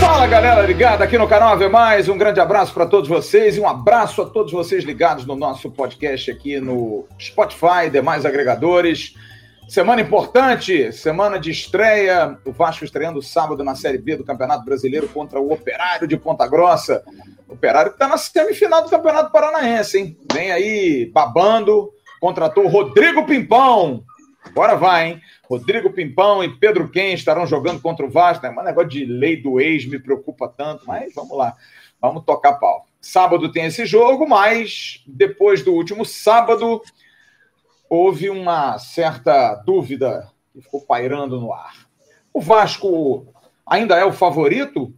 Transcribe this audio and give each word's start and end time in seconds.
Fala 0.00 0.26
galera 0.26 0.62
ligada 0.62 1.04
aqui 1.04 1.16
no 1.16 1.28
canal 1.28 1.52
Ave 1.52 1.68
Mais, 1.68 2.08
um 2.08 2.18
grande 2.18 2.40
abraço 2.40 2.74
para 2.74 2.86
todos 2.86 3.08
vocês 3.08 3.56
e 3.56 3.60
um 3.60 3.68
abraço 3.68 4.20
a 4.20 4.26
todos 4.26 4.52
vocês 4.52 4.82
ligados 4.82 5.24
no 5.24 5.36
nosso 5.36 5.70
podcast 5.70 6.30
aqui 6.30 6.58
no 6.58 7.06
Spotify, 7.20 7.88
demais 7.90 8.26
agregadores. 8.26 9.14
Semana 9.68 10.00
importante, 10.00 10.90
semana 10.92 11.38
de 11.38 11.50
estreia, 11.50 12.38
o 12.44 12.50
Vasco 12.50 12.84
estreando 12.84 13.22
sábado 13.22 13.62
na 13.62 13.74
Série 13.74 13.98
B 13.98 14.16
do 14.16 14.24
Campeonato 14.24 14.64
Brasileiro 14.64 15.06
contra 15.08 15.38
o 15.38 15.52
Operário 15.52 16.08
de 16.08 16.16
Ponta 16.16 16.48
Grossa. 16.48 17.04
O 17.46 17.52
Operário 17.52 17.90
que 17.90 17.96
está 17.96 18.08
na 18.08 18.16
semifinal 18.16 18.82
do 18.82 18.88
Campeonato 18.90 19.30
Paranaense, 19.30 19.98
hein? 19.98 20.18
Vem 20.32 20.50
aí 20.50 21.10
babando, 21.12 21.92
contratou 22.20 22.66
Rodrigo 22.68 23.24
Pimpão. 23.24 24.04
Bora 24.54 24.76
vai, 24.76 25.08
hein? 25.08 25.22
Rodrigo 25.48 25.92
Pimpão 25.92 26.42
e 26.42 26.56
Pedro 26.56 26.88
Quem 26.88 27.12
estarão 27.14 27.46
jogando 27.46 27.80
contra 27.80 28.04
o 28.04 28.10
Vasco. 28.10 28.46
Né? 28.46 28.52
Mas 28.54 28.64
negócio 28.64 28.90
de 28.90 29.04
lei 29.04 29.36
do 29.36 29.60
ex 29.60 29.86
me 29.86 29.98
preocupa 29.98 30.48
tanto, 30.48 30.86
mas 30.86 31.14
vamos 31.14 31.36
lá, 31.36 31.54
vamos 32.00 32.24
tocar 32.24 32.54
pau. 32.54 32.86
Sábado 33.00 33.50
tem 33.50 33.66
esse 33.66 33.86
jogo, 33.86 34.28
mas 34.28 35.02
depois 35.06 35.62
do 35.62 35.72
último 35.72 36.04
sábado 36.04 36.82
houve 37.88 38.28
uma 38.28 38.78
certa 38.78 39.54
dúvida 39.54 40.28
que 40.52 40.60
ficou 40.60 40.80
pairando 40.82 41.40
no 41.40 41.52
ar. 41.52 41.88
O 42.32 42.40
Vasco 42.40 43.26
ainda 43.66 43.96
é 43.96 44.04
o 44.04 44.12
favorito? 44.12 44.92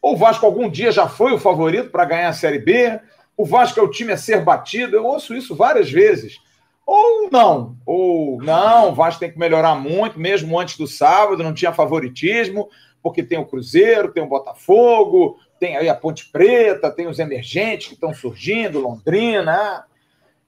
Ou 0.00 0.14
o 0.14 0.16
Vasco 0.16 0.46
algum 0.46 0.68
dia 0.68 0.92
já 0.92 1.08
foi 1.08 1.32
o 1.32 1.38
favorito 1.38 1.90
para 1.90 2.04
ganhar 2.04 2.28
a 2.28 2.34
Série 2.34 2.58
B? 2.58 3.00
O 3.36 3.44
Vasco 3.44 3.80
é 3.80 3.82
o 3.82 3.90
time 3.90 4.12
a 4.12 4.16
ser 4.16 4.44
batido? 4.44 4.96
Eu 4.96 5.04
ouço 5.04 5.34
isso 5.34 5.56
várias 5.56 5.90
vezes. 5.90 6.38
Ou 6.86 7.28
não, 7.32 7.76
ou 7.84 8.40
não, 8.40 8.90
o 8.90 8.94
Vasco 8.94 9.18
tem 9.18 9.32
que 9.32 9.38
melhorar 9.38 9.74
muito, 9.74 10.20
mesmo 10.20 10.56
antes 10.56 10.78
do 10.78 10.86
sábado, 10.86 11.42
não 11.42 11.52
tinha 11.52 11.72
favoritismo, 11.72 12.68
porque 13.02 13.24
tem 13.24 13.38
o 13.38 13.44
Cruzeiro, 13.44 14.12
tem 14.12 14.22
o 14.22 14.28
Botafogo, 14.28 15.36
tem 15.58 15.76
aí 15.76 15.88
a 15.88 15.96
Ponte 15.96 16.30
Preta, 16.30 16.88
tem 16.90 17.08
os 17.08 17.18
emergentes 17.18 17.88
que 17.88 17.94
estão 17.94 18.14
surgindo, 18.14 18.78
Londrina. 18.78 19.84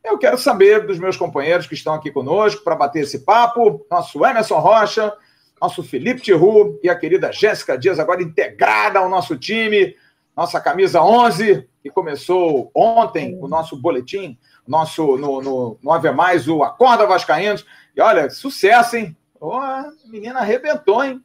Eu 0.05 0.17
quero 0.17 0.39
saber 0.39 0.87
dos 0.87 0.99
meus 1.01 1.17
companheiros 1.17 1.67
que 1.67 1.75
estão 1.75 1.95
aqui 1.95 2.11
conosco 2.11 2.63
para 2.63 2.77
bater 2.77 3.01
esse 3.01 3.25
papo, 3.25 3.85
nosso 3.91 4.25
Emerson 4.25 4.61
Rocha, 4.61 5.13
nosso 5.61 5.83
Felipe 5.83 6.21
Tiru 6.21 6.79
e 6.85 6.89
a 6.89 6.95
querida 6.95 7.33
Jéssica 7.33 7.77
Dias, 7.77 7.99
agora 7.99 8.23
integrada 8.23 9.01
ao 9.01 9.09
nosso 9.09 9.37
time, 9.37 9.97
nossa 10.37 10.61
camisa 10.61 11.03
11, 11.03 11.69
que 11.83 11.91
começou 11.91 12.71
ontem, 12.73 13.37
o 13.41 13.49
nosso 13.49 13.77
boletim 13.77 14.39
nosso 14.69 15.17
no, 15.17 15.41
no, 15.41 15.79
no 15.83 15.93
Ave 15.93 16.11
Mais, 16.13 16.47
o 16.47 16.63
Acorda 16.63 17.07
Vascaínos. 17.07 17.65
E 17.97 18.01
olha, 18.01 18.31
sucesso, 18.31 18.97
hein? 18.97 19.17
Oh, 19.41 19.55
a 19.55 19.91
menina 20.07 20.41
arrebentou, 20.41 21.03
hein? 21.03 21.21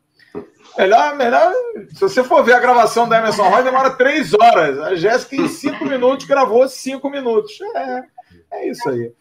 Melhor, 0.78 1.16
melhor. 1.16 1.54
Se 1.90 2.02
você 2.02 2.24
for 2.24 2.44
ver 2.44 2.54
a 2.54 2.60
gravação 2.60 3.08
da 3.08 3.20
Emerson 3.20 3.48
Roy, 3.50 3.64
demora 3.64 3.92
três 3.92 4.34
horas. 4.34 4.80
A 4.80 4.96
Jéssica, 4.96 5.36
em 5.36 5.48
cinco 5.48 5.86
minutos, 5.86 6.26
gravou 6.26 6.68
cinco 6.68 7.10
minutos. 7.10 7.60
É, 7.76 8.04
é 8.52 8.70
isso 8.70 8.90
aí. 8.90 9.12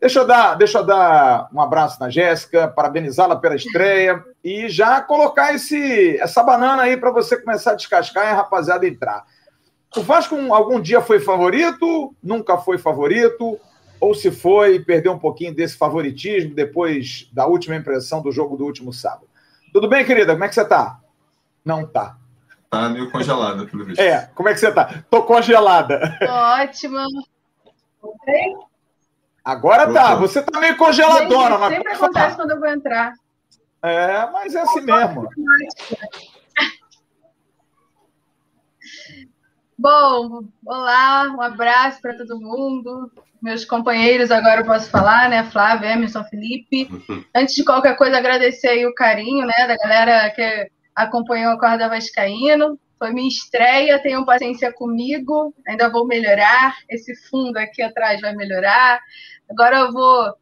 Deixa 0.00 0.20
eu 0.20 0.26
dar, 0.26 0.54
deixa 0.54 0.78
eu 0.78 0.84
dar 0.84 1.48
um 1.52 1.60
abraço 1.60 1.98
na 1.98 2.10
Jéssica, 2.10 2.68
parabenizá-la 2.68 3.36
pela 3.36 3.56
estreia 3.56 4.22
e 4.42 4.68
já 4.68 5.00
colocar 5.00 5.54
esse, 5.54 6.18
essa 6.18 6.42
banana 6.42 6.82
aí 6.82 6.96
para 6.96 7.10
você 7.10 7.40
começar 7.40 7.72
a 7.72 7.74
descascar 7.74 8.26
e 8.26 8.28
a 8.28 8.34
rapaziada 8.34 8.86
entrar. 8.86 9.24
O 9.96 10.02
Vasco 10.02 10.36
algum 10.52 10.80
dia 10.80 11.00
foi 11.00 11.20
favorito, 11.20 12.14
nunca 12.22 12.58
foi 12.58 12.78
favorito, 12.78 13.58
ou 14.00 14.14
se 14.14 14.30
foi, 14.30 14.80
perdeu 14.80 15.12
um 15.12 15.18
pouquinho 15.18 15.54
desse 15.54 15.76
favoritismo 15.76 16.54
depois 16.54 17.28
da 17.32 17.46
última 17.46 17.76
impressão 17.76 18.20
do 18.20 18.32
jogo 18.32 18.56
do 18.56 18.64
último 18.64 18.92
sábado. 18.92 19.28
Tudo 19.72 19.88
bem, 19.88 20.04
querida? 20.04 20.32
Como 20.32 20.44
é 20.44 20.48
que 20.48 20.54
você 20.54 20.64
tá? 20.64 20.98
Não 21.64 21.86
tá. 21.86 22.16
Tá 22.70 22.88
meio 22.88 23.10
congelada, 23.10 23.66
pelo 23.66 23.84
visto. 23.84 24.00
É, 24.00 24.30
como 24.34 24.48
é 24.48 24.54
que 24.54 24.60
você 24.60 24.72
tá? 24.72 25.04
Tô 25.08 25.22
congelada. 25.22 26.18
Ótima. 26.60 27.06
Agora 29.44 29.92
tá, 29.92 30.14
você 30.16 30.42
tá 30.42 30.58
meio 30.58 30.76
congeladona. 30.76 31.68
Gente, 31.68 31.76
sempre 31.76 31.92
acontece 31.92 32.36
quando 32.36 32.50
eu 32.50 32.60
vou 32.60 32.68
entrar. 32.68 33.12
É, 33.82 34.30
mas 34.32 34.54
é 34.54 34.60
assim 34.60 34.80
mesmo. 34.80 35.28
Bom, 39.84 40.44
olá, 40.64 41.30
um 41.36 41.42
abraço 41.42 42.00
para 42.00 42.16
todo 42.16 42.40
mundo. 42.40 43.12
Meus 43.42 43.66
companheiros, 43.66 44.30
agora 44.30 44.62
eu 44.62 44.64
posso 44.64 44.88
falar, 44.88 45.28
né? 45.28 45.44
Flávio, 45.44 45.86
Emerson, 45.86 46.24
Felipe. 46.24 46.88
Antes 47.36 47.54
de 47.54 47.62
qualquer 47.62 47.94
coisa, 47.94 48.16
agradecer 48.16 48.68
aí 48.68 48.86
o 48.86 48.94
carinho, 48.94 49.44
né, 49.44 49.66
da 49.68 49.76
galera 49.76 50.30
que 50.30 50.70
acompanhou 50.96 51.52
a 51.52 51.60
Corda 51.60 51.86
Vascaíno. 51.90 52.80
Foi 52.98 53.12
minha 53.12 53.28
estreia, 53.28 54.02
tenham 54.02 54.24
paciência 54.24 54.72
comigo, 54.72 55.54
ainda 55.68 55.90
vou 55.90 56.06
melhorar. 56.06 56.74
Esse 56.88 57.14
fundo 57.28 57.58
aqui 57.58 57.82
atrás 57.82 58.22
vai 58.22 58.34
melhorar. 58.34 58.98
Agora 59.50 59.80
eu 59.80 59.92
vou, 59.92 60.34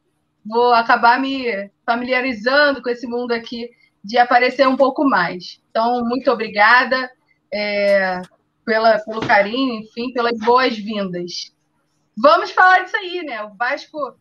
vou 0.46 0.72
acabar 0.72 1.20
me 1.20 1.68
familiarizando 1.84 2.80
com 2.80 2.90
esse 2.90 3.08
mundo 3.08 3.32
aqui 3.32 3.68
de 4.04 4.18
aparecer 4.18 4.68
um 4.68 4.76
pouco 4.76 5.04
mais. 5.04 5.60
Então, 5.68 6.04
muito 6.04 6.30
obrigada. 6.30 7.10
É, 7.52 8.22
pela, 8.72 8.98
pelo 9.00 9.20
carinho, 9.20 9.82
enfim, 9.82 10.14
pelas 10.14 10.38
boas-vindas. 10.38 11.54
Vamos 12.16 12.52
falar 12.52 12.84
disso 12.84 12.96
aí, 12.96 13.22
né? 13.22 13.42
O 13.44 13.54
Vasco 13.54 14.16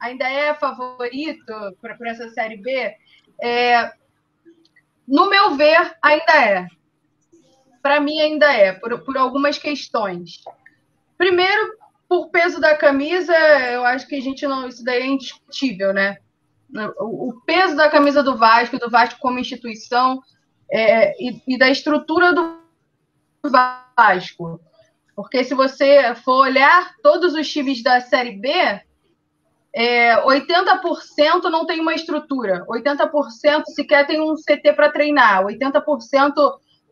ainda 0.00 0.26
é 0.26 0.54
favorito 0.54 1.44
para 1.82 2.10
essa 2.10 2.30
Série 2.30 2.56
B? 2.56 2.94
É, 3.42 3.92
no 5.06 5.28
meu 5.28 5.54
ver, 5.54 5.94
ainda 6.02 6.32
é. 6.32 6.66
Para 7.82 8.00
mim, 8.00 8.18
ainda 8.20 8.50
é, 8.54 8.72
por, 8.72 9.04
por 9.04 9.18
algumas 9.18 9.58
questões. 9.58 10.42
Primeiro, 11.18 11.76
por 12.08 12.30
peso 12.30 12.58
da 12.58 12.74
camisa, 12.74 13.36
eu 13.70 13.84
acho 13.84 14.08
que 14.08 14.14
a 14.14 14.22
gente 14.22 14.46
não. 14.46 14.66
Isso 14.66 14.82
daí 14.82 15.02
é 15.02 15.06
indiscutível, 15.06 15.92
né? 15.92 16.16
O, 16.98 17.38
peso 17.44 17.76
da 17.76 17.90
camisa 17.90 18.22
do 18.22 18.34
Vasco, 18.38 18.78
do 18.78 18.90
Vasco 18.90 19.20
como 19.20 19.38
instituição, 19.38 20.22
é, 20.72 21.12
e, 21.22 21.42
e 21.46 21.58
da 21.58 21.68
estrutura 21.68 22.32
do 22.32 22.63
Vasco. 23.50 24.60
Porque 25.14 25.44
se 25.44 25.54
você 25.54 26.14
for 26.16 26.42
olhar 26.42 26.94
todos 27.02 27.34
os 27.34 27.48
times 27.48 27.82
da 27.82 28.00
Série 28.00 28.32
B, 28.32 28.50
é, 29.72 30.20
80% 30.22 31.44
não 31.50 31.66
tem 31.66 31.80
uma 31.80 31.94
estrutura, 31.94 32.64
80% 32.68 33.64
sequer 33.66 34.06
tem 34.06 34.20
um 34.20 34.34
CT 34.36 34.72
para 34.72 34.90
treinar, 34.90 35.44
80%, 35.44 36.32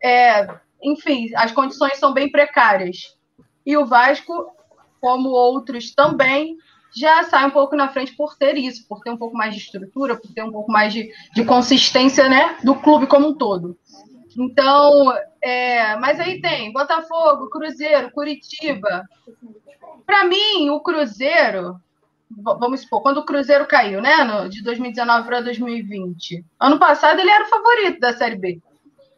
é, 0.02 0.48
enfim, 0.82 1.30
as 1.36 1.52
condições 1.52 1.98
são 1.98 2.12
bem 2.12 2.30
precárias. 2.30 3.16
E 3.64 3.76
o 3.76 3.86
Vasco, 3.86 4.52
como 5.00 5.28
outros 5.28 5.94
também, 5.94 6.56
já 6.94 7.22
sai 7.24 7.46
um 7.46 7.50
pouco 7.50 7.74
na 7.74 7.88
frente 7.88 8.14
por 8.16 8.36
ter 8.36 8.56
isso, 8.56 8.86
por 8.88 9.00
ter 9.00 9.10
um 9.10 9.16
pouco 9.16 9.36
mais 9.36 9.54
de 9.54 9.60
estrutura, 9.60 10.16
por 10.16 10.32
ter 10.32 10.42
um 10.42 10.52
pouco 10.52 10.70
mais 10.70 10.92
de, 10.92 11.10
de 11.34 11.44
consistência 11.44 12.28
né, 12.28 12.58
do 12.64 12.74
clube 12.74 13.06
como 13.06 13.28
um 13.28 13.34
todo. 13.34 13.78
Então, 14.37 15.12
é, 15.43 15.97
mas 15.97 16.19
aí 16.19 16.41
tem 16.41 16.72
Botafogo, 16.72 17.50
Cruzeiro, 17.50 18.10
Curitiba. 18.12 19.04
Para 20.06 20.25
mim, 20.25 20.70
o 20.70 20.81
Cruzeiro, 20.81 21.76
vamos 22.31 22.81
supor, 22.81 23.03
quando 23.03 23.19
o 23.19 23.25
Cruzeiro 23.25 23.66
caiu, 23.66 24.00
né, 24.00 24.25
no, 24.25 24.48
de 24.48 24.62
2019 24.62 25.26
para 25.26 25.41
2020, 25.41 26.44
ano 26.59 26.78
passado 26.78 27.20
ele 27.20 27.31
era 27.31 27.44
o 27.44 27.48
favorito 27.48 28.00
da 28.00 28.16
Série 28.16 28.37
B. 28.37 28.60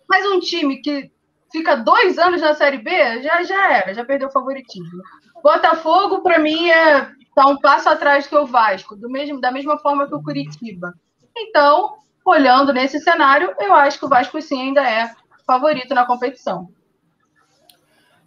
Mas 0.09 0.27
um 0.27 0.41
time 0.41 0.79
que 0.79 1.11
fica 1.51 1.77
dois 1.77 2.19
anos 2.19 2.41
na 2.41 2.55
Série 2.55 2.79
B 2.79 3.23
já, 3.23 3.43
já 3.45 3.73
era, 3.73 3.95
já 3.95 4.05
perdeu 4.05 4.29
o 4.29 4.33
favoritismo. 4.33 5.03
Botafogo, 5.43 6.23
para 6.23 6.39
mim, 6.39 6.71
é 6.71 7.13
tá 7.35 7.47
um 7.47 7.57
passo 7.57 7.89
atrás 7.89 8.27
que 8.27 8.37
o 8.37 8.47
Vasco, 8.47 8.97
do 8.97 9.11
mesmo, 9.11 9.41
da 9.41 9.51
mesma 9.51 9.79
forma 9.79 10.07
que 10.07 10.15
o 10.15 10.23
Curitiba. 10.23 10.95
Então, 11.37 11.97
olhando 12.25 12.73
nesse 12.73 12.99
cenário, 13.01 13.55
eu 13.61 13.75
acho 13.75 13.99
que 13.99 14.07
o 14.07 14.09
Vasco 14.09 14.41
sim 14.41 14.63
ainda 14.63 14.89
é 14.89 15.11
favorito 15.47 15.95
na 15.95 16.07
competição. 16.07 16.69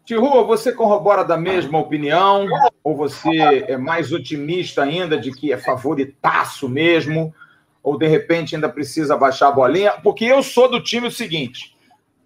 Tirua, 0.06 0.44
você 0.44 0.72
corrobora 0.72 1.26
da 1.26 1.36
mesma 1.36 1.80
opinião? 1.80 2.48
Ou 2.82 2.96
você 2.96 3.66
é 3.68 3.76
mais 3.76 4.14
otimista 4.14 4.84
ainda 4.84 5.20
de 5.20 5.32
que 5.32 5.52
é 5.52 5.58
favoritaço 5.58 6.70
mesmo? 6.70 7.36
Ou 7.84 7.98
de 7.98 8.08
repente 8.08 8.56
ainda 8.56 8.70
precisa 8.70 9.18
baixar 9.18 9.50
a 9.50 9.52
bolinha? 9.52 9.92
Porque 10.02 10.24
eu 10.24 10.42
sou 10.42 10.70
do 10.70 10.82
time 10.82 11.08
o 11.08 11.12
seguinte: 11.12 11.76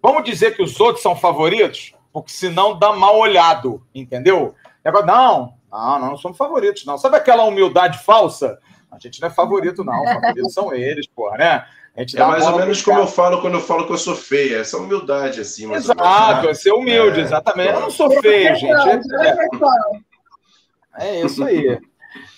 vamos 0.00 0.22
dizer 0.22 0.54
que 0.54 0.62
os 0.62 0.78
outros 0.78 1.02
são 1.02 1.16
favoritos? 1.16 1.92
Porque 2.12 2.30
senão 2.30 2.78
dá 2.78 2.92
mal 2.92 3.18
olhado, 3.18 3.82
entendeu? 3.92 4.54
Não, 4.84 5.02
não, 5.02 5.54
não, 5.98 6.10
não 6.10 6.16
somos 6.16 6.38
favoritos, 6.38 6.84
não. 6.84 6.96
Sabe 6.96 7.16
aquela 7.16 7.44
humildade 7.44 7.98
falsa? 7.98 8.60
A 8.92 8.98
gente 8.98 9.20
não 9.20 9.28
é 9.28 9.30
favorito, 9.30 9.82
não. 9.82 10.04
Favoritos 10.04 10.52
são 10.52 10.72
eles, 10.74 11.06
porra, 11.06 11.38
né? 11.38 11.64
A 11.96 12.00
gente 12.00 12.18
é 12.18 12.24
mais 12.24 12.46
ou 12.46 12.56
menos 12.56 12.82
como 12.82 13.00
eu 13.00 13.06
falo 13.06 13.40
quando 13.40 13.54
eu 13.54 13.60
falo 13.60 13.86
que 13.86 13.92
eu 13.92 13.98
sou 13.98 14.14
feia. 14.14 14.58
Essa 14.58 14.78
humildade, 14.78 15.40
assim. 15.40 15.66
Mais 15.66 15.84
Exato, 15.84 16.48
é 16.48 16.54
ser 16.54 16.72
humilde, 16.72 17.20
é. 17.20 17.22
exatamente. 17.22 17.72
Eu 17.72 17.80
não 17.80 17.90
sou 17.90 18.10
feio, 18.20 18.54
gente. 18.56 18.74
É, 20.98 21.08
é 21.08 21.24
isso 21.24 21.42
aí. 21.42 21.78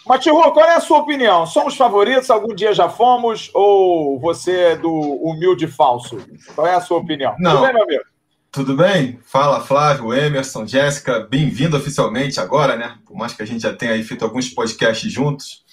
Matirro, 0.07 0.53
qual 0.53 0.67
é 0.67 0.75
a 0.75 0.81
sua 0.81 0.99
opinião? 0.99 1.47
Somos 1.47 1.77
favoritos? 1.77 2.31
Algum 2.31 2.55
dia 2.55 2.73
já 2.73 2.89
fomos? 2.89 3.51
Ou 3.55 4.19
você 4.21 4.57
é 4.61 4.77
do 4.77 4.93
humilde 4.93 5.67
falso? 5.67 6.19
Qual 6.55 6.67
é 6.67 6.75
a 6.75 6.81
sua 6.81 6.99
opinião? 6.99 7.35
Não. 7.39 7.53
Tudo 7.53 7.63
bem, 7.65 7.73
meu 7.73 7.83
amigo? 7.83 8.05
Tudo 8.53 8.77
bem? 8.77 9.19
Fala, 9.25 9.61
Flávio, 9.61 10.15
Emerson, 10.15 10.67
Jéssica. 10.67 11.21
Bem-vindo 11.21 11.77
oficialmente 11.77 12.39
agora, 12.39 12.77
né? 12.77 12.99
Por 13.05 13.17
mais 13.17 13.33
que 13.33 13.43
a 13.43 13.47
gente 13.47 13.63
já 13.63 13.75
tenha 13.75 13.93
aí 13.93 14.03
feito 14.05 14.25
alguns 14.25 14.49
podcasts 14.49 15.11
juntos. 15.11 15.64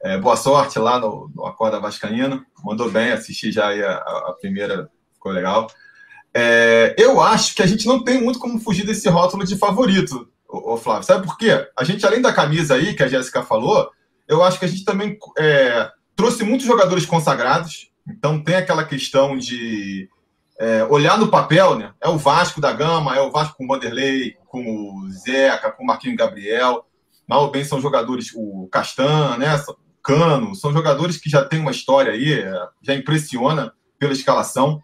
É, 0.00 0.16
boa 0.16 0.36
sorte 0.36 0.78
lá 0.78 0.98
no, 0.98 1.30
no 1.34 1.44
Acorda 1.44 1.80
Vascaíno. 1.80 2.44
Mandou 2.64 2.90
bem, 2.90 3.10
assisti 3.10 3.50
já 3.50 3.68
a, 3.68 4.28
a, 4.30 4.36
primeira, 4.40 4.90
ficou 5.14 5.32
legal. 5.32 5.66
É, 6.32 6.94
eu 6.96 7.20
acho 7.20 7.54
que 7.54 7.62
a 7.62 7.66
gente 7.66 7.86
não 7.86 8.04
tem 8.04 8.22
muito 8.22 8.38
como 8.38 8.60
fugir 8.60 8.86
desse 8.86 9.08
rótulo 9.08 9.44
de 9.44 9.56
favorito, 9.56 10.28
ô 10.46 10.76
Flávio. 10.76 11.02
Sabe 11.02 11.26
por 11.26 11.36
quê? 11.36 11.68
A 11.76 11.82
gente, 11.82 12.06
além 12.06 12.22
da 12.22 12.32
camisa 12.32 12.74
aí, 12.74 12.94
que 12.94 13.02
a 13.02 13.08
Jéssica 13.08 13.42
falou, 13.42 13.90
eu 14.28 14.42
acho 14.42 14.58
que 14.58 14.64
a 14.64 14.68
gente 14.68 14.84
também 14.84 15.18
é, 15.36 15.90
trouxe 16.14 16.44
muitos 16.44 16.66
jogadores 16.66 17.04
consagrados. 17.04 17.90
Então 18.08 18.42
tem 18.42 18.54
aquela 18.54 18.84
questão 18.84 19.36
de 19.36 20.08
é, 20.58 20.84
olhar 20.84 21.18
no 21.18 21.28
papel, 21.28 21.76
né? 21.76 21.92
É 22.00 22.08
o 22.08 22.18
Vasco 22.18 22.60
da 22.60 22.72
Gama, 22.72 23.16
é 23.16 23.20
o 23.20 23.30
Vasco 23.30 23.56
com 23.56 23.64
o 23.64 23.68
Vanderlei, 23.68 24.36
com 24.46 24.60
o 24.60 25.10
Zeca, 25.10 25.72
com 25.72 25.82
o 25.82 25.86
Marquinhos 25.86 26.16
Gabriel. 26.16 26.86
Mal 27.26 27.50
bem 27.50 27.64
são 27.64 27.80
jogadores, 27.80 28.32
o 28.34 28.68
Castan, 28.70 29.36
né? 29.38 29.58
Cano, 30.08 30.54
são 30.54 30.72
jogadores 30.72 31.18
que 31.18 31.28
já 31.28 31.44
têm 31.44 31.60
uma 31.60 31.70
história 31.70 32.12
aí, 32.12 32.32
é, 32.32 32.50
já 32.80 32.94
impressiona 32.94 33.74
pela 33.98 34.14
escalação. 34.14 34.82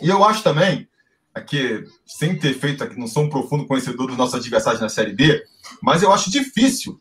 E 0.00 0.08
eu 0.08 0.22
acho 0.22 0.44
também, 0.44 0.88
aqui, 1.34 1.82
sem 2.06 2.38
ter 2.38 2.54
feito, 2.54 2.84
aqui, 2.84 2.96
não 2.96 3.08
sou 3.08 3.24
um 3.24 3.28
profundo 3.28 3.66
conhecedor 3.66 4.06
dos 4.06 4.16
nossos 4.16 4.36
adversários 4.36 4.80
na 4.80 4.88
Série 4.88 5.12
B, 5.12 5.42
mas 5.82 6.00
eu 6.00 6.12
acho 6.12 6.30
difícil 6.30 7.00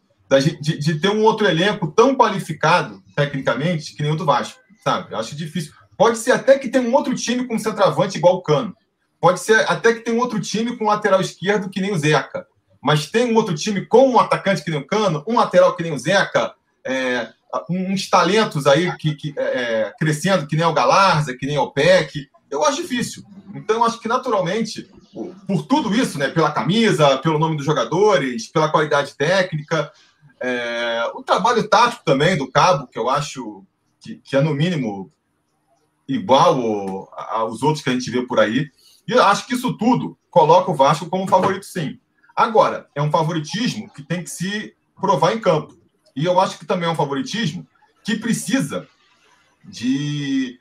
de, 0.59 0.79
de 0.79 0.99
ter 0.99 1.09
um 1.09 1.21
outro 1.21 1.45
elenco 1.45 1.91
tão 1.91 2.15
qualificado, 2.15 3.03
tecnicamente, 3.15 3.93
que 3.93 4.01
nem 4.01 4.11
o 4.11 4.15
do 4.15 4.25
Vasco, 4.25 4.59
sabe? 4.83 5.13
Eu 5.13 5.19
acho 5.19 5.35
difícil. 5.35 5.71
Pode 5.95 6.17
ser 6.17 6.31
até 6.31 6.57
que 6.57 6.67
tenha 6.67 6.83
um 6.83 6.95
outro 6.95 7.13
time 7.13 7.45
com 7.45 7.59
centroavante 7.59 8.17
igual 8.17 8.37
o 8.37 8.41
Cano. 8.41 8.75
Pode 9.21 9.39
ser 9.39 9.69
até 9.69 9.93
que 9.93 9.99
tenha 9.99 10.17
um 10.17 10.19
outro 10.19 10.39
time 10.39 10.75
com 10.75 10.85
lateral 10.85 11.21
esquerdo 11.21 11.69
que 11.69 11.79
nem 11.79 11.93
o 11.93 11.97
Zeca. 11.97 12.47
Mas 12.81 13.05
tem 13.05 13.31
um 13.31 13.35
outro 13.35 13.53
time 13.53 13.85
com 13.85 14.09
um 14.09 14.19
atacante 14.19 14.63
que 14.63 14.71
nem 14.71 14.79
o 14.79 14.87
Cano, 14.87 15.23
um 15.27 15.35
lateral 15.35 15.75
que 15.75 15.83
nem 15.83 15.93
o 15.93 15.99
Zeca, 15.99 16.55
é, 16.83 17.29
uns 17.69 18.09
talentos 18.09 18.67
aí 18.67 18.95
que, 18.97 19.15
que 19.15 19.33
é, 19.37 19.43
é, 19.43 19.93
crescendo, 19.97 20.47
que 20.47 20.55
nem 20.55 20.65
o 20.65 20.73
Galarza, 20.73 21.35
que 21.37 21.45
nem 21.45 21.57
o 21.57 21.71
PEC, 21.71 22.29
eu 22.49 22.63
acho 22.63 22.81
difícil. 22.81 23.23
Então, 23.53 23.83
acho 23.83 23.99
que 23.99 24.07
naturalmente, 24.07 24.89
por 25.47 25.63
tudo 25.65 25.93
isso, 25.95 26.17
né, 26.19 26.29
pela 26.29 26.51
camisa, 26.51 27.17
pelo 27.19 27.39
nome 27.39 27.55
dos 27.55 27.65
jogadores, 27.65 28.47
pela 28.47 28.69
qualidade 28.69 29.15
técnica, 29.15 29.91
é, 30.39 31.11
o 31.13 31.23
trabalho 31.23 31.67
tático 31.67 32.03
também 32.03 32.37
do 32.37 32.51
Cabo, 32.51 32.87
que 32.87 32.99
eu 32.99 33.09
acho 33.09 33.63
que, 33.99 34.15
que 34.15 34.35
é 34.35 34.41
no 34.41 34.53
mínimo 34.53 35.11
igual 36.07 37.09
aos 37.13 37.63
outros 37.63 37.83
que 37.83 37.89
a 37.89 37.93
gente 37.93 38.11
vê 38.11 38.21
por 38.21 38.39
aí. 38.39 38.69
E 39.07 39.13
acho 39.13 39.47
que 39.47 39.55
isso 39.55 39.77
tudo 39.77 40.17
coloca 40.29 40.69
o 40.69 40.75
Vasco 40.75 41.09
como 41.09 41.27
favorito, 41.27 41.65
sim. 41.65 41.99
Agora, 42.35 42.89
é 42.93 43.01
um 43.01 43.11
favoritismo 43.11 43.89
que 43.89 44.03
tem 44.03 44.23
que 44.23 44.29
se 44.29 44.75
provar 44.99 45.33
em 45.33 45.39
campo. 45.39 45.77
E 46.15 46.25
eu 46.25 46.39
acho 46.39 46.57
que 46.57 46.65
também 46.65 46.87
é 46.87 46.91
um 46.91 46.95
favoritismo 46.95 47.67
que 48.03 48.15
precisa 48.15 48.87
de 49.63 50.59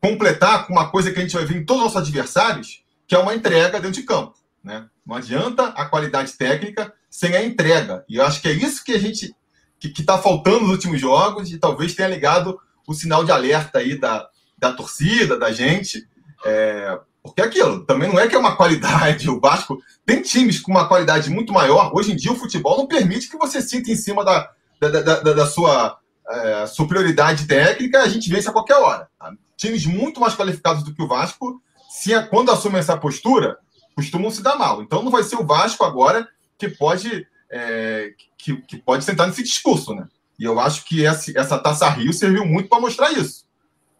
completar 0.00 0.66
com 0.66 0.72
uma 0.72 0.90
coisa 0.90 1.10
que 1.10 1.18
a 1.18 1.22
gente 1.22 1.34
vai 1.34 1.44
ver 1.44 1.56
em 1.56 1.64
todos 1.64 1.82
os 1.82 1.92
nossos 1.92 2.08
adversários, 2.08 2.84
que 3.06 3.14
é 3.14 3.18
uma 3.18 3.34
entrega 3.34 3.80
dentro 3.80 4.00
de 4.00 4.06
campo. 4.06 4.34
Né? 4.62 4.86
Não 5.04 5.16
adianta 5.16 5.68
a 5.68 5.84
qualidade 5.86 6.32
técnica 6.34 6.92
sem 7.10 7.34
a 7.34 7.44
entrega. 7.44 8.04
E 8.08 8.16
eu 8.16 8.24
acho 8.24 8.40
que 8.40 8.48
é 8.48 8.52
isso 8.52 8.84
que 8.84 8.92
a 8.92 8.98
gente 8.98 9.34
que 9.80 9.88
está 10.00 10.18
faltando 10.18 10.62
nos 10.62 10.70
últimos 10.70 11.00
jogos 11.00 11.52
e 11.52 11.58
talvez 11.58 11.94
tenha 11.94 12.08
ligado 12.08 12.58
o 12.86 12.94
sinal 12.94 13.24
de 13.24 13.30
alerta 13.30 13.78
aí 13.78 13.96
da, 13.96 14.28
da 14.56 14.72
torcida, 14.72 15.38
da 15.38 15.52
gente. 15.52 16.06
É, 16.44 16.98
porque 17.22 17.40
é 17.40 17.44
aquilo, 17.44 17.84
também 17.84 18.08
não 18.08 18.18
é 18.18 18.26
que 18.26 18.34
é 18.34 18.38
uma 18.38 18.56
qualidade. 18.56 19.28
O 19.30 19.40
Vasco 19.40 19.80
tem 20.04 20.22
times 20.22 20.60
com 20.60 20.72
uma 20.72 20.88
qualidade 20.88 21.30
muito 21.30 21.52
maior. 21.52 21.92
Hoje 21.94 22.12
em 22.12 22.16
dia, 22.16 22.32
o 22.32 22.36
futebol 22.36 22.76
não 22.76 22.86
permite 22.86 23.28
que 23.28 23.36
você 23.36 23.60
sinta 23.62 23.90
em 23.90 23.96
cima 23.96 24.24
da, 24.24 24.50
da, 24.80 25.00
da, 25.00 25.32
da 25.32 25.46
sua 25.46 25.98
é, 26.28 26.66
superioridade 26.66 27.46
técnica, 27.46 28.02
a 28.02 28.08
gente 28.08 28.28
vence 28.28 28.48
a 28.48 28.52
qualquer 28.52 28.76
hora. 28.76 29.08
Tá? 29.18 29.32
Times 29.56 29.86
muito 29.86 30.20
mais 30.20 30.34
qualificados 30.34 30.82
do 30.82 30.94
que 30.94 31.02
o 31.02 31.08
Vasco, 31.08 31.60
se 31.88 32.10
quando 32.28 32.50
assumem 32.50 32.78
essa 32.78 32.96
postura, 32.96 33.58
costumam 33.94 34.30
se 34.30 34.42
dar 34.42 34.56
mal. 34.56 34.82
Então 34.82 35.02
não 35.02 35.10
vai 35.10 35.22
ser 35.22 35.36
o 35.36 35.46
Vasco 35.46 35.84
agora 35.84 36.28
que 36.56 36.68
pode 36.68 37.26
é, 37.50 38.12
que, 38.36 38.56
que, 38.62 38.76
pode 38.76 39.04
sentar 39.04 39.26
nesse 39.26 39.42
discurso, 39.42 39.94
né? 39.94 40.06
E 40.38 40.44
eu 40.44 40.60
acho 40.60 40.84
que 40.84 41.04
essa, 41.04 41.32
essa 41.36 41.58
Taça 41.58 41.88
Rio 41.88 42.12
serviu 42.12 42.44
muito 42.46 42.68
para 42.68 42.80
mostrar 42.80 43.10
isso. 43.12 43.44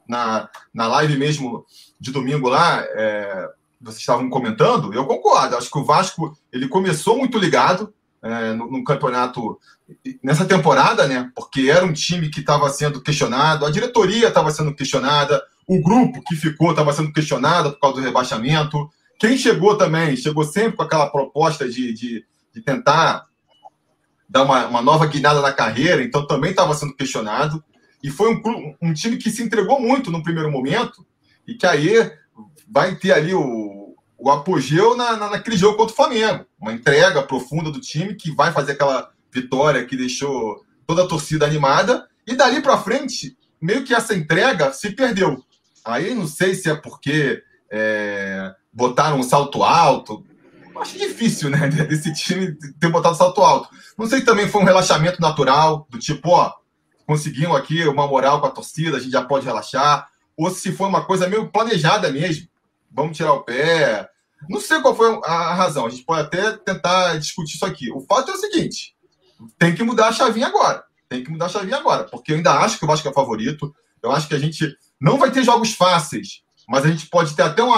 Na, 0.07 0.49
na 0.73 0.87
live 0.87 1.17
mesmo 1.19 1.67
de 1.99 2.13
domingo 2.13 2.49
lá, 2.49 2.81
é, 2.83 3.49
vocês 3.81 4.01
estavam 4.01 4.31
comentando, 4.31 4.93
eu 4.95 5.07
concordo. 5.07 5.57
Acho 5.57 5.71
que 5.71 5.79
o 5.79 5.85
Vasco 5.85 6.37
ele 6.53 6.69
começou 6.69 7.19
muito 7.19 7.39
ligado, 7.39 7.93
é, 8.23 8.53
no, 8.53 8.71
no, 8.71 8.85
campeonato 8.85 9.59
nessa 10.23 10.45
temporada, 10.45 11.07
né? 11.07 11.31
Porque 11.35 11.71
era 11.71 11.85
um 11.85 11.93
time 11.93 12.29
que 12.31 12.41
estava 12.41 12.69
sendo 12.71 13.01
questionado, 13.01 13.65
a 13.65 13.71
diretoria 13.71 14.29
estava 14.29 14.51
sendo 14.51 14.75
questionada, 14.75 15.43
o 15.67 15.81
grupo 15.83 16.23
que 16.23 16.35
ficou 16.35 16.71
estava 16.71 16.93
sendo 16.93 17.13
questionado 17.13 17.73
por 17.73 17.81
causa 17.81 17.97
do 17.97 18.03
rebaixamento. 18.03 18.91
Quem 19.19 19.37
chegou 19.37 19.77
também, 19.77 20.17
chegou 20.17 20.45
sempre 20.45 20.77
com 20.77 20.83
aquela 20.83 21.09
proposta 21.09 21.69
de, 21.69 21.93
de, 21.93 22.25
de 22.55 22.61
tentar 22.63 23.27
dar 24.29 24.43
uma, 24.43 24.67
uma, 24.67 24.83
nova 24.83 25.07
guinada 25.07 25.41
na 25.41 25.53
carreira, 25.53 26.03
então 26.03 26.27
também 26.27 26.51
estava 26.51 26.75
sendo 26.75 26.95
questionado. 26.95 27.63
E 28.03 28.11
foi 28.11 28.35
um, 28.35 28.75
um 28.81 28.93
time 28.93 29.17
que 29.17 29.31
se 29.31 29.43
entregou 29.43 29.81
muito 29.81 30.11
no 30.11 30.23
primeiro 30.23 30.51
momento 30.51 31.05
e 31.47 31.55
que 31.55 31.67
aí 31.67 32.11
vai 32.69 32.95
ter 32.97 33.13
ali 33.13 33.35
o, 33.35 33.78
o 34.19 34.31
apogeu 34.31 34.97
na, 34.97 35.17
na, 35.17 35.31
naquele 35.31 35.57
jogo 35.57 35.77
contra 35.77 35.93
o 35.93 35.97
Flamengo. 35.97 36.45
Uma 36.61 36.73
entrega 36.73 37.23
profunda 37.23 37.71
do 37.71 37.81
time 37.81 38.15
que 38.15 38.35
vai 38.35 38.53
fazer 38.53 38.73
aquela 38.73 39.11
vitória 39.33 39.85
que 39.85 39.97
deixou 39.97 40.65
toda 40.87 41.05
a 41.05 41.07
torcida 41.07 41.47
animada. 41.47 42.09
E 42.27 42.35
dali 42.35 42.61
para 42.61 42.79
frente, 42.79 43.39
meio 43.61 43.85
que 43.85 43.95
essa 43.95 44.15
entrega 44.15 44.73
se 44.73 44.91
perdeu. 44.91 45.43
Aí 45.85 46.15
não 46.15 46.27
sei 46.27 46.55
se 46.55 46.69
é 46.69 46.75
porque 46.75 47.43
é, 47.71 48.53
botaram 48.73 49.21
um 49.21 49.23
salto 49.23 49.63
alto. 49.63 50.25
Acho 50.81 50.99
difícil, 50.99 51.49
né? 51.49 51.69
Desse 51.89 52.13
time 52.13 52.57
ter 52.79 52.91
botado 52.91 53.17
salto 53.17 53.41
alto. 53.41 53.69
Não 53.97 54.07
sei 54.07 54.19
se 54.19 54.25
também 54.25 54.49
foi 54.49 54.63
um 54.63 54.67
relaxamento 54.67 55.21
natural, 55.21 55.87
do 55.89 55.99
tipo, 55.99 56.31
ó, 56.31 56.53
conseguiam 57.07 57.55
aqui 57.55 57.87
uma 57.87 58.07
moral 58.07 58.41
com 58.41 58.47
a 58.47 58.51
torcida, 58.51 58.97
a 58.97 59.01
gente 59.01 59.13
já 59.13 59.23
pode 59.23 59.47
relaxar. 59.47 60.09
Ou 60.37 60.51
se 60.51 60.71
foi 60.73 60.89
uma 60.89 61.05
coisa 61.05 61.29
meio 61.29 61.49
planejada 61.49 62.13
mesmo 62.13 62.49
vamos 62.99 63.17
tirar 63.17 63.33
o 63.33 63.45
pé. 63.45 64.09
Não 64.49 64.61
sei 64.61 64.81
qual 64.81 64.95
foi 64.95 65.21
a 65.25 65.55
razão, 65.55 65.87
a 65.87 65.91
gente 65.91 66.05
pode 66.05 66.23
até 66.23 66.53
tentar 66.59 67.17
discutir 67.17 67.55
isso 67.57 67.65
aqui. 67.65 67.91
O 67.93 68.01
fato 68.01 68.31
é 68.31 68.35
o 68.35 68.39
seguinte: 68.39 68.95
tem 69.59 69.75
que 69.75 69.83
mudar 69.83 70.09
a 70.09 70.13
chavinha 70.13 70.49
agora. 70.49 70.85
Tem 71.09 71.25
que 71.25 71.31
mudar 71.31 71.47
a 71.47 71.49
chavinha 71.49 71.79
agora, 71.79 72.05
porque 72.05 72.33
eu 72.33 72.37
ainda 72.37 72.53
acho 72.53 72.79
que 72.79 72.85
o 72.85 72.89
Vasco 72.89 73.09
é 73.09 73.13
favorito. 73.13 73.75
Eu 74.03 74.13
acho 74.13 74.29
que 74.29 74.35
a 74.35 74.39
gente 74.39 74.77
não 75.01 75.17
vai 75.17 75.31
ter 75.31 75.43
jogos 75.43 75.73
fáceis, 75.73 76.43
mas 76.69 76.85
a 76.85 76.89
gente 76.89 77.07
pode 77.07 77.35
ter 77.35 77.43
até 77.43 77.63
um, 77.63 77.73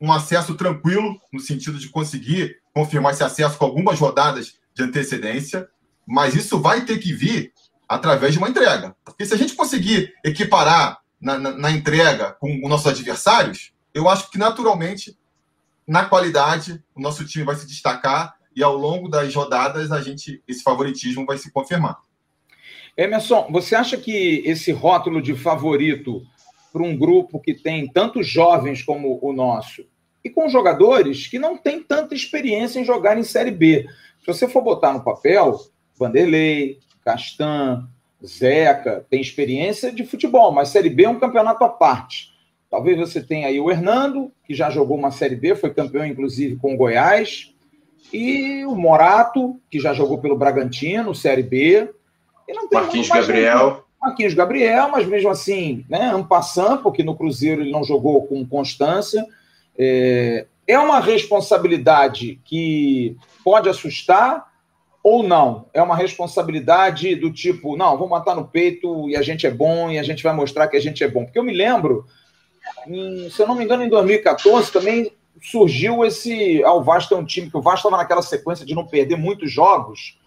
um 0.00 0.12
acesso 0.12 0.54
tranquilo, 0.54 1.18
no 1.32 1.40
sentido 1.40 1.78
de 1.78 1.88
conseguir 1.88 2.56
confirmar 2.74 3.12
esse 3.12 3.22
acesso 3.22 3.56
com 3.56 3.64
algumas 3.64 3.98
rodadas 3.98 4.54
de 4.74 4.82
antecedência. 4.82 5.68
Mas 6.06 6.34
isso 6.34 6.60
vai 6.60 6.84
ter 6.84 6.98
que 6.98 7.12
vir 7.12 7.52
através 7.88 8.32
de 8.32 8.38
uma 8.38 8.48
entrega. 8.48 8.94
Porque 9.04 9.24
se 9.24 9.34
a 9.34 9.36
gente 9.36 9.54
conseguir 9.54 10.12
equiparar 10.24 10.98
na, 11.20 11.38
na, 11.38 11.50
na 11.52 11.70
entrega 11.70 12.32
com 12.32 12.54
os 12.62 12.68
nossos 12.68 12.86
adversários, 12.86 13.72
eu 13.98 14.08
acho 14.08 14.30
que 14.30 14.38
naturalmente, 14.38 15.18
na 15.86 16.04
qualidade, 16.04 16.82
o 16.94 17.00
nosso 17.00 17.26
time 17.26 17.44
vai 17.44 17.56
se 17.56 17.66
destacar 17.66 18.36
e 18.54 18.62
ao 18.62 18.76
longo 18.76 19.08
das 19.08 19.34
rodadas 19.34 19.90
a 19.90 20.00
gente 20.00 20.40
esse 20.46 20.62
favoritismo 20.62 21.26
vai 21.26 21.36
se 21.36 21.50
confirmar. 21.50 21.98
Emerson, 22.96 23.48
você 23.50 23.74
acha 23.74 23.96
que 23.96 24.42
esse 24.46 24.70
rótulo 24.70 25.20
de 25.20 25.34
favorito 25.34 26.22
para 26.72 26.82
um 26.82 26.96
grupo 26.96 27.40
que 27.40 27.54
tem 27.54 27.88
tantos 27.88 28.28
jovens 28.28 28.82
como 28.82 29.18
o 29.20 29.32
nosso 29.32 29.84
e 30.24 30.30
com 30.30 30.48
jogadores 30.48 31.26
que 31.26 31.38
não 31.38 31.56
têm 31.56 31.82
tanta 31.82 32.14
experiência 32.14 32.78
em 32.78 32.84
jogar 32.84 33.18
em 33.18 33.24
Série 33.24 33.50
B. 33.50 33.84
Se 34.20 34.26
você 34.26 34.48
for 34.48 34.62
botar 34.62 34.92
no 34.92 35.02
papel, 35.02 35.58
Vanderlei, 35.96 36.78
Castan, 37.04 37.88
Zeca, 38.24 39.04
tem 39.10 39.20
experiência 39.20 39.90
de 39.90 40.04
futebol, 40.06 40.52
mas 40.52 40.68
Série 40.68 40.90
B 40.90 41.04
é 41.04 41.08
um 41.08 41.18
campeonato 41.18 41.64
à 41.64 41.68
parte. 41.68 42.37
Talvez 42.70 42.98
você 42.98 43.22
tenha 43.22 43.48
aí 43.48 43.58
o 43.58 43.70
Hernando, 43.70 44.30
que 44.44 44.54
já 44.54 44.68
jogou 44.70 44.96
uma 44.96 45.10
Série 45.10 45.36
B, 45.36 45.54
foi 45.54 45.72
campeão 45.72 46.04
inclusive 46.04 46.56
com 46.56 46.74
o 46.74 46.76
Goiás, 46.76 47.54
e 48.12 48.64
o 48.64 48.74
Morato, 48.74 49.60
que 49.70 49.80
já 49.80 49.92
jogou 49.92 50.18
pelo 50.18 50.36
Bragantino, 50.36 51.14
Série 51.14 51.42
B. 51.42 51.90
E 52.46 52.52
não 52.52 52.68
tem 52.68 52.80
Marquinhos 52.80 53.08
Gabriel. 53.08 53.84
Marquinhos 54.00 54.34
Gabriel, 54.34 54.88
mas 54.90 55.06
mesmo 55.06 55.28
assim, 55.28 55.84
né, 55.88 56.10
Ampassan, 56.12 56.78
porque 56.78 57.02
no 57.02 57.16
Cruzeiro 57.16 57.62
ele 57.62 57.72
não 57.72 57.84
jogou 57.84 58.26
com 58.26 58.46
constância. 58.46 59.26
É, 59.76 60.46
é 60.66 60.78
uma 60.78 61.00
responsabilidade 61.00 62.40
que 62.44 63.16
pode 63.42 63.68
assustar 63.68 64.46
Ou 65.02 65.22
não? 65.22 65.66
É 65.72 65.82
uma 65.82 65.96
responsabilidade 65.96 67.14
do 67.14 67.32
tipo, 67.32 67.76
não, 67.76 67.92
vamos 67.96 68.10
matar 68.10 68.34
no 68.34 68.46
peito 68.46 69.08
e 69.08 69.16
a 69.16 69.22
gente 69.22 69.46
é 69.46 69.50
bom 69.50 69.90
e 69.90 69.98
a 69.98 70.02
gente 70.02 70.22
vai 70.22 70.34
mostrar 70.34 70.68
que 70.68 70.76
a 70.76 70.80
gente 70.80 71.02
é 71.02 71.08
bom. 71.08 71.24
Porque 71.24 71.38
eu 71.38 71.44
me 71.44 71.52
lembro, 71.52 72.04
em, 72.86 73.30
se 73.30 73.40
eu 73.40 73.46
não 73.46 73.54
me 73.54 73.64
engano, 73.64 73.84
em 73.84 73.88
2014 73.88 74.72
também 74.72 75.12
surgiu 75.42 76.04
esse. 76.04 76.62
Ah, 76.64 76.74
o 76.74 76.82
Vasco 76.82 77.14
é 77.14 77.16
um 77.16 77.24
time 77.24 77.50
que 77.50 77.56
o 77.56 77.62
Vasco 77.62 77.86
estava 77.86 78.02
naquela 78.02 78.22
sequência 78.22 78.66
de 78.66 78.74
não 78.74 78.86
perder 78.86 79.16
muitos 79.16 79.50
jogos. 79.50 80.18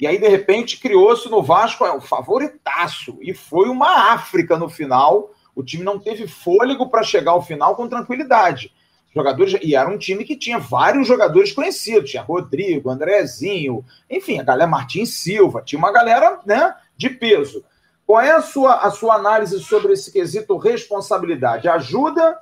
E 0.00 0.06
aí, 0.06 0.18
de 0.18 0.28
repente, 0.28 0.80
criou-se 0.80 1.28
no 1.28 1.42
Vasco 1.42 1.84
é, 1.84 1.92
o 1.92 2.00
favoritaço. 2.00 3.18
E 3.20 3.34
foi 3.34 3.68
uma 3.68 4.12
África 4.12 4.56
no 4.56 4.68
final. 4.68 5.30
O 5.54 5.62
time 5.62 5.84
não 5.84 5.98
teve 5.98 6.26
fôlego 6.26 6.88
para 6.88 7.02
chegar 7.02 7.32
ao 7.32 7.42
final 7.42 7.76
com 7.76 7.88
tranquilidade. 7.88 8.72
Jogadores, 9.14 9.58
e 9.60 9.74
era 9.74 9.90
um 9.90 9.98
time 9.98 10.24
que 10.24 10.36
tinha 10.36 10.58
vários 10.58 11.06
jogadores 11.06 11.52
conhecidos. 11.52 12.10
Tinha 12.10 12.22
Rodrigo, 12.22 12.88
Andrezinho, 12.88 13.84
enfim, 14.08 14.38
a 14.38 14.44
galera 14.44 14.70
Martins 14.70 15.14
Silva. 15.14 15.62
Tinha 15.62 15.78
uma 15.78 15.92
galera 15.92 16.40
né, 16.46 16.74
de 16.96 17.10
peso. 17.10 17.62
Qual 18.10 18.20
é 18.20 18.32
a 18.32 18.42
sua, 18.42 18.74
a 18.78 18.90
sua 18.90 19.14
análise 19.14 19.60
sobre 19.60 19.92
esse 19.92 20.10
quesito 20.10 20.56
responsabilidade? 20.56 21.68
Ajuda 21.68 22.36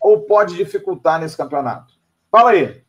ou 0.00 0.22
pode 0.22 0.56
dificultar 0.56 1.20
nesse 1.20 1.36
campeonato? 1.36 1.92
Fala 2.32 2.52
aí. 2.52 2.80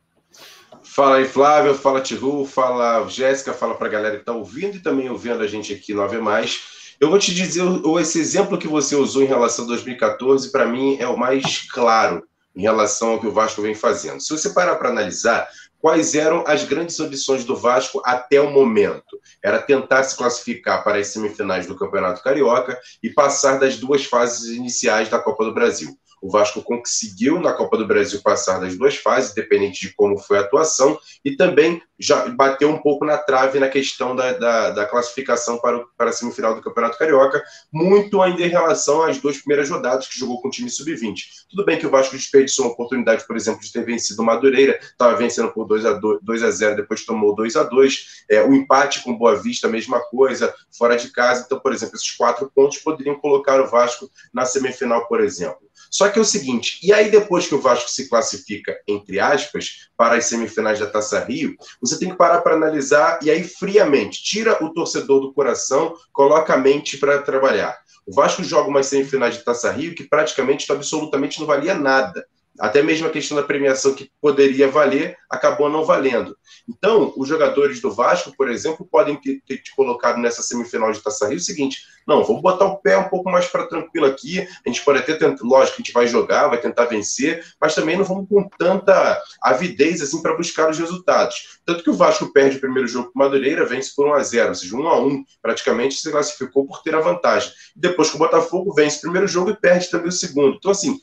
Fala 0.81 1.17
aí, 1.17 1.25
Flávio, 1.25 1.75
fala 1.75 2.00
Tiru, 2.00 2.45
fala 2.45 3.05
Jéssica, 3.09 3.51
fala 3.51 3.75
para 3.75 3.88
a 3.88 3.91
galera 3.91 4.15
que 4.15 4.21
está 4.21 4.31
ouvindo 4.31 4.77
e 4.77 4.79
também 4.79 5.09
ouvindo 5.09 5.43
a 5.43 5.47
gente 5.47 5.73
aqui 5.73 5.93
no 5.93 6.03
Ave 6.03 6.19
Mais. 6.19 6.95
Eu 7.01 7.09
vou 7.09 7.19
te 7.19 7.35
dizer, 7.35 7.65
esse 8.00 8.21
exemplo 8.21 8.57
que 8.57 8.65
você 8.65 8.95
usou 8.95 9.21
em 9.21 9.27
relação 9.27 9.65
a 9.65 9.67
2014, 9.67 10.53
para 10.53 10.65
mim 10.65 10.95
é 11.01 11.07
o 11.09 11.19
mais 11.19 11.69
claro 11.69 12.23
em 12.55 12.61
relação 12.61 13.09
ao 13.09 13.19
que 13.19 13.27
o 13.27 13.33
Vasco 13.33 13.61
vem 13.61 13.75
fazendo. 13.75 14.21
Se 14.21 14.29
você 14.29 14.51
parar 14.51 14.77
para 14.77 14.88
analisar, 14.88 15.50
quais 15.81 16.13
eram 16.15 16.43
as 16.47 16.63
grandes 16.63 17.00
ambições 17.00 17.43
do 17.43 17.55
Vasco 17.55 18.01
até 18.05 18.39
o 18.39 18.51
momento? 18.51 19.19
Era 19.43 19.61
tentar 19.61 20.03
se 20.03 20.15
classificar 20.15 20.83
para 20.83 21.00
as 21.00 21.07
semifinais 21.07 21.65
do 21.65 21.75
Campeonato 21.75 22.23
Carioca 22.23 22.79
e 23.01 23.09
passar 23.09 23.59
das 23.59 23.77
duas 23.77 24.05
fases 24.05 24.55
iniciais 24.55 25.09
da 25.09 25.19
Copa 25.19 25.43
do 25.43 25.53
Brasil. 25.53 25.97
O 26.22 26.30
Vasco 26.30 26.62
conseguiu 26.62 27.40
na 27.40 27.51
Copa 27.51 27.78
do 27.78 27.88
Brasil 27.88 28.22
passar 28.22 28.60
das 28.60 28.78
duas 28.78 28.96
fases, 28.96 29.34
dependente 29.34 29.82
de 29.82 29.94
como 29.94 30.18
foi 30.18 30.38
a 30.38 30.42
atuação, 30.42 31.00
e 31.25 31.36
também 31.36 31.82
já 32.00 32.28
bateu 32.30 32.70
um 32.70 32.78
pouco 32.78 33.06
na 33.06 33.18
trave 33.18 33.60
na 33.60 33.70
questão 33.70 34.16
da, 34.16 34.34
da, 34.34 34.70
da 34.72 34.86
classificação 34.86 35.58
para, 35.60 35.78
o, 35.78 35.88
para 35.98 36.10
a 36.10 36.13
semifinal 36.13 36.56
do 36.56 36.62
Campeonato 36.62 36.98
Carioca, 36.98 37.44
muito 37.72 38.22
ainda 38.22 38.42
em 38.42 38.50
relação 38.50 39.04
às 39.04 39.20
duas 39.20 39.38
primeiras 39.38 39.70
rodadas 39.70 40.08
que 40.08 40.20
jogou 40.20 40.42
com 40.42 40.48
o 40.48 40.51
time 40.51 40.70
sub-20. 40.70 41.24
Tudo 41.50 41.66
bem 41.66 41.78
que 41.78 41.86
o 41.86 41.92
Vasco 41.92 42.16
desperdiçou 42.16 42.66
uma 42.66 42.74
oportunidade, 42.74 43.25
por 43.25 43.36
exemplo, 43.36 43.62
de 43.62 43.72
ter 43.72 43.86
vencido 43.86 44.22
o 44.22 44.25
Madureira, 44.25 44.80
estava 44.82 45.16
vencendo 45.16 45.51
por 45.51 45.66
2 45.66 45.86
a 45.86 45.94
2 45.94 46.44
a 46.44 46.51
0 46.51 46.75
depois 46.75 47.06
tomou 47.06 47.36
2 47.36 47.56
a 47.56 47.63
2 47.63 48.25
é, 48.30 48.44
O 48.44 48.54
empate 48.54 49.04
com 49.04 49.18
Boa 49.18 49.36
Vista, 49.36 49.68
a 49.68 49.70
mesma 49.70 50.00
coisa, 50.00 50.54
fora 50.75 50.96
de 50.96 51.10
casa. 51.10 51.44
Então, 51.46 51.60
por 51.60 51.74
exemplo, 51.74 51.96
esses 51.96 52.12
quatro 52.12 52.51
pontos 52.54 52.78
poderiam 52.80 53.20
colocar 53.20 53.62
o 53.62 53.70
Vasco 53.70 54.10
na 54.34 54.46
semifinal, 54.46 55.08
por 55.08 55.22
exemplo. 55.22 55.71
Só 55.91 56.07
que 56.07 56.17
é 56.17 56.21
o 56.21 56.25
seguinte, 56.25 56.79
e 56.81 56.93
aí 56.93 57.12
depois 57.12 57.48
que 57.48 57.53
o 57.53 57.60
Vasco 57.60 57.89
se 57.89 58.07
classifica, 58.07 58.79
entre 58.88 59.19
aspas, 59.19 59.89
para 59.98 60.15
as 60.15 60.25
semifinais 60.25 60.79
da 60.79 60.88
Taça 60.88 61.19
Rio, 61.19 61.53
você 61.81 62.00
tem 62.00 62.10
que 62.10 62.15
parar 62.15 62.39
para 62.39 62.55
analisar 62.55 63.19
e 63.21 63.29
aí 63.29 63.43
friamente, 63.43 64.24
tira 64.24 64.63
o 64.63 64.74
torcedor 64.74 65.19
do 65.19 65.33
coração, 65.33 65.93
coloca 66.13 66.53
a 66.53 66.57
mente 66.57 66.98
para 66.98 67.21
trabalhar. 67.21 67.77
O 68.05 68.13
Vasco 68.13 68.41
joga 68.41 68.69
umas 68.69 68.86
semifinais 68.86 69.36
de 69.36 69.43
Taça 69.43 69.69
Rio 69.69 69.93
que 69.93 70.05
praticamente, 70.05 70.71
absolutamente 70.71 71.41
não 71.41 71.45
valia 71.45 71.74
nada. 71.74 72.25
Até 72.60 72.81
mesmo 72.81 73.07
a 73.07 73.12
questão 73.12 73.36
da 73.38 73.43
premiação 73.43 73.93
que 73.93 74.12
poderia 74.21 74.69
valer, 74.69 75.17
acabou 75.29 75.69
não 75.69 75.86
valendo. 75.86 76.38
Então, 76.69 77.13
os 77.17 77.27
jogadores 77.27 77.81
do 77.81 77.91
Vasco, 77.91 78.33
por 78.36 78.50
exemplo, 78.50 78.88
podem 78.89 79.15
ter, 79.19 79.41
te 79.45 79.75
colocado 79.75 80.19
nessa 80.19 80.41
semifinal 80.41 80.91
de 80.91 81.01
Taça 81.01 81.27
Rio 81.27 81.38
o 81.38 81.41
seguinte: 81.41 81.81
não, 82.08 82.24
vamos 82.24 82.41
botar 82.41 82.65
o 82.65 82.77
pé 82.77 82.98
um 82.98 83.10
pouco 83.10 83.29
mais 83.29 83.46
para 83.48 83.67
tranquilo 83.67 84.05
aqui. 84.05 84.39
A 84.65 84.70
gente 84.70 84.84
pode 84.84 85.00
até 85.00 85.13
tentar, 85.15 85.43
lógico 85.43 85.75
a 85.75 85.81
gente 85.81 85.93
vai 85.93 86.08
jogar, 86.08 86.48
vai 86.48 86.60
tentar 86.60 86.86
vencer, 86.86 87.46
mas 87.60 87.75
também 87.75 87.98
não 87.98 88.03
vamos 88.03 88.27
com 88.27 88.48
tanta 88.58 89.22
avidez 89.41 90.01
assim 90.01 90.22
para 90.22 90.36
buscar 90.36 90.70
os 90.70 90.77
resultados. 90.77 91.60
Tanto 91.65 91.84
que 91.84 91.89
o 91.89 91.93
Vasco 91.93 92.31
perde 92.34 92.58
o 92.58 92.62
primeiro 92.62 92.88
jogo 92.88 93.12
com 93.12 93.20
o 93.20 93.24
Madureira, 93.24 93.65
vence 93.65 93.93
por 93.96 94.08
1 94.08 94.13
a 94.13 94.24
0 94.24 94.50
ou 94.50 94.55
seja, 94.55 94.75
1 94.75 94.88
a 94.88 95.00
1 95.00 95.24
praticamente 95.41 95.96
se 95.96 96.12
classificou 96.12 96.65
por 96.65 96.81
ter 96.81 96.96
a 96.96 97.00
vantagem. 97.00 97.51
Depois 97.75 98.10
que 98.10 98.15
o 98.15 98.20
Botafogo 98.20 98.74
vence 98.74 98.98
o 98.98 99.01
primeiro 99.01 99.27
jogo 99.27 99.51
e 99.51 99.55
perde 99.55 99.89
também 99.89 100.10
o 100.10 100.12
segundo. 100.12 100.55
Então, 100.58 100.72
assim, 100.72 101.00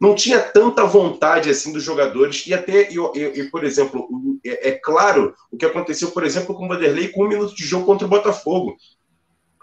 não 0.00 0.14
tinha 0.14 0.40
tanta 0.40 0.84
vontade 0.84 1.48
assim 1.48 1.72
dos 1.72 1.82
jogadores 1.82 2.46
e 2.46 2.52
até 2.52 2.90
e, 2.92 2.96
e, 2.96 3.40
e, 3.40 3.50
por 3.50 3.64
exemplo 3.64 4.08
é, 4.44 4.68
é, 4.68 4.72
claro 4.72 5.34
o 5.50 5.56
que 5.56 5.64
aconteceu 5.64 6.10
por 6.10 6.24
exemplo 6.24 6.54
com 6.54 6.66
o 6.66 6.68
Vanderlei 6.68 7.08
com 7.08 7.24
um 7.24 7.28
minuto 7.28 7.54
de 7.54 7.64
jogo 7.64 7.86
contra 7.86 8.06
o 8.06 8.10
Botafogo 8.10 8.76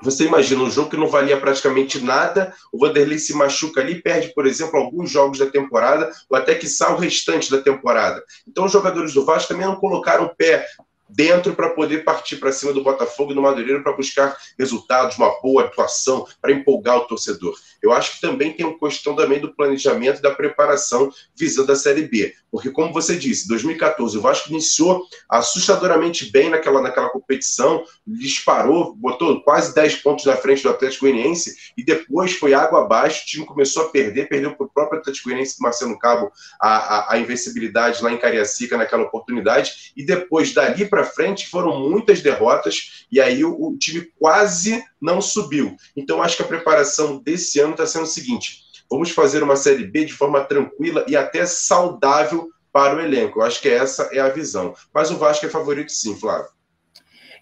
você 0.02 0.26
imagina 0.26 0.64
um 0.64 0.70
jogo 0.70 0.90
que 0.90 0.98
não 0.98 1.08
valia 1.08 1.40
praticamente 1.40 2.04
nada 2.04 2.54
o 2.72 2.80
Vanderlei 2.80 3.20
se 3.20 3.34
machuca 3.34 3.82
ali 3.82 4.02
perde 4.02 4.34
por 4.34 4.46
exemplo 4.46 4.80
alguns 4.80 5.10
jogos 5.10 5.38
da 5.38 5.46
temporada 5.46 6.12
ou 6.30 6.38
até 6.38 6.56
que 6.56 6.68
sai 6.68 6.94
o 6.94 6.98
restante 6.98 7.52
da 7.52 7.62
temporada. 7.62 8.24
Então 8.48 8.66
os 8.66 8.72
jogadores 8.72 9.14
do 9.14 9.26
Vasco 9.26 9.50
também 9.50 9.66
não 9.66 9.76
colocaram 9.76 10.26
o 10.26 10.36
pé 10.36 10.66
dentro 11.14 11.54
para 11.56 11.70
poder 11.70 12.04
partir 12.04 12.38
para 12.38 12.52
cima 12.52 12.74
do 12.74 12.84
Botafogo 12.84 13.32
e 13.32 13.36
do 13.36 13.42
Madureira 13.42 13.82
para 13.84 13.96
buscar 13.96 14.36
resultados, 14.58 15.18
uma 15.18 15.40
boa 15.42 15.66
atuação, 15.66 16.28
para 16.42 16.52
empolgar 16.52 16.98
o 16.98 17.08
torcedor. 17.08 17.56
Eu 17.82 17.92
acho 17.92 18.16
que 18.16 18.22
também 18.22 18.54
tem 18.54 18.66
uma 18.66 18.78
questão 18.78 19.16
também 19.16 19.40
do 19.40 19.54
planejamento 19.54 20.20
e 20.20 20.22
da 20.22 20.32
preparação 20.32 21.12
visando 21.36 21.72
a 21.72 21.76
Série 21.76 22.04
B. 22.04 22.34
Porque, 22.52 22.70
como 22.70 22.94
você 22.94 23.16
disse, 23.16 23.48
2014 23.48 24.18
o 24.18 24.22
Vasco 24.22 24.50
iniciou 24.50 25.04
assustadoramente 25.30 26.30
bem 26.32 26.50
naquela, 26.50 26.82
naquela 26.82 27.10
competição, 27.10 27.84
disparou, 28.06 28.94
botou 28.96 29.42
quase 29.42 29.74
10 29.74 29.96
pontos 29.98 30.26
na 30.26 30.36
frente 30.36 30.64
do 30.64 30.70
Atlético 30.70 31.06
Goianiense 31.06 31.56
e 31.78 31.84
depois 31.84 32.34
foi 32.34 32.54
água 32.54 32.82
abaixo, 32.82 33.24
o 33.24 33.26
time 33.26 33.46
começou 33.46 33.86
a 33.86 33.90
perder, 33.90 34.28
perdeu 34.28 34.56
para 34.56 34.66
o 34.66 34.70
próprio 34.70 35.00
Atlético 35.00 35.30
Goianiense 35.30 35.58
do 35.58 35.64
Marcelo 35.64 35.98
Cabo 35.98 36.32
a, 36.60 36.70
a, 36.70 37.14
a 37.14 37.18
invencibilidade 37.18 38.04
lá 38.04 38.12
em 38.12 38.18
Cariacica 38.18 38.78
naquela 38.78 39.04
oportunidade 39.04 39.94
e 39.96 40.06
depois 40.06 40.54
dali 40.54 40.86
para 40.86 41.01
frente 41.04 41.48
foram 41.48 41.80
muitas 41.80 42.22
derrotas 42.22 43.06
e 43.12 43.20
aí 43.20 43.44
o, 43.44 43.52
o 43.52 43.78
time 43.78 44.08
quase 44.20 44.84
não 45.00 45.22
subiu. 45.22 45.76
Então 45.96 46.22
acho 46.22 46.38
que 46.38 46.44
a 46.44 46.48
preparação 46.48 47.18
desse 47.18 47.60
ano 47.60 47.72
está 47.72 47.86
sendo 47.86 48.04
o 48.04 48.08
seguinte: 48.08 48.64
vamos 48.90 49.12
fazer 49.12 49.44
uma 49.44 49.56
Série 49.56 49.86
B 49.86 50.06
de 50.06 50.14
forma 50.14 50.42
tranquila 50.44 51.06
e 51.08 51.16
até 51.16 51.46
saudável 51.46 52.50
para 52.72 52.96
o 52.96 53.02
elenco. 53.02 53.40
Eu 53.40 53.44
acho 53.44 53.62
que 53.62 53.70
essa 53.70 54.10
é 54.14 54.20
a 54.20 54.30
visão. 54.30 54.74
Mas 54.94 55.12
o 55.12 55.18
Vasco 55.18 55.46
é 55.46 55.50
favorito 55.50 55.92
sim, 55.92 56.16
Flávio. 56.16 56.50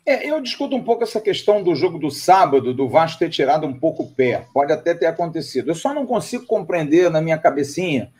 É, 0.05 0.27
eu 0.27 0.41
discuto 0.41 0.75
um 0.75 0.83
pouco 0.83 1.03
essa 1.03 1.21
questão 1.21 1.61
do 1.61 1.75
jogo 1.75 1.99
do 1.99 2.09
sábado, 2.09 2.73
do 2.73 2.89
Vasco 2.89 3.19
ter 3.19 3.29
tirado 3.29 3.67
um 3.67 3.77
pouco 3.77 4.03
o 4.03 4.11
pé. 4.11 4.45
Pode 4.53 4.71
até 4.73 4.95
ter 4.95 5.05
acontecido. 5.05 5.69
Eu 5.69 5.75
só 5.75 5.93
não 5.93 6.05
consigo 6.05 6.45
compreender 6.45 7.11
na 7.11 7.21
minha 7.21 7.37
cabecinha 7.37 8.11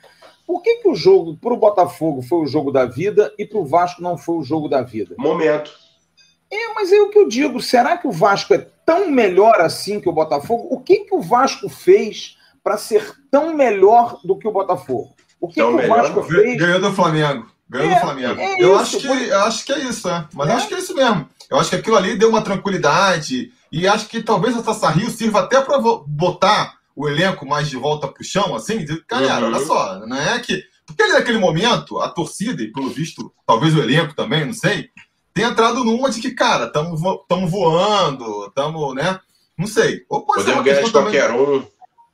por 0.50 0.64
que, 0.64 0.78
que 0.78 0.90
o 0.90 0.96
jogo 0.96 1.38
para 1.38 1.54
o 1.54 1.58
Botafogo 1.58 2.24
foi 2.24 2.40
o 2.40 2.48
jogo 2.48 2.72
da 2.72 2.84
vida 2.84 3.32
e 3.38 3.46
para 3.46 3.60
o 3.60 3.66
Vasco 3.68 4.02
não 4.02 4.18
foi 4.18 4.38
o 4.38 4.42
jogo 4.42 4.68
da 4.68 4.82
vida? 4.82 5.14
Momento. 5.16 5.70
É, 6.50 6.74
mas 6.74 6.92
é 6.92 7.00
o 7.00 7.12
que 7.12 7.20
eu 7.20 7.28
digo. 7.28 7.62
Será 7.62 7.98
que 7.98 8.08
o 8.08 8.12
Vasco 8.12 8.56
é 8.56 8.68
tão 8.84 9.12
melhor 9.12 9.62
assim 9.62 10.00
que 10.00 10.10
o 10.10 10.12
Botafogo? 10.12 10.68
O 10.72 10.80
que, 10.80 11.02
que 11.02 11.14
o 11.14 11.22
Vasco 11.22 11.70
fez 11.70 12.36
para 12.64 12.78
ser 12.78 13.14
tão 13.30 13.56
melhor 13.56 14.20
do 14.24 14.40
que 14.40 14.48
o 14.48 14.52
Botafogo? 14.52 15.14
O 15.40 15.48
que, 15.48 15.54
que 15.54 15.62
o 15.62 15.88
Vasco 15.88 16.24
fez? 16.24 16.58
Ganhou 16.58 16.82
do 16.82 16.94
Flamengo. 16.94 17.46
Ganhou 17.70 17.92
é, 17.92 17.94
do 17.94 18.02
Flamengo. 18.02 18.42
É 18.42 18.60
eu, 18.60 18.76
acho 18.76 18.98
que, 18.98 19.06
eu 19.06 19.40
acho 19.42 19.64
que 19.64 19.72
é 19.72 19.80
isso, 19.82 20.10
é. 20.10 20.28
Mas 20.34 20.50
é? 20.50 20.54
acho 20.54 20.68
que 20.68 20.74
é 20.74 20.80
isso 20.80 20.96
mesmo. 20.96 21.30
Eu 21.48 21.60
acho 21.60 21.70
que 21.70 21.76
aquilo 21.76 21.96
ali 21.96 22.18
deu 22.18 22.30
uma 22.30 22.42
tranquilidade. 22.42 23.52
E 23.72 23.88
acho 23.88 24.08
que 24.08 24.24
talvez 24.24 24.58
a 24.58 24.64
Taça 24.64 24.90
Rio 24.90 25.12
sirva 25.12 25.42
até 25.42 25.62
para 25.62 25.78
botar 26.08 26.79
o 27.00 27.08
elenco 27.08 27.46
mais 27.46 27.70
de 27.70 27.78
volta 27.78 28.10
pro 28.10 28.22
chão, 28.26 28.54
assim, 28.54 28.84
de, 28.84 29.02
galera, 29.08 29.46
uhum. 29.46 29.54
olha 29.54 29.66
só, 29.66 30.06
não 30.06 30.18
é 30.18 30.38
que. 30.40 30.62
Porque 30.86 31.02
ali 31.02 31.14
naquele 31.14 31.38
momento, 31.38 31.98
a 32.00 32.10
torcida, 32.10 32.62
e 32.62 32.74
pelo 32.74 32.90
visto, 32.90 33.32
talvez 33.48 33.74
o 33.74 33.80
elenco 33.80 34.14
também, 34.14 34.44
não 34.44 34.52
sei, 34.52 34.90
tem 35.34 35.46
entrado 35.46 35.86
numa 35.86 36.10
de 36.10 36.20
que, 36.20 36.32
cara, 36.32 36.66
estamos 36.66 37.00
voando, 37.50 38.48
estamos, 38.48 38.96
né? 38.96 39.18
Não 39.58 39.66
sei. 39.66 40.04
Ou 40.10 40.26
pode 40.26 40.44
Podemos 40.44 40.66
ganhar 40.66 40.82
de 40.82 40.92
qualquer 40.92 41.32
um. 41.32 41.66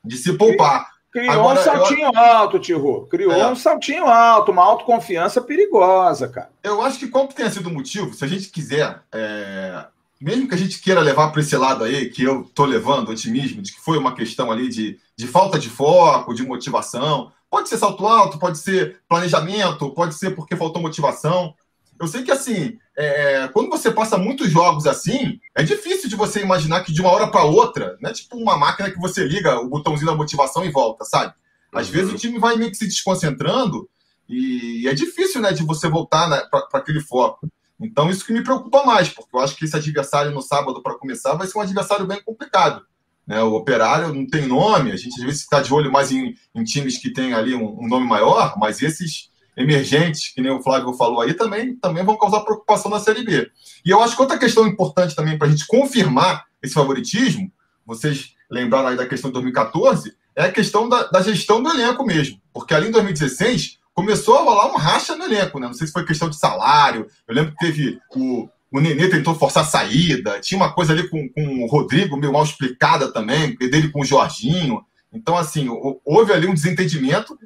De 0.04 0.18
se 0.18 0.34
poupar. 0.34 0.92
Criou 1.12 1.32
Agora, 1.32 1.62
um 1.62 1.64
saltinho 1.64 2.12
eu... 2.14 2.20
alto, 2.20 2.60
Tiro. 2.60 3.08
Criou 3.10 3.32
é. 3.32 3.48
um 3.48 3.56
saltinho 3.56 4.06
alto, 4.06 4.52
uma 4.52 4.64
autoconfiança 4.64 5.42
perigosa, 5.42 6.28
cara. 6.28 6.52
Eu 6.62 6.82
acho 6.84 7.00
que 7.00 7.08
qual 7.08 7.28
que 7.28 7.34
tenha 7.34 7.50
sido 7.50 7.70
o 7.70 7.74
motivo, 7.74 8.14
se 8.14 8.24
a 8.24 8.28
gente 8.28 8.50
quiser 8.50 9.02
é, 9.12 9.86
mesmo 10.20 10.48
que 10.48 10.56
a 10.56 10.58
gente 10.58 10.80
queira 10.82 11.02
levar 11.02 11.30
para 11.30 11.42
esse 11.42 11.56
lado 11.58 11.84
aí, 11.84 12.10
que 12.10 12.24
eu 12.24 12.42
estou 12.42 12.66
levando, 12.66 13.10
otimismo, 13.10 13.62
de 13.62 13.74
que 13.74 13.82
foi 13.82 13.98
uma 13.98 14.16
questão 14.16 14.52
ali 14.52 14.70
de, 14.70 15.00
de 15.18 15.28
falta 15.28 15.60
de 15.60 15.70
foco, 15.70 16.34
de 16.34 16.44
motivação, 16.44 17.32
pode 17.50 17.70
ser 17.70 17.78
salto 17.78 18.08
alto, 18.08 18.40
pode 18.40 18.58
ser 18.58 19.02
planejamento, 19.08 19.90
pode 19.92 20.16
ser 20.16 20.32
porque 20.32 20.56
faltou 20.56 20.82
motivação. 20.82 21.54
Eu 22.00 22.08
sei 22.08 22.24
que, 22.24 22.32
assim, 22.32 22.78
é, 22.98 23.48
quando 23.50 23.70
você 23.70 23.92
passa 23.92 24.18
muitos 24.18 24.50
jogos 24.50 24.88
assim, 24.88 25.40
é 25.54 25.64
difícil 25.64 26.10
de 26.10 26.16
você 26.16 26.42
imaginar 26.42 26.84
que 26.84 26.94
de 26.94 27.02
uma 27.02 27.12
hora 27.12 27.28
para 27.28 27.44
outra, 27.44 27.98
não 28.02 28.10
é 28.10 28.14
tipo 28.14 28.38
uma 28.38 28.58
máquina 28.58 28.90
que 28.90 29.00
você 29.00 29.24
liga 29.26 29.60
o 29.60 29.70
botãozinho 29.70 30.12
da 30.12 30.16
motivação 30.16 30.64
e 30.66 30.72
volta, 30.72 31.04
sabe? 31.04 31.34
Às 31.74 31.90
vezes 31.90 32.14
o 32.14 32.18
time 32.18 32.40
vai 32.40 32.56
meio 32.56 32.72
que 32.72 32.78
se 32.78 32.88
desconcentrando 32.88 33.90
e 34.28 34.88
é 34.88 34.94
difícil, 34.94 35.42
né, 35.42 35.52
de 35.52 35.64
você 35.64 35.90
voltar 35.90 36.50
para 36.50 36.68
aquele 36.74 37.02
foco. 37.02 37.48
Então, 37.80 38.10
isso 38.10 38.26
que 38.26 38.34
me 38.34 38.44
preocupa 38.44 38.84
mais, 38.84 39.10
porque 39.10 39.36
eu 39.36 39.40
acho 39.42 39.56
que 39.56 39.66
esse 39.66 39.76
adversário 39.76 40.32
no 40.32 40.42
sábado, 40.42 40.82
para 40.82 40.98
começar, 40.98 41.34
vai 41.34 41.48
ser 41.48 41.58
um 41.58 41.62
adversário 41.62 42.06
bem 42.06 42.22
complicado. 42.24 42.86
Né? 43.28 43.42
O 43.42 43.54
Operário 43.54 44.14
não 44.14 44.26
tem 44.26 44.48
nome, 44.48 44.92
a 44.92 44.96
gente 44.96 45.16
às 45.20 45.26
vezes 45.26 45.42
está 45.42 45.62
de 45.62 45.74
olho 45.74 45.92
mais 45.92 46.12
em, 46.12 46.36
em, 46.54 46.64
times 46.64 46.98
que 46.98 47.12
tem 47.12 47.34
ali 47.34 47.54
um, 47.56 47.84
um, 47.84 47.88
nome 47.88 48.08
maior, 48.08 48.56
mas 48.58 48.82
esses 48.82 49.30
emergentes, 49.58 50.34
que 50.34 50.42
nem 50.42 50.52
o 50.52 50.62
Flávio 50.62 50.94
falou 50.94 51.22
aí, 51.22 51.34
também, 51.34 51.76
também 51.78 52.04
vão 52.04 52.18
causar 52.18 52.42
preocupação 52.42 52.92
na 52.92 53.00
Série 53.00 53.24
B. 53.24 53.50
E 53.86 53.90
eu 53.90 54.02
acho 54.02 54.16
que 54.16 54.22
outra 54.22 54.38
questão 54.38 54.68
importante 54.68 55.16
também 55.16 55.38
para 55.38 55.48
a 55.48 55.50
gente 55.50 55.66
confirmar 55.66 56.46
esse 56.62 56.74
favoritismo, 56.74 57.52
vocês 57.86 58.34
lembraram 58.50 58.90
aí 58.90 58.98
da 58.98 59.08
questão 59.08 59.30
de 59.30 59.34
2014, 59.34 60.14
é 60.36 60.44
a 60.44 60.52
questão 60.52 60.88
da, 60.90 61.04
da 61.08 61.22
gestão 61.22 61.64
do 61.64 61.70
elenco 61.70 62.06
mesmo. 62.06 62.40
Porque 62.54 62.74
ali 62.74 62.90
em 62.90 62.92
2016 62.92 63.80
começou 63.96 64.38
a 64.38 64.44
rolar 64.44 64.68
um 64.68 64.78
racha 64.78 65.16
no 65.16 65.24
elenco, 65.24 65.58
né? 65.58 65.68
Não 65.68 65.74
sei 65.74 65.88
se 65.88 65.94
foi 65.94 66.06
questão 66.06 66.30
de 66.30 66.38
salário. 66.38 67.08
Eu 67.26 67.34
lembro 67.34 67.54
que 67.54 67.66
teve 67.66 67.98
o, 68.14 68.48
o 68.72 68.80
Nenê 68.82 69.08
tentou 69.08 69.34
forçar 69.34 69.64
a 69.64 69.68
saída, 69.68 70.40
tinha 70.42 70.60
uma 70.60 70.74
coisa 70.74 70.92
ali 70.92 71.08
com, 71.08 71.30
com 71.30 71.64
o 71.64 71.68
Rodrigo 71.68 72.18
meio 72.18 72.34
mal 72.34 72.44
explicada 72.44 73.12
também, 73.12 73.56
dele 73.56 73.90
com 73.90 74.02
o 74.02 74.06
Jorginho. 74.06 74.86
Então, 75.14 75.38
assim, 75.38 75.70
houve 76.04 76.34
ali 76.34 76.46
um 76.46 76.54
desentendimento 76.54 77.40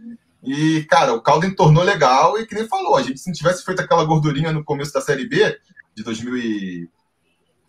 e, 0.43 0.83
cara, 0.89 1.13
o 1.13 1.21
caldo 1.21 1.45
entornou 1.45 1.83
legal 1.83 2.39
e 2.39 2.47
que 2.47 2.55
nem 2.55 2.67
falou, 2.67 2.95
a 2.95 3.03
gente 3.03 3.19
se 3.19 3.27
não 3.27 3.33
tivesse 3.33 3.63
feito 3.63 3.81
aquela 3.81 4.03
gordurinha 4.03 4.51
no 4.51 4.63
começo 4.63 4.91
da 4.91 5.01
Série 5.01 5.27
B 5.27 5.55
de 5.95 6.03
2000 6.03 6.37
e... 6.37 6.89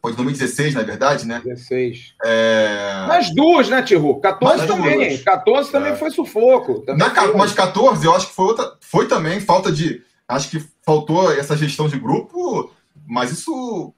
Foi 0.03 0.15
2016, 0.15 0.75
na 0.75 0.83
verdade, 0.83 1.27
né? 1.27 1.43
16. 1.45 2.15
É... 2.25 3.05
Mas 3.07 3.35
duas, 3.35 3.69
né, 3.69 3.83
Tiru? 3.83 4.19
14 4.19 4.57
Mas 4.57 4.67
também. 4.67 5.09
Duas. 5.09 5.23
14 5.23 5.71
também 5.71 5.93
é. 5.93 5.97
foi 5.97 6.11
sufoco. 6.11 6.81
Também 6.81 7.07
Na, 7.07 7.15
foi... 7.15 7.37
Mas 7.37 7.53
14, 7.53 8.07
eu 8.07 8.15
acho 8.15 8.29
que 8.29 8.35
foi 8.35 8.47
outra. 8.47 8.73
Foi 8.81 9.07
também 9.07 9.41
falta 9.41 9.71
de. 9.71 10.03
Acho 10.27 10.49
que 10.49 10.65
faltou 10.85 11.31
essa 11.33 11.57
gestão 11.57 11.89
de 11.89 11.99
grupo, 11.99 12.73
mas 13.07 13.31
isso 13.31 13.93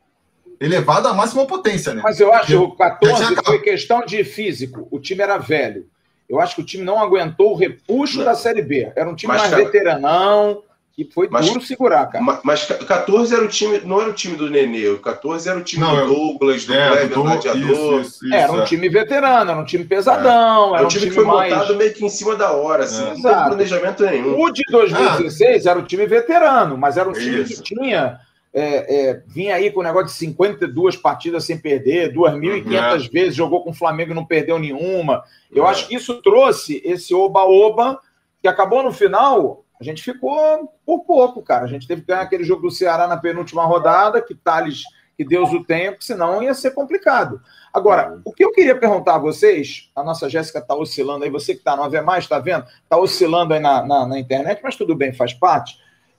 elevado 0.58 1.06
à 1.06 1.14
máxima 1.14 1.46
potência, 1.46 1.94
né? 1.94 2.00
Mas 2.02 2.18
eu 2.18 2.32
acho 2.32 2.46
que 2.46 2.54
o 2.54 2.70
14 2.74 3.36
foi 3.44 3.60
questão 3.60 4.04
de 4.04 4.24
físico. 4.24 4.88
O 4.90 4.98
time 4.98 5.22
era 5.22 5.38
velho. 5.38 5.86
Eu 6.28 6.40
acho 6.40 6.56
que 6.56 6.62
o 6.62 6.64
time 6.64 6.82
não 6.82 6.98
aguentou 6.98 7.52
o 7.52 7.56
repuxo 7.56 8.18
não. 8.18 8.24
da 8.24 8.34
Série 8.34 8.62
B. 8.62 8.90
Era 8.96 9.08
um 9.08 9.14
time 9.14 9.32
mas, 9.32 9.42
mais 9.42 9.50
cara... 9.52 9.64
veteranão 9.64 10.62
que 10.94 11.08
foi 11.10 11.26
mas, 11.30 11.46
duro 11.46 11.60
segurar, 11.62 12.06
cara. 12.06 12.22
Mas, 12.22 12.40
mas 12.44 12.66
14 12.66 13.34
era 13.34 13.42
o 13.42 13.48
time, 13.48 13.80
não 13.80 14.00
era 14.00 14.10
o 14.10 14.12
time 14.12 14.36
do 14.36 14.50
Nenê, 14.50 14.88
o 14.88 14.98
14 14.98 15.48
era 15.48 15.58
o 15.58 15.62
time 15.62 15.82
não, 15.82 16.06
do 16.06 16.14
Douglas, 16.14 16.66
do 16.66 16.74
é, 16.74 16.88
Kleber, 16.88 17.08
do 17.08 17.22
Gladiador. 17.22 18.00
Isso, 18.00 18.24
isso, 18.26 18.34
era 18.34 18.52
um 18.52 18.60
é. 18.60 18.64
time 18.64 18.88
veterano, 18.90 19.50
era 19.50 19.60
um 19.60 19.64
time 19.64 19.84
pesadão. 19.84 20.74
É. 20.74 20.78
Era 20.78 20.86
um, 20.86 20.88
time, 20.88 21.00
time 21.00 21.10
que 21.10 21.14
foi 21.14 21.24
mais... 21.24 21.52
montado 21.52 21.76
meio 21.76 21.94
que 21.94 22.04
em 22.04 22.10
cima 22.10 22.36
da 22.36 22.52
hora, 22.52 22.84
assim, 22.84 23.02
é. 23.02 23.14
não 23.14 23.22
teve 23.22 23.34
planejamento 23.34 24.04
nenhum. 24.04 24.38
O 24.38 24.50
de 24.50 24.62
2016 24.70 25.66
ah. 25.66 25.70
era 25.70 25.78
o 25.78 25.82
time 25.82 26.06
veterano, 26.06 26.76
mas 26.76 26.98
era 26.98 27.08
um 27.08 27.12
time 27.12 27.40
isso. 27.40 27.62
que 27.62 27.74
tinha. 27.74 28.18
É, 28.54 29.08
é, 29.08 29.22
vinha 29.28 29.54
aí 29.54 29.70
com 29.70 29.80
o 29.80 29.82
negócio 29.82 30.08
de 30.08 30.12
52 30.12 30.94
partidas 30.98 31.46
sem 31.46 31.56
perder, 31.56 32.12
2.500 32.12 32.92
uhum. 32.92 33.08
vezes 33.10 33.34
jogou 33.34 33.64
com 33.64 33.70
o 33.70 33.74
Flamengo 33.74 34.10
e 34.10 34.14
não 34.14 34.26
perdeu 34.26 34.58
nenhuma. 34.58 35.24
Eu 35.50 35.66
acho 35.66 35.88
que 35.88 35.94
isso 35.94 36.20
trouxe 36.20 36.82
esse 36.84 37.14
oba-oba 37.14 37.98
que 38.42 38.48
acabou 38.48 38.82
no 38.82 38.92
final 38.92 39.64
a 39.82 39.84
gente 39.84 40.02
ficou 40.02 40.72
por 40.86 41.00
pouco, 41.00 41.42
cara. 41.42 41.64
A 41.64 41.68
gente 41.68 41.88
teve 41.88 42.02
que 42.02 42.06
ganhar 42.06 42.22
aquele 42.22 42.44
jogo 42.44 42.62
do 42.62 42.70
Ceará 42.70 43.08
na 43.08 43.16
penúltima 43.16 43.64
rodada, 43.64 44.22
que 44.22 44.32
Thales, 44.32 44.84
que 45.16 45.24
Deus 45.24 45.52
o 45.52 45.64
tenha, 45.64 45.90
porque 45.90 46.04
senão 46.04 46.40
ia 46.40 46.54
ser 46.54 46.70
complicado. 46.70 47.42
Agora, 47.72 48.20
o 48.24 48.32
que 48.32 48.44
eu 48.44 48.52
queria 48.52 48.78
perguntar 48.78 49.16
a 49.16 49.18
vocês, 49.18 49.90
a 49.94 50.04
nossa 50.04 50.30
Jéssica 50.30 50.60
está 50.60 50.74
oscilando 50.74 51.24
aí, 51.24 51.30
você 51.30 51.52
que 51.52 51.60
está 51.60 51.74
no 51.74 51.82
Ave 51.82 52.00
Mais, 52.00 52.24
está 52.24 52.38
vendo? 52.38 52.64
Está 52.84 52.96
oscilando 52.96 53.54
aí 53.54 53.60
na, 53.60 53.84
na, 53.84 54.06
na, 54.06 54.18
internet, 54.20 54.60
mas 54.62 54.76
tudo 54.76 54.94
bem, 54.94 55.12
faz 55.12 55.34
parte. 55.34 55.76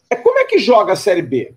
É 0.09 0.15
como 0.15 0.37
é 0.39 0.43
que 0.43 0.59
joga 0.59 0.91
a 0.91 0.97
Série 0.97 1.21
B? 1.21 1.55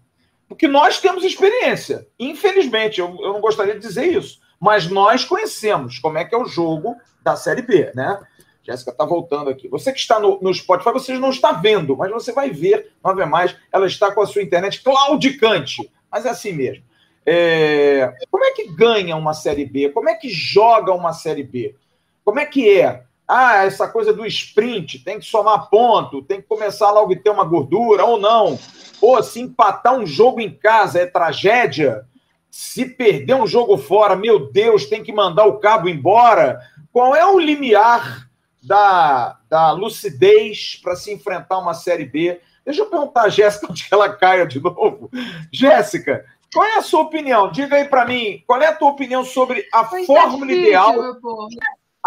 Porque 0.48 0.68
nós 0.68 1.00
temos 1.00 1.24
experiência. 1.24 2.06
Infelizmente, 2.20 3.00
eu, 3.00 3.08
eu 3.20 3.32
não 3.32 3.40
gostaria 3.40 3.74
de 3.74 3.80
dizer 3.80 4.06
isso, 4.06 4.38
mas 4.60 4.88
nós 4.88 5.24
conhecemos 5.24 5.98
como 5.98 6.18
é 6.18 6.24
que 6.24 6.36
é 6.36 6.38
o 6.38 6.46
jogo 6.46 6.94
da 7.20 7.34
Série 7.34 7.62
B, 7.62 7.90
né? 7.96 8.20
Jéssica 8.66 8.90
está 8.90 9.04
voltando 9.04 9.48
aqui. 9.48 9.68
Você 9.68 9.92
que 9.92 10.00
está 10.00 10.18
no, 10.18 10.40
no 10.42 10.52
Spotify, 10.52 10.90
você 10.90 11.16
não 11.18 11.30
está 11.30 11.52
vendo, 11.52 11.96
mas 11.96 12.10
você 12.10 12.32
vai 12.32 12.50
ver, 12.50 12.92
não 13.02 13.14
vê 13.14 13.24
mais, 13.24 13.56
ela 13.72 13.86
está 13.86 14.10
com 14.10 14.20
a 14.20 14.26
sua 14.26 14.42
internet 14.42 14.82
claudicante. 14.82 15.88
Mas 16.10 16.26
é 16.26 16.30
assim 16.30 16.52
mesmo. 16.52 16.82
É... 17.24 18.12
Como 18.28 18.44
é 18.44 18.50
que 18.50 18.68
ganha 18.72 19.14
uma 19.16 19.34
Série 19.34 19.64
B? 19.64 19.90
Como 19.90 20.08
é 20.08 20.14
que 20.14 20.28
joga 20.28 20.92
uma 20.92 21.12
Série 21.12 21.44
B? 21.44 21.76
Como 22.24 22.40
é 22.40 22.44
que 22.44 22.80
é? 22.80 23.04
Ah, 23.28 23.64
essa 23.64 23.88
coisa 23.88 24.12
do 24.12 24.26
sprint, 24.26 25.00
tem 25.00 25.18
que 25.18 25.26
somar 25.26 25.68
ponto, 25.68 26.22
tem 26.22 26.40
que 26.40 26.46
começar 26.46 26.90
logo 26.90 27.12
e 27.12 27.16
ter 27.16 27.30
uma 27.30 27.44
gordura, 27.44 28.04
ou 28.04 28.20
não. 28.20 28.58
Ou 29.00 29.22
se 29.22 29.40
empatar 29.40 29.96
um 29.96 30.06
jogo 30.06 30.40
em 30.40 30.50
casa 30.50 31.00
é 31.00 31.06
tragédia. 31.06 32.04
Se 32.50 32.84
perder 32.84 33.34
um 33.34 33.46
jogo 33.46 33.76
fora, 33.76 34.16
meu 34.16 34.50
Deus, 34.50 34.86
tem 34.86 35.02
que 35.02 35.12
mandar 35.12 35.44
o 35.44 35.58
cabo 35.58 35.88
embora. 35.88 36.60
Qual 36.92 37.14
é 37.14 37.26
o 37.26 37.38
limiar 37.38 38.25
da, 38.66 39.38
da 39.48 39.70
lucidez 39.70 40.78
para 40.82 40.96
se 40.96 41.12
enfrentar 41.12 41.58
uma 41.58 41.72
Série 41.72 42.04
B. 42.04 42.40
Deixa 42.64 42.82
eu 42.82 42.86
perguntar 42.86 43.22
a 43.22 43.28
Jéssica 43.28 43.68
onde 43.70 43.86
ela 43.90 44.12
caia 44.12 44.46
de 44.46 44.60
novo. 44.60 45.08
Jéssica, 45.52 46.26
qual 46.52 46.66
é 46.66 46.76
a 46.76 46.82
sua 46.82 47.02
opinião? 47.02 47.50
Diga 47.50 47.76
aí 47.76 47.84
para 47.84 48.04
mim, 48.04 48.42
qual 48.46 48.60
é 48.60 48.66
a 48.66 48.74
tua 48.74 48.90
opinião 48.90 49.24
sobre 49.24 49.66
a 49.72 49.84
Foi 49.84 50.04
fórmula 50.04 50.46
difícil, 50.46 50.62
ideal, 50.62 50.94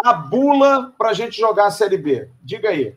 a 0.03 0.13
bula 0.13 0.93
para 0.97 1.11
a 1.11 1.13
gente 1.13 1.39
jogar 1.39 1.67
a 1.67 1.71
Série 1.71 1.97
B? 1.97 2.29
Diga 2.43 2.69
aí. 2.69 2.95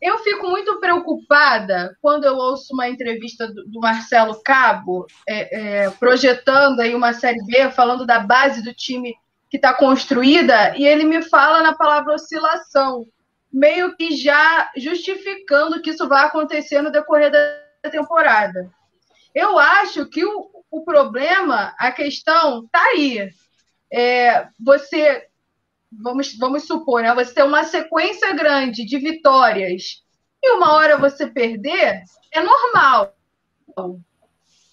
Eu 0.00 0.18
fico 0.18 0.48
muito 0.48 0.78
preocupada 0.78 1.96
quando 2.00 2.24
eu 2.24 2.36
ouço 2.36 2.72
uma 2.72 2.88
entrevista 2.88 3.48
do, 3.48 3.64
do 3.66 3.80
Marcelo 3.80 4.40
Cabo 4.44 5.06
é, 5.28 5.86
é, 5.86 5.90
projetando 5.90 6.78
aí 6.78 6.94
uma 6.94 7.12
Série 7.12 7.44
B, 7.44 7.68
falando 7.72 8.06
da 8.06 8.20
base 8.20 8.62
do 8.62 8.72
time 8.72 9.16
que 9.50 9.56
está 9.56 9.72
construída, 9.74 10.76
e 10.76 10.86
ele 10.86 11.04
me 11.04 11.22
fala 11.22 11.62
na 11.62 11.74
palavra 11.74 12.14
oscilação, 12.14 13.06
meio 13.52 13.96
que 13.96 14.14
já 14.14 14.70
justificando 14.76 15.80
que 15.80 15.90
isso 15.90 16.06
vai 16.06 16.26
acontecer 16.26 16.82
no 16.82 16.92
decorrer 16.92 17.30
da 17.30 17.90
temporada. 17.90 18.70
Eu 19.34 19.58
acho 19.58 20.06
que 20.06 20.24
o, 20.24 20.50
o 20.70 20.84
problema, 20.84 21.74
a 21.78 21.90
questão, 21.90 22.64
está 22.64 22.82
aí. 22.82 23.30
É, 23.90 24.48
você, 24.60 25.26
vamos, 25.90 26.36
vamos 26.36 26.66
supor, 26.66 27.02
né, 27.02 27.14
você 27.14 27.32
tem 27.32 27.44
uma 27.44 27.64
sequência 27.64 28.34
grande 28.34 28.84
de 28.84 28.98
vitórias 28.98 30.02
e 30.42 30.50
uma 30.50 30.74
hora 30.74 30.98
você 30.98 31.26
perder, 31.26 32.02
é 32.32 32.40
normal 32.42 33.14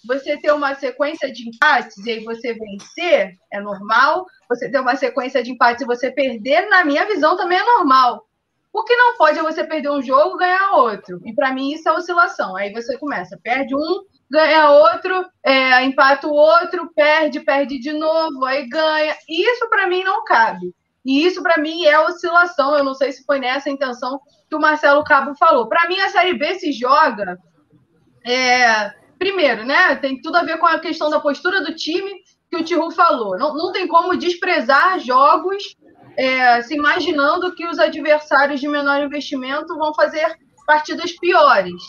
você 0.08 0.38
ter 0.38 0.52
uma 0.52 0.76
sequência 0.76 1.32
de 1.32 1.48
empates 1.48 1.98
e 2.06 2.12
aí 2.12 2.24
você 2.24 2.54
vencer 2.54 3.34
é 3.52 3.62
normal. 3.62 4.26
Você 4.50 4.70
ter 4.70 4.80
uma 4.80 4.96
sequência 4.96 5.44
de 5.44 5.52
empates 5.52 5.84
e 5.84 5.88
você 5.88 6.12
perder, 6.12 6.68
na 6.70 6.84
minha 6.86 7.06
visão, 7.06 7.36
também 7.36 7.58
é 7.58 7.64
normal. 7.64 8.26
O 8.72 8.84
que 8.84 8.96
não 8.96 9.16
pode 9.16 9.40
é 9.40 9.42
você 9.42 9.64
perder 9.64 9.90
um 9.90 10.02
jogo 10.02 10.38
ganhar 10.38 10.72
outro. 10.74 11.22
E 11.26 11.34
para 11.34 11.54
mim 11.54 11.72
isso 11.72 11.88
é 11.88 11.94
oscilação. 11.94 12.58
Aí 12.58 12.74
você 12.74 12.98
começa, 12.98 13.40
perde 13.42 13.74
um, 13.74 14.04
ganha 14.30 14.70
outro, 14.70 15.26
é, 15.44 15.82
empata 15.84 16.28
o 16.28 16.34
outro, 16.34 16.92
perde, 16.94 17.40
perde 17.40 17.80
de 17.80 17.94
novo, 17.94 18.44
aí 18.44 18.68
ganha. 18.68 19.16
Isso 19.30 19.70
para 19.70 19.88
mim 19.88 20.04
não 20.04 20.26
cabe. 20.26 20.76
E 21.06 21.26
isso 21.26 21.42
para 21.42 21.62
mim 21.62 21.86
é 21.86 21.98
oscilação. 22.00 22.76
Eu 22.76 22.84
não 22.84 22.94
sei 22.94 23.14
se 23.14 23.24
foi 23.24 23.40
nessa 23.40 23.70
intenção 23.70 24.20
que 24.50 24.56
o 24.56 24.60
Marcelo 24.60 25.04
Cabo 25.06 25.34
falou. 25.36 25.70
Para 25.70 25.88
mim 25.88 26.00
a 26.02 26.10
Série 26.10 26.34
B 26.34 26.56
se 26.56 26.74
joga 26.74 27.38
é, 28.26 28.92
primeiro, 29.18 29.66
né? 29.66 29.96
Tem 29.96 30.20
tudo 30.22 30.38
a 30.38 30.44
ver 30.44 30.58
com 30.58 30.66
a 30.66 30.80
questão 30.80 31.10
da 31.10 31.20
postura 31.20 31.64
do 31.64 31.76
time 31.76 32.12
que 32.50 32.58
o 32.58 32.64
Tihu 32.64 32.92
falou. 32.92 33.38
Não, 33.38 33.56
não 33.56 33.72
tem 33.72 33.88
como 33.88 34.18
desprezar 34.18 35.00
jogos 35.00 35.76
é, 36.18 36.62
se 36.62 36.76
imaginando 36.76 37.54
que 37.54 37.68
os 37.68 37.80
adversários 37.80 38.60
de 38.60 38.68
menor 38.68 39.02
investimento 39.04 39.76
vão 39.76 39.94
fazer 39.94 40.38
partidas 40.66 41.12
piores. 41.14 41.82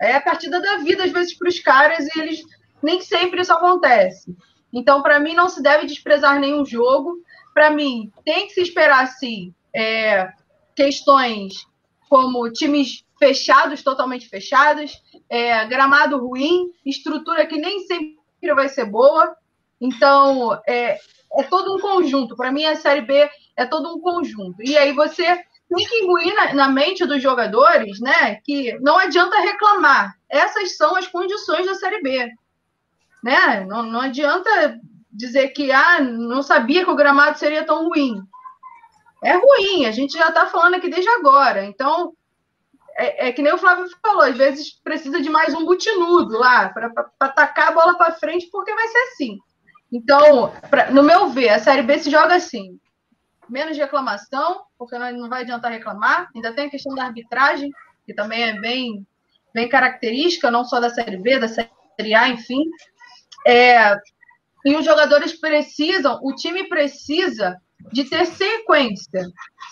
É 0.00 0.14
a 0.14 0.20
partida 0.20 0.60
da 0.60 0.78
vida, 0.78 1.04
às 1.04 1.12
vezes, 1.12 1.36
para 1.36 1.48
os 1.48 1.58
caras, 1.60 2.06
e 2.06 2.20
eles 2.20 2.40
nem 2.82 3.00
sempre 3.00 3.40
isso 3.40 3.52
acontece. 3.52 4.36
Então, 4.72 5.02
para 5.02 5.18
mim, 5.18 5.34
não 5.34 5.48
se 5.48 5.62
deve 5.62 5.86
desprezar 5.86 6.38
nenhum 6.38 6.64
jogo. 6.64 7.16
Para 7.54 7.70
mim, 7.70 8.12
tem 8.24 8.46
que 8.46 8.52
se 8.52 8.60
esperar, 8.60 9.06
sim, 9.08 9.52
é, 9.74 10.28
questões 10.76 11.66
como 12.08 12.50
times 12.50 13.04
fechados, 13.18 13.82
totalmente 13.82 14.28
fechados, 14.28 14.92
é, 15.28 15.64
gramado 15.66 16.18
ruim, 16.18 16.72
estrutura 16.84 17.46
que 17.46 17.56
nem 17.56 17.80
sempre 17.80 18.54
vai 18.54 18.68
ser 18.68 18.86
boa. 18.86 19.36
Então, 19.80 20.58
é, 20.66 20.98
é 21.36 21.42
todo 21.44 21.74
um 21.74 21.80
conjunto. 21.80 22.36
Para 22.36 22.52
mim, 22.52 22.64
a 22.64 22.76
Série 22.76 23.02
B 23.02 23.28
é 23.56 23.66
todo 23.66 23.94
um 23.94 24.00
conjunto. 24.00 24.62
E 24.62 24.76
aí 24.76 24.92
você 24.92 25.24
tem 25.24 25.86
que 25.86 25.96
imbuir 25.96 26.34
na, 26.34 26.54
na, 26.54 26.68
mente 26.68 27.04
dos 27.04 27.22
jogadores 27.22 28.00
né, 28.00 28.36
que 28.44 28.78
não 28.80 28.98
adianta 28.98 29.40
reclamar. 29.40 30.14
Essas 30.28 30.76
são 30.76 30.96
as 30.96 31.06
condições 31.06 31.66
da 31.66 31.74
Série 31.74 32.00
B. 32.00 32.30
Né? 33.22 33.64
Não, 33.66 33.82
não 33.82 34.00
adianta 34.00 34.80
dizer 35.12 35.48
que 35.48 35.70
ah, 35.72 36.00
não 36.00 36.42
sabia 36.42 36.84
que 36.84 36.90
o 36.90 36.96
gramado 36.96 37.38
seria 37.38 37.64
tão 37.64 37.88
ruim. 37.88 38.22
É 39.22 39.32
ruim, 39.32 39.86
a 39.86 39.90
gente 39.90 40.16
já 40.16 40.28
está 40.28 40.46
falando 40.46 40.74
aqui 40.74 40.88
desde 40.88 41.08
agora. 41.10 41.64
Então, 41.64 42.12
é, 42.96 43.28
é, 43.28 43.32
que 43.32 43.42
nem 43.42 43.52
o 43.52 43.58
Flávio 43.58 43.86
falou, 44.02 44.22
às 44.22 44.36
vezes 44.36 44.72
precisa 44.82 45.20
de 45.20 45.30
mais 45.30 45.54
um 45.54 45.64
butinudo 45.64 46.36
lá 46.38 46.68
para 46.70 46.92
atacar 47.20 47.68
a 47.68 47.72
bola 47.72 47.96
para 47.96 48.12
frente, 48.12 48.48
porque 48.50 48.74
vai 48.74 48.88
ser 48.88 48.98
assim. 48.98 49.38
Então, 49.92 50.52
pra, 50.68 50.90
no 50.90 51.02
meu 51.02 51.28
ver, 51.28 51.50
a 51.50 51.58
Série 51.58 51.82
B 51.82 51.98
se 51.98 52.10
joga 52.10 52.34
assim. 52.34 52.78
Menos 53.48 53.78
reclamação, 53.78 54.62
porque 54.76 54.98
não 54.98 55.28
vai 55.28 55.42
adiantar 55.42 55.72
reclamar. 55.72 56.28
Ainda 56.34 56.52
tem 56.52 56.66
a 56.66 56.70
questão 56.70 56.94
da 56.94 57.04
arbitragem, 57.04 57.70
que 58.04 58.12
também 58.12 58.42
é 58.42 58.60
bem, 58.60 59.06
bem 59.54 59.68
característica, 59.68 60.50
não 60.50 60.64
só 60.64 60.80
da 60.80 60.90
Série 60.90 61.16
B, 61.16 61.38
da 61.38 61.48
Série 61.48 62.14
A, 62.14 62.28
enfim. 62.28 62.64
É, 63.46 63.96
e 64.64 64.76
os 64.76 64.84
jogadores 64.84 65.32
precisam, 65.38 66.18
o 66.22 66.34
time 66.34 66.68
precisa 66.68 67.56
de 67.92 68.04
ter 68.04 68.26
sequência. 68.26 69.26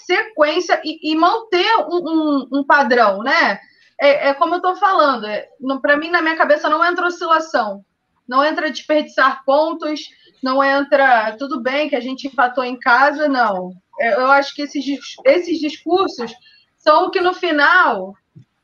Sequência 0.04 0.80
e, 0.84 1.12
e 1.12 1.16
manter 1.16 1.76
um, 1.88 1.96
um, 1.96 2.48
um, 2.60 2.64
padrão, 2.64 3.18
né? 3.22 3.58
É, 4.00 4.28
é 4.28 4.34
como 4.34 4.54
eu 4.54 4.58
estou 4.58 4.76
falando, 4.76 5.26
é, 5.26 5.48
para 5.80 5.96
mim, 5.96 6.10
na 6.10 6.22
minha 6.22 6.36
cabeça, 6.36 6.68
não 6.68 6.84
entra 6.84 7.06
oscilação 7.06 7.84
não 8.26 8.44
entra 8.44 8.70
desperdiçar 8.70 9.44
pontos, 9.44 10.00
não 10.42 10.62
entra 10.62 11.36
tudo 11.38 11.60
bem 11.62 11.88
que 11.88 11.96
a 11.96 12.00
gente 12.00 12.26
empatou 12.26 12.64
em 12.64 12.78
casa, 12.78 13.28
não. 13.28 13.72
É, 14.00 14.14
eu 14.14 14.26
acho 14.26 14.54
que 14.54 14.62
esses, 14.62 14.84
esses 15.24 15.58
discursos 15.58 16.32
são 16.76 17.06
o 17.06 17.10
que 17.10 17.20
no 17.20 17.32
final 17.32 18.14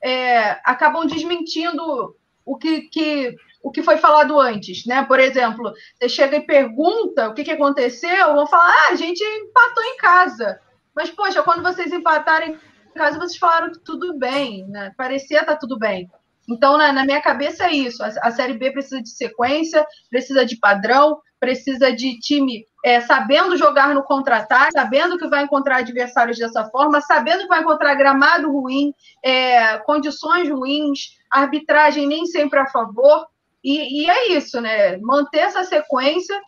é, 0.02 0.60
acabam 0.64 1.06
desmentindo 1.06 2.16
o 2.44 2.56
que, 2.56 2.82
que, 2.82 3.34
o 3.62 3.70
que 3.70 3.82
foi 3.82 3.96
falado 3.96 4.38
antes, 4.40 4.84
né? 4.86 5.04
Por 5.04 5.20
exemplo, 5.20 5.72
você 5.94 6.08
chega 6.08 6.36
e 6.36 6.46
pergunta 6.46 7.28
o 7.28 7.34
que, 7.34 7.44
que 7.44 7.50
aconteceu, 7.50 8.34
vão 8.34 8.46
falar, 8.46 8.68
ah, 8.68 8.92
a 8.92 8.96
gente 8.96 9.22
empatou 9.22 9.84
em 9.84 9.96
casa. 9.96 10.60
Mas, 10.94 11.10
poxa, 11.10 11.42
quando 11.42 11.62
vocês 11.62 11.92
empatarem 11.92 12.54
em 12.54 12.98
casa, 12.98 13.18
vocês 13.18 13.38
falaram 13.38 13.72
que 13.72 13.78
tudo 13.80 14.18
bem, 14.18 14.66
né? 14.68 14.92
Parecia 14.96 15.40
estar 15.40 15.54
tá 15.54 15.58
tudo 15.58 15.78
bem. 15.78 16.10
Então, 16.48 16.76
na, 16.76 16.92
na, 16.92 17.04
minha 17.04 17.22
cabeça 17.22 17.66
é 17.66 17.72
isso. 17.72 18.02
A, 18.02 18.08
a, 18.22 18.30
Série 18.30 18.54
B 18.54 18.72
precisa 18.72 19.00
de 19.00 19.10
sequência, 19.10 19.86
precisa 20.10 20.44
de 20.44 20.56
padrão, 20.56 21.20
precisa 21.38 21.92
de 21.92 22.18
time 22.18 22.66
é, 22.84 23.00
sabendo 23.00 23.56
jogar 23.56 23.94
no 23.94 24.02
contra-ataque, 24.02 24.72
sabendo 24.72 25.16
que 25.16 25.28
vai 25.28 25.44
encontrar 25.44 25.76
adversários 25.78 26.38
dessa 26.38 26.64
forma, 26.66 27.00
sabendo 27.00 27.42
que 27.42 27.48
vai 27.48 27.60
encontrar 27.60 27.94
gramado 27.94 28.50
ruim, 28.50 28.92
é, 29.24 29.78
condições 29.78 30.48
ruins, 30.48 31.16
arbitragem 31.30 32.06
nem 32.06 32.26
sempre 32.26 32.58
a 32.58 32.66
favor. 32.66 33.26
E, 33.62 34.02
e 34.02 34.10
é 34.10 34.32
isso, 34.32 34.60
né? 34.60 34.96
Manter 34.98 35.40
essa 35.40 35.62
sequência, 35.62 36.40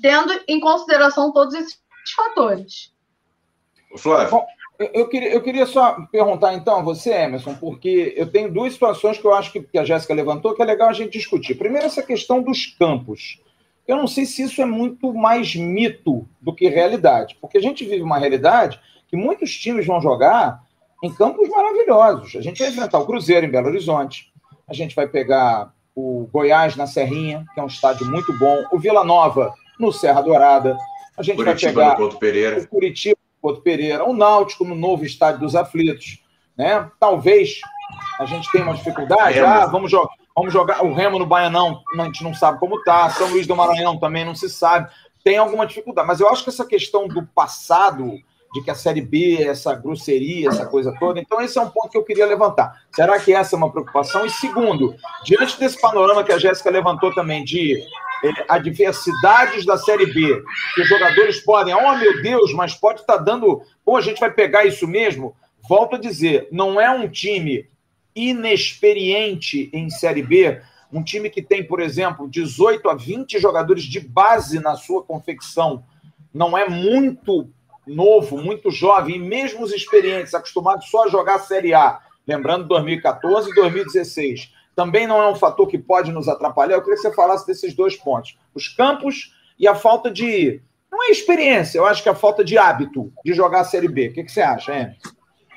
tendo 0.00 0.32
em 0.46 0.60
consideração 0.60 1.32
todos 1.32 1.54
esses 1.54 1.80
fatores. 2.14 2.92
Flávio. 3.98 4.42
Eu 4.94 5.08
queria, 5.08 5.30
eu 5.30 5.42
queria 5.42 5.66
só 5.66 6.06
perguntar 6.10 6.54
então 6.54 6.78
a 6.78 6.82
você, 6.82 7.12
Emerson, 7.12 7.54
porque 7.54 8.14
eu 8.16 8.30
tenho 8.30 8.50
duas 8.50 8.72
situações 8.72 9.18
que 9.18 9.26
eu 9.26 9.34
acho 9.34 9.52
que, 9.52 9.60
que 9.60 9.76
a 9.76 9.84
Jéssica 9.84 10.14
levantou 10.14 10.54
que 10.54 10.62
é 10.62 10.64
legal 10.64 10.88
a 10.88 10.94
gente 10.94 11.18
discutir. 11.18 11.54
Primeiro, 11.56 11.86
essa 11.86 12.02
questão 12.02 12.40
dos 12.42 12.64
campos. 12.78 13.38
Eu 13.90 13.96
não 13.96 14.06
sei 14.06 14.24
se 14.24 14.42
isso 14.42 14.62
é 14.62 14.64
muito 14.64 15.12
mais 15.12 15.54
mito 15.56 16.28
do 16.40 16.54
que 16.54 16.68
realidade, 16.68 17.36
porque 17.40 17.58
a 17.58 17.60
gente 17.60 17.84
vive 17.84 18.02
uma 18.02 18.18
realidade 18.18 18.80
que 19.08 19.16
muitos 19.16 19.56
times 19.56 19.84
vão 19.84 20.00
jogar 20.00 20.62
em 21.02 21.12
campos 21.12 21.48
maravilhosos. 21.48 22.36
A 22.36 22.40
gente 22.40 22.60
vai 22.60 22.68
enfrentar 22.68 22.98
o 22.98 23.06
Cruzeiro 23.06 23.44
em 23.44 23.50
Belo 23.50 23.66
Horizonte, 23.66 24.32
a 24.68 24.72
gente 24.72 24.94
vai 24.94 25.08
pegar 25.08 25.74
o 25.94 26.28
Goiás 26.32 26.76
na 26.76 26.86
Serrinha, 26.86 27.44
que 27.52 27.58
é 27.58 27.62
um 27.62 27.66
estádio 27.66 28.06
muito 28.06 28.32
bom, 28.38 28.64
o 28.70 28.78
Vila 28.78 29.02
Nova 29.02 29.52
no 29.78 29.90
Serra 29.92 30.20
Dourada, 30.20 30.76
a 31.18 31.22
gente 31.22 31.36
Curitiba 31.36 31.72
vai 31.72 31.96
pegar 31.96 32.58
o 32.58 32.68
Curitiba 32.68 33.16
Couto 33.42 33.60
Pereira, 33.62 34.04
o 34.04 34.14
Náutico 34.14 34.64
no 34.64 34.76
novo 34.76 35.04
estádio 35.04 35.40
dos 35.40 35.56
aflitos. 35.56 36.22
Né? 36.56 36.88
Talvez 37.00 37.60
a 38.20 38.26
gente 38.26 38.52
tenha 38.52 38.64
uma 38.64 38.74
dificuldade. 38.74 39.32
Remo. 39.32 39.46
Ah, 39.46 39.64
vamos, 39.64 39.90
jogar, 39.90 40.14
vamos 40.36 40.52
jogar 40.52 40.84
o 40.84 40.92
Remo 40.92 41.18
no 41.18 41.24
Baianão, 41.24 41.80
a 41.98 42.04
gente 42.04 42.22
não 42.22 42.34
sabe 42.34 42.60
como 42.60 42.82
tá. 42.84 43.08
São 43.08 43.30
Luís 43.30 43.46
do 43.46 43.56
Maranhão 43.56 43.98
também 43.98 44.26
não 44.26 44.34
se 44.34 44.50
sabe. 44.50 44.90
Tem 45.24 45.38
alguma 45.38 45.66
dificuldade. 45.66 46.06
Mas 46.06 46.20
eu 46.20 46.28
acho 46.28 46.44
que 46.44 46.50
essa 46.50 46.66
questão 46.66 47.08
do 47.08 47.26
passado, 47.28 48.12
de 48.52 48.62
que 48.62 48.70
a 48.70 48.74
Série 48.74 49.00
B, 49.00 49.42
essa 49.42 49.74
grosseria, 49.74 50.48
essa 50.48 50.66
coisa 50.66 50.94
toda. 51.00 51.18
Então, 51.18 51.40
esse 51.40 51.58
é 51.58 51.62
um 51.62 51.70
ponto 51.70 51.88
que 51.88 51.96
eu 51.96 52.04
queria 52.04 52.26
levantar. 52.26 52.82
Será 52.94 53.18
que 53.18 53.32
essa 53.32 53.56
é 53.56 53.58
uma 53.58 53.72
preocupação? 53.72 54.26
E 54.26 54.30
segundo, 54.30 54.94
diante 55.24 55.58
desse 55.58 55.80
panorama 55.80 56.22
que 56.22 56.32
a 56.32 56.38
Jéssica 56.38 56.68
levantou 56.68 57.14
também 57.14 57.42
de 57.42 57.82
é, 58.22 58.44
adversidades 58.50 59.64
da 59.64 59.78
Série 59.78 60.12
B, 60.12 60.44
que 60.74 60.82
os 60.82 60.88
jogadores 60.88 61.40
podem, 61.40 61.74
oh 61.74 61.96
meu 61.96 62.20
Deus, 62.20 62.52
mas 62.52 62.74
pode 62.74 63.00
estar 63.00 63.16
tá 63.16 63.22
dando, 63.22 63.62
pô, 63.82 63.96
a 63.96 64.02
gente 64.02 64.20
vai 64.20 64.30
pegar 64.30 64.66
isso 64.66 64.86
mesmo. 64.86 65.34
Volto 65.66 65.96
a 65.96 65.98
dizer, 65.98 66.48
não 66.52 66.78
é 66.78 66.90
um 66.90 67.08
time 67.08 67.70
inexperiente 68.14 69.70
em 69.72 69.88
Série 69.90 70.22
B, 70.22 70.60
um 70.92 71.02
time 71.02 71.30
que 71.30 71.42
tem, 71.42 71.64
por 71.64 71.80
exemplo, 71.80 72.28
18 72.28 72.88
a 72.88 72.94
20 72.94 73.38
jogadores 73.38 73.84
de 73.84 74.00
base 74.00 74.58
na 74.58 74.74
sua 74.74 75.02
confecção, 75.02 75.84
não 76.32 76.56
é 76.56 76.68
muito 76.68 77.48
novo, 77.86 78.36
muito 78.36 78.70
jovem, 78.70 79.16
e 79.16 79.18
mesmo 79.18 79.62
os 79.62 79.72
experientes, 79.72 80.34
acostumados 80.34 80.88
só 80.90 81.06
a 81.06 81.08
jogar 81.08 81.38
Série 81.40 81.74
A, 81.74 82.00
lembrando 82.26 82.66
2014 82.66 83.50
e 83.50 83.54
2016 83.54 84.52
também 84.80 85.06
não 85.06 85.20
é 85.20 85.30
um 85.30 85.34
fator 85.34 85.66
que 85.68 85.76
pode 85.76 86.10
nos 86.10 86.26
atrapalhar. 86.26 86.74
Eu 86.74 86.80
queria 86.80 86.96
que 86.96 87.02
você 87.02 87.14
falasse 87.14 87.46
desses 87.46 87.74
dois 87.74 87.96
pontos: 87.96 88.38
os 88.54 88.68
campos 88.68 89.34
e 89.58 89.68
a 89.68 89.74
falta 89.74 90.10
de. 90.10 90.62
Não 90.90 91.04
é 91.04 91.10
experiência, 91.10 91.78
eu 91.78 91.86
acho 91.86 92.02
que 92.02 92.08
é 92.08 92.12
a 92.12 92.16
falta 92.16 92.42
de 92.42 92.56
hábito 92.56 93.12
de 93.24 93.34
jogar 93.34 93.60
a 93.60 93.64
Série 93.64 93.88
B. 93.88 94.08
O 94.08 94.12
que, 94.14 94.24
que 94.24 94.32
você 94.32 94.40
acha, 94.40 94.74
hein? 94.74 94.96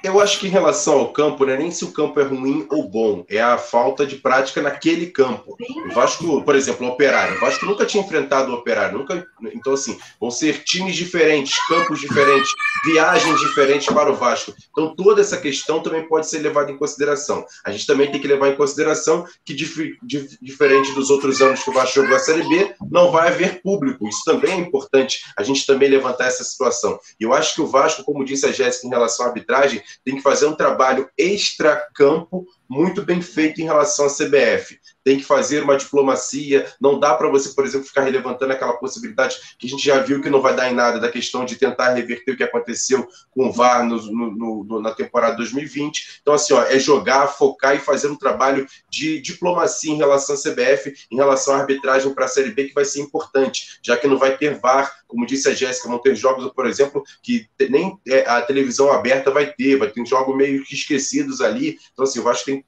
Eu 0.03 0.19
acho 0.19 0.37
que 0.37 0.47
em 0.47 0.49
relação 0.49 0.99
ao 0.99 1.13
campo, 1.13 1.45
não 1.45 1.53
é 1.53 1.57
nem 1.57 1.71
se 1.71 1.85
o 1.85 1.91
campo 1.93 2.19
é 2.19 2.23
ruim 2.23 2.67
ou 2.69 2.89
bom, 2.89 3.25
é 3.29 3.41
a 3.41 3.57
falta 3.57 4.05
de 4.05 4.17
prática 4.17 4.61
naquele 4.61 5.07
campo. 5.07 5.55
O 5.89 5.93
Vasco, 5.93 6.41
por 6.43 6.55
exemplo, 6.55 6.85
o 6.85 6.89
Operário. 6.89 7.37
O 7.37 7.39
Vasco 7.39 7.65
nunca 7.65 7.85
tinha 7.85 8.03
enfrentado 8.03 8.51
o 8.51 8.55
Operário, 8.55 8.97
nunca. 8.97 9.25
Então, 9.53 9.71
assim, 9.71 9.97
vão 10.19 10.29
ser 10.29 10.61
times 10.65 10.97
diferentes, 10.97 11.55
campos 11.67 12.01
diferentes, 12.01 12.51
viagens 12.83 13.39
diferentes 13.39 13.87
para 13.87 14.11
o 14.11 14.15
Vasco. 14.15 14.53
Então, 14.71 14.93
toda 14.93 15.21
essa 15.21 15.37
questão 15.37 15.79
também 15.79 16.05
pode 16.05 16.27
ser 16.27 16.39
levada 16.39 16.69
em 16.69 16.77
consideração. 16.77 17.45
A 17.63 17.71
gente 17.71 17.87
também 17.87 18.11
tem 18.11 18.19
que 18.19 18.27
levar 18.27 18.49
em 18.49 18.57
consideração 18.57 19.25
que, 19.45 19.53
dif 19.53 19.97
dif 20.03 20.37
diferente 20.41 20.91
dos 20.91 21.09
outros 21.09 21.41
anos 21.41 21.63
que 21.63 21.69
o 21.69 21.73
Vasco 21.73 22.01
jogou 22.01 22.17
a 22.17 22.19
Série 22.19 22.43
B, 22.49 22.75
não 22.91 23.09
vai 23.09 23.29
haver 23.29 23.61
público. 23.61 24.05
Isso 24.05 24.23
também 24.25 24.51
é 24.51 24.57
importante, 24.57 25.23
a 25.37 25.43
gente 25.43 25.65
também 25.65 25.89
levantar 25.89 26.25
essa 26.25 26.43
situação. 26.43 26.99
E 27.17 27.23
eu 27.23 27.33
acho 27.33 27.55
que 27.55 27.61
o 27.61 27.67
Vasco, 27.67 28.03
como 28.03 28.25
disse 28.25 28.45
a 28.45 28.51
Jéssica 28.51 28.85
em 28.85 28.89
relação 28.89 29.25
à 29.25 29.29
arbitragem, 29.29 29.81
tem 30.03 30.15
que 30.15 30.21
fazer 30.21 30.45
um 30.45 30.55
trabalho 30.55 31.09
extra-campo 31.17 32.45
muito 32.73 33.03
bem 33.03 33.21
feito 33.21 33.61
em 33.61 33.65
relação 33.65 34.07
à 34.07 34.09
CBF. 34.09 34.79
Tem 35.03 35.17
que 35.17 35.23
fazer 35.23 35.63
uma 35.63 35.77
diplomacia. 35.77 36.65
Não 36.81 36.99
dá 36.99 37.13
para 37.13 37.29
você, 37.29 37.49
por 37.49 37.65
exemplo, 37.65 37.87
ficar 37.87 38.03
levantando 38.09 38.51
aquela 38.51 38.73
possibilidade 38.73 39.37
que 39.59 39.67
a 39.67 39.69
gente 39.69 39.85
já 39.85 39.99
viu 39.99 40.21
que 40.21 40.29
não 40.29 40.41
vai 40.41 40.55
dar 40.55 40.71
em 40.71 40.73
nada, 40.73 40.99
da 40.99 41.11
questão 41.11 41.45
de 41.45 41.55
tentar 41.55 41.93
reverter 41.93 42.31
o 42.31 42.37
que 42.37 42.43
aconteceu 42.43 43.07
com 43.29 43.47
o 43.47 43.51
VAR 43.51 43.85
no, 43.85 43.97
no, 44.11 44.63
no, 44.63 44.81
na 44.81 44.91
temporada 44.91 45.37
2020. 45.37 46.19
Então, 46.21 46.33
assim, 46.33 46.53
ó, 46.53 46.63
é 46.63 46.79
jogar, 46.79 47.27
focar 47.27 47.75
e 47.75 47.79
fazer 47.79 48.07
um 48.07 48.15
trabalho 48.15 48.65
de 48.89 49.21
diplomacia 49.21 49.91
em 49.91 49.97
relação 49.97 50.35
à 50.35 50.39
CBF, 50.39 50.93
em 51.11 51.15
relação 51.15 51.53
à 51.53 51.59
arbitragem 51.59 52.13
para 52.13 52.25
a 52.25 52.29
Série 52.29 52.51
B, 52.51 52.65
que 52.65 52.73
vai 52.73 52.85
ser 52.85 53.01
importante, 53.01 53.79
já 53.83 53.95
que 53.95 54.07
não 54.07 54.17
vai 54.17 54.35
ter 54.37 54.59
VAR, 54.59 54.91
como 55.13 55.27
disse 55.27 55.47
a 55.47 55.53
Jéssica, 55.53 55.87
vão 55.87 55.99
ter 55.99 56.15
jogos, 56.15 56.51
por 56.53 56.65
exemplo, 56.65 57.03
que 57.21 57.47
nem 57.69 57.99
é, 58.07 58.27
a 58.27 58.41
televisão 58.41 58.91
aberta 58.91 59.29
vai 59.29 59.45
ter, 59.45 59.77
vai 59.77 59.89
ter 59.89 60.03
jogos 60.07 60.35
meio 60.35 60.63
que 60.63 60.73
esquecidos 60.73 61.39
ali. 61.39 61.77
Então, 61.91 62.03
assim, 62.03 62.19
eu 62.19 62.27
acho 62.27 62.43
que 62.43 62.51
tem 62.51 62.62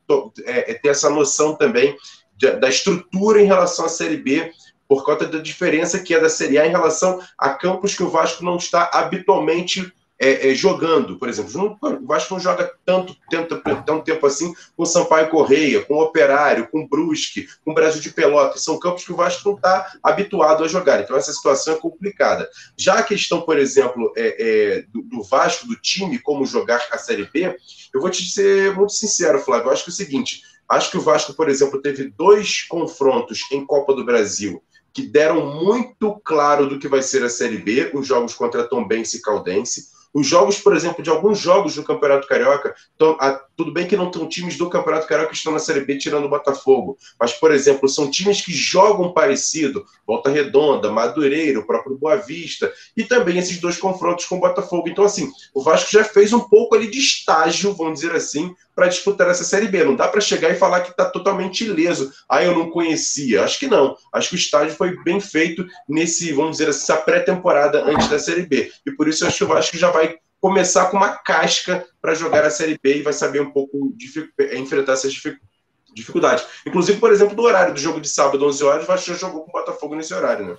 é, 0.46 0.72
é, 0.72 0.74
ter 0.74 0.90
essa 0.90 1.10
noção 1.10 1.56
também 1.56 1.96
da 2.60 2.68
estrutura 2.68 3.42
em 3.42 3.46
relação 3.46 3.86
à 3.86 3.90
Série 3.90 4.18
B, 4.18 4.52
por 4.88 5.04
conta 5.04 5.26
da 5.26 5.40
diferença 5.40 6.00
que 6.00 6.14
é 6.14 6.20
da 6.20 6.30
Série 6.30 6.58
A 6.58 6.68
em 6.68 6.72
relação 6.72 7.20
a 7.38 7.50
campos 7.52 7.96
que 7.96 8.04
o 8.04 8.10
Vasco 8.10 8.44
não 8.44 8.58
está 8.58 8.90
habitualmente 8.94 9.92
é, 10.20 10.52
é, 10.52 10.56
jogando. 10.56 11.18
Por 11.18 11.30
exemplo, 11.30 11.78
o 11.82 12.06
Vasco 12.06 12.34
não 12.34 12.40
joga 12.40 12.72
tanto, 12.86 13.16
tenta, 13.30 13.58
tanto 13.58 14.04
tempo 14.04 14.26
assim 14.26 14.54
com 14.76 14.86
Sampaio 14.86 15.30
Correia, 15.30 15.84
com 15.84 15.96
Operário, 16.00 16.68
com 16.70 16.88
Brusque, 16.88 17.48
com 17.64 17.74
Brasil 17.74 18.02
de 18.02 18.12
Pelotas. 18.12 18.64
São 18.64 18.80
campos 18.80 19.04
que 19.04 19.12
o 19.12 19.16
Vasco 19.16 19.50
não 19.50 19.56
está 19.56 19.94
habituado 20.02 20.64
a 20.64 20.68
jogar. 20.68 21.02
Então, 21.02 21.18
essa 21.18 21.34
situação 21.34 21.76
é 21.76 21.78
complicada. 21.78 22.50
Já 22.78 22.96
a 22.96 23.04
questão, 23.04 23.42
por 23.42 23.58
exemplo, 23.58 24.12
é, 24.16 24.36
é, 24.40 24.82
do, 24.84 25.02
do, 25.02 25.24
Vasco, 25.24 25.68
do 25.68 25.76
time, 25.76 26.20
como 26.20 26.46
jogar 26.46 26.86
a 26.92 26.98
Série 26.98 27.30
B, 27.32 27.56
eu 27.94 28.02
vou 28.02 28.10
te 28.10 28.24
ser 28.30 28.74
muito 28.76 28.94
sincero, 28.94 29.40
Flávio. 29.40 29.68
Eu 29.68 29.74
acho 29.74 29.84
que 29.84 29.90
é 29.90 29.94
o 29.94 29.96
seguinte: 29.96 30.42
acho 30.70 30.92
que 30.92 30.98
o 30.98 31.02
Vasco, 31.02 31.34
por 31.34 31.50
exemplo, 31.50 31.82
teve 31.82 32.10
dois 32.18 32.64
confrontos 32.64 33.42
em 33.52 33.66
Copa 33.66 33.94
do 33.94 34.06
Brasil 34.06 34.62
que 34.94 35.02
deram 35.02 35.62
muito 35.62 36.22
claro 36.24 36.70
do 36.70 36.80
que 36.80 36.88
vai 36.88 37.02
ser 37.02 37.22
a 37.22 37.28
Série 37.30 37.58
B, 37.58 37.92
os 37.94 38.08
jogos 38.08 38.34
contra 38.34 38.64
Tombense 38.64 39.18
e 39.18 39.22
Caldense. 39.22 39.94
Os 40.16 40.26
jogos, 40.26 40.58
por 40.58 40.74
exemplo, 40.74 41.04
de 41.04 41.10
alguns 41.10 41.38
jogos 41.38 41.76
do 41.76 41.84
Campeonato 41.84 42.26
Carioca, 42.26 42.74
então, 42.96 43.18
a, 43.20 43.34
tudo 43.58 43.74
bem 43.74 43.86
que 43.86 43.98
não 43.98 44.08
estão 44.08 44.30
times 44.30 44.58
do 44.58 44.70
Campeonato 44.70 45.06
Carioca 45.08 45.32
que 45.32 45.36
estão 45.36 45.52
na 45.52 45.60
Série 45.60 45.82
B 45.82 45.98
tirando 45.98 46.24
o 46.24 46.30
Botafogo, 46.30 46.98
mas, 47.20 47.34
por 47.34 47.52
exemplo, 47.52 47.90
são 47.90 48.10
times 48.10 48.40
que 48.40 48.54
jogam 48.54 49.12
parecido, 49.12 49.86
Volta 50.08 50.30
Redonda, 50.30 50.90
Madureira, 50.90 51.60
o 51.60 51.68
próprio 51.68 51.98
Boa 51.98 52.16
Vista, 52.16 52.72
e 52.96 53.04
também 53.04 53.38
esses 53.38 53.60
dois 53.60 53.76
confrontos 53.76 54.24
com 54.24 54.38
o 54.38 54.40
Botafogo. 54.40 54.88
Então, 54.88 55.04
assim, 55.04 55.30
o 55.54 55.62
Vasco 55.62 55.92
já 55.92 56.06
fez 56.06 56.32
um 56.32 56.40
pouco 56.40 56.76
ali 56.76 56.90
de 56.90 57.00
estágio, 57.00 57.74
vamos 57.74 58.00
dizer 58.00 58.16
assim, 58.16 58.56
para 58.76 58.88
disputar 58.88 59.30
essa 59.30 59.44
Série 59.44 59.68
B. 59.68 59.84
Não 59.84 59.96
dá 59.96 60.08
para 60.08 60.20
chegar 60.20 60.52
e 60.52 60.56
falar 60.56 60.82
que 60.82 60.92
está 60.92 61.06
totalmente 61.06 61.64
ileso. 61.64 62.12
Ah, 62.30 62.44
eu 62.44 62.54
não 62.54 62.70
conhecia. 62.70 63.44
Acho 63.44 63.58
que 63.58 63.68
não. 63.68 63.96
Acho 64.14 64.30
que 64.30 64.36
o 64.36 64.38
estádio 64.38 64.76
foi 64.76 65.02
bem 65.04 65.20
feito 65.20 65.66
nesse, 65.88 66.34
vamos 66.34 66.58
dizer 66.58 66.70
assim, 66.70 66.84
essa 66.84 66.98
pré-temporada 66.98 67.84
antes 67.86 68.10
da 68.10 68.20
Série 68.20 68.46
B. 68.46 68.72
E 68.86 68.92
por 68.92 69.08
isso 69.08 69.24
eu 69.24 69.30
acho 69.30 69.38
que 69.38 69.44
o 69.46 69.48
Vasco 69.48 69.78
já 69.78 69.90
vai 69.90 70.18
começar 70.42 70.88
com 70.88 70.98
uma 70.98 71.18
casca 71.18 71.88
para 72.02 72.14
jogar 72.14 72.44
a 72.44 72.52
Série 72.52 72.78
B 72.82 72.98
e 72.98 73.02
vai 73.02 73.14
saber 73.14 73.42
um 73.42 73.50
pouco 73.50 73.96
enfrentar 74.54 74.94
essas 74.94 75.14
dificuldades. 75.94 76.46
Inclusive, 76.66 77.00
por 77.00 77.12
exemplo, 77.12 77.36
do 77.36 77.42
horário 77.42 77.74
do 77.74 77.80
jogo 77.80 78.02
de 78.02 78.10
sábado, 78.10 78.46
11 78.46 78.64
horas, 78.64 78.84
o 78.84 78.88
Vasco 78.88 79.08
já 79.08 79.16
jogou 79.16 79.44
com 79.44 79.50
o 79.50 79.54
Botafogo 79.54 79.96
nesse 79.96 80.14
horário, 80.14 80.46
né? 80.46 80.58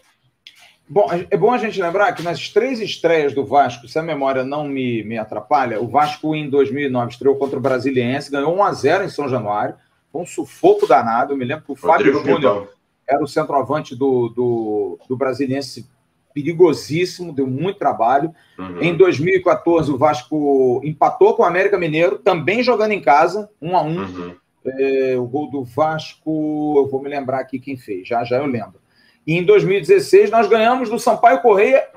Bom, 0.88 1.09
é 1.12 1.37
bom 1.37 1.51
a 1.51 1.59
gente 1.59 1.83
lembrar 1.83 2.12
que 2.12 2.22
nas 2.22 2.49
três 2.49 2.81
estreias 2.81 3.35
do 3.35 3.44
Vasco, 3.44 3.88
se 3.88 3.99
a 3.99 4.03
memória 4.03 4.44
não 4.44 4.68
me, 4.68 5.03
me 5.03 5.18
atrapalha, 5.18 5.81
o 5.81 5.88
Vasco 5.88 6.35
em 6.35 6.49
2009 6.49 7.11
estreou 7.11 7.35
contra 7.35 7.59
o 7.59 7.61
Brasiliense, 7.61 8.31
ganhou 8.31 8.55
1 8.55 8.62
a 8.62 8.72
0 8.72 9.05
em 9.05 9.09
São 9.09 9.29
Januário, 9.29 9.75
foi 10.12 10.22
um 10.22 10.27
sufoco 10.27 10.87
danado. 10.87 11.33
Eu 11.33 11.37
me 11.37 11.44
lembro 11.44 11.64
que 11.64 11.72
o 11.72 11.77
Fábio 11.77 12.12
Júnior 12.12 12.68
era 13.07 13.22
o 13.22 13.27
centroavante 13.27 13.96
do, 13.96 14.29
do, 14.29 14.99
do 15.09 15.16
Brasiliense, 15.16 15.88
perigosíssimo, 16.33 17.33
deu 17.33 17.49
muito 17.49 17.79
trabalho. 17.79 18.33
Uhum. 18.57 18.81
Em 18.81 18.96
2014, 18.96 19.90
o 19.90 19.99
Vasco 19.99 20.81
empatou 20.85 21.35
com 21.35 21.42
o 21.42 21.46
América 21.46 21.79
Mineiro, 21.79 22.18
também 22.18 22.62
jogando 22.62 22.92
em 22.92 23.01
casa, 23.01 23.51
1 23.61 23.77
a 23.77 23.83
1 23.83 23.99
uhum. 23.99 24.35
é, 24.66 25.16
O 25.18 25.27
gol 25.27 25.51
do 25.51 25.64
Vasco, 25.64 26.75
eu 26.77 26.88
vou 26.88 27.03
me 27.03 27.09
lembrar 27.09 27.40
aqui 27.40 27.59
quem 27.59 27.77
fez, 27.77 28.07
já 28.07 28.22
já 28.22 28.37
eu 28.37 28.46
lembro. 28.46 28.86
E 29.26 29.36
em 29.36 29.44
2016 29.44 30.30
nós 30.30 30.48
ganhamos 30.48 30.88
do 30.88 30.98
Sampaio 30.98 31.40
Correia 31.40 31.88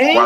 em 0.00 0.16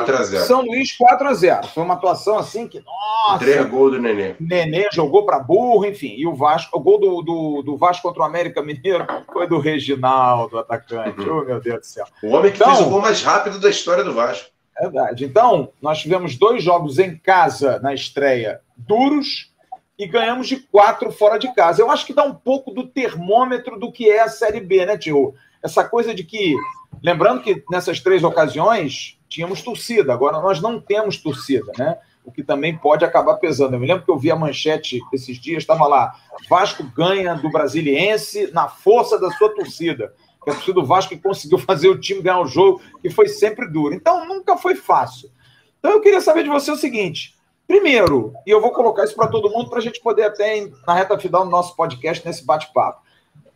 São 0.47 0.61
Luís 0.61 0.93
4 0.93 1.29
a 1.29 1.35
0 1.35 1.67
Foi 1.69 1.83
uma 1.83 1.95
atuação 1.95 2.37
assim 2.39 2.69
que, 2.69 2.81
nossa. 2.81 3.39
Três 3.39 3.65
gols 3.67 3.93
do 3.93 4.03
Nenê. 4.03 4.35
Nenê 4.39 4.89
jogou 4.93 5.25
para 5.25 5.39
burro, 5.39 5.87
enfim. 5.87 6.15
E 6.15 6.27
o 6.27 6.35
Vasco, 6.35 6.77
o 6.77 6.81
gol 6.81 7.01
do, 7.01 7.23
do, 7.23 7.63
do, 7.63 7.77
Vasco 7.79 8.03
contra 8.03 8.23
o 8.23 8.27
América 8.27 8.63
Mineiro 8.63 9.07
foi 9.33 9.47
do 9.47 9.59
Reginaldo, 9.59 10.59
atacante. 10.59 11.21
Uhum. 11.21 11.39
Oh, 11.39 11.45
meu 11.45 11.59
Deus 11.59 11.81
do 11.81 11.87
céu. 11.87 12.05
O 12.23 12.33
homem 12.33 12.51
que 12.51 12.59
então, 12.59 12.75
fez 12.75 12.87
o 12.87 12.91
gol 12.91 13.01
mais 13.01 13.23
rápido 13.23 13.59
da 13.59 13.71
história 13.71 14.05
do 14.05 14.13
Vasco. 14.13 14.51
É 14.77 14.83
verdade. 14.83 15.25
Então, 15.25 15.71
nós 15.81 16.01
tivemos 16.01 16.37
dois 16.37 16.63
jogos 16.63 16.99
em 16.99 17.17
casa 17.17 17.79
na 17.79 17.95
estreia 17.95 18.61
duros 18.77 19.53
e 19.99 20.07
ganhamos 20.07 20.49
de 20.49 20.57
quatro 20.57 21.11
fora 21.11 21.39
de 21.39 21.53
casa. 21.55 21.81
Eu 21.81 21.91
acho 21.91 22.05
que 22.05 22.13
dá 22.13 22.25
um 22.25 22.35
pouco 22.35 22.73
do 22.73 22.87
termômetro 22.87 23.79
do 23.79 23.91
que 23.91 24.11
é 24.11 24.21
a 24.21 24.29
Série 24.29 24.61
B, 24.61 24.85
né, 24.85 24.99
Tio? 24.99 25.35
Essa 25.63 25.85
coisa 25.85 26.15
de 26.15 26.25
que, 26.25 26.57
lembrando 27.03 27.43
que 27.43 27.63
nessas 27.71 28.01
três 28.01 28.25
ocasiões 28.25 29.19
tínhamos 29.29 29.63
torcida, 29.63 30.13
agora 30.13 30.41
nós 30.41 30.61
não 30.61 30.81
temos 30.81 31.17
torcida, 31.17 31.71
né? 31.79 31.99
O 32.25 32.31
que 32.31 32.43
também 32.43 32.77
pode 32.77 33.05
acabar 33.05 33.37
pesando. 33.37 33.75
Eu 33.75 33.81
me 33.81 33.87
lembro 33.87 34.05
que 34.05 34.11
eu 34.11 34.19
vi 34.19 34.31
a 34.31 34.37
manchete 34.37 35.01
esses 35.13 35.39
dias, 35.39 35.63
estava 35.63 35.87
lá: 35.87 36.15
Vasco 36.49 36.85
ganha 36.95 37.35
do 37.35 37.51
Brasiliense 37.51 38.53
na 38.53 38.69
força 38.69 39.19
da 39.19 39.31
sua 39.31 39.49
torcida. 39.49 40.15
Que 40.45 40.51
a 40.51 40.55
torcida 40.55 40.75
do 40.75 40.87
Vasco 40.87 41.19
conseguiu 41.19 41.59
fazer 41.67 41.89
o 41.89 41.99
time 41.99 42.23
ganhar 42.23 42.41
o 42.41 42.47
jogo, 42.47 42.81
que 43.01 43.11
foi 43.11 43.29
sempre 43.29 43.69
duro. 43.69 43.95
Então 43.95 44.27
nunca 44.27 44.57
foi 44.57 44.77
fácil. 44.77 45.31
Então 45.79 45.91
eu 45.91 46.01
queria 46.01 46.21
saber 46.21 46.45
de 46.45 46.49
você 46.49 46.71
o 46.71 46.77
seguinte: 46.77 47.35
primeiro, 47.67 48.35
e 48.47 48.51
eu 48.51 48.61
vou 48.61 48.71
colocar 48.71 49.03
isso 49.03 49.17
para 49.17 49.27
todo 49.27 49.51
mundo 49.51 49.69
para 49.69 49.79
a 49.79 49.83
gente 49.83 50.01
poder 50.01 50.25
até 50.25 50.69
na 50.87 50.95
reta 50.95 51.19
final 51.19 51.45
do 51.45 51.51
nosso 51.51 51.75
podcast, 51.75 52.25
nesse 52.25 52.45
bate-papo. 52.45 53.02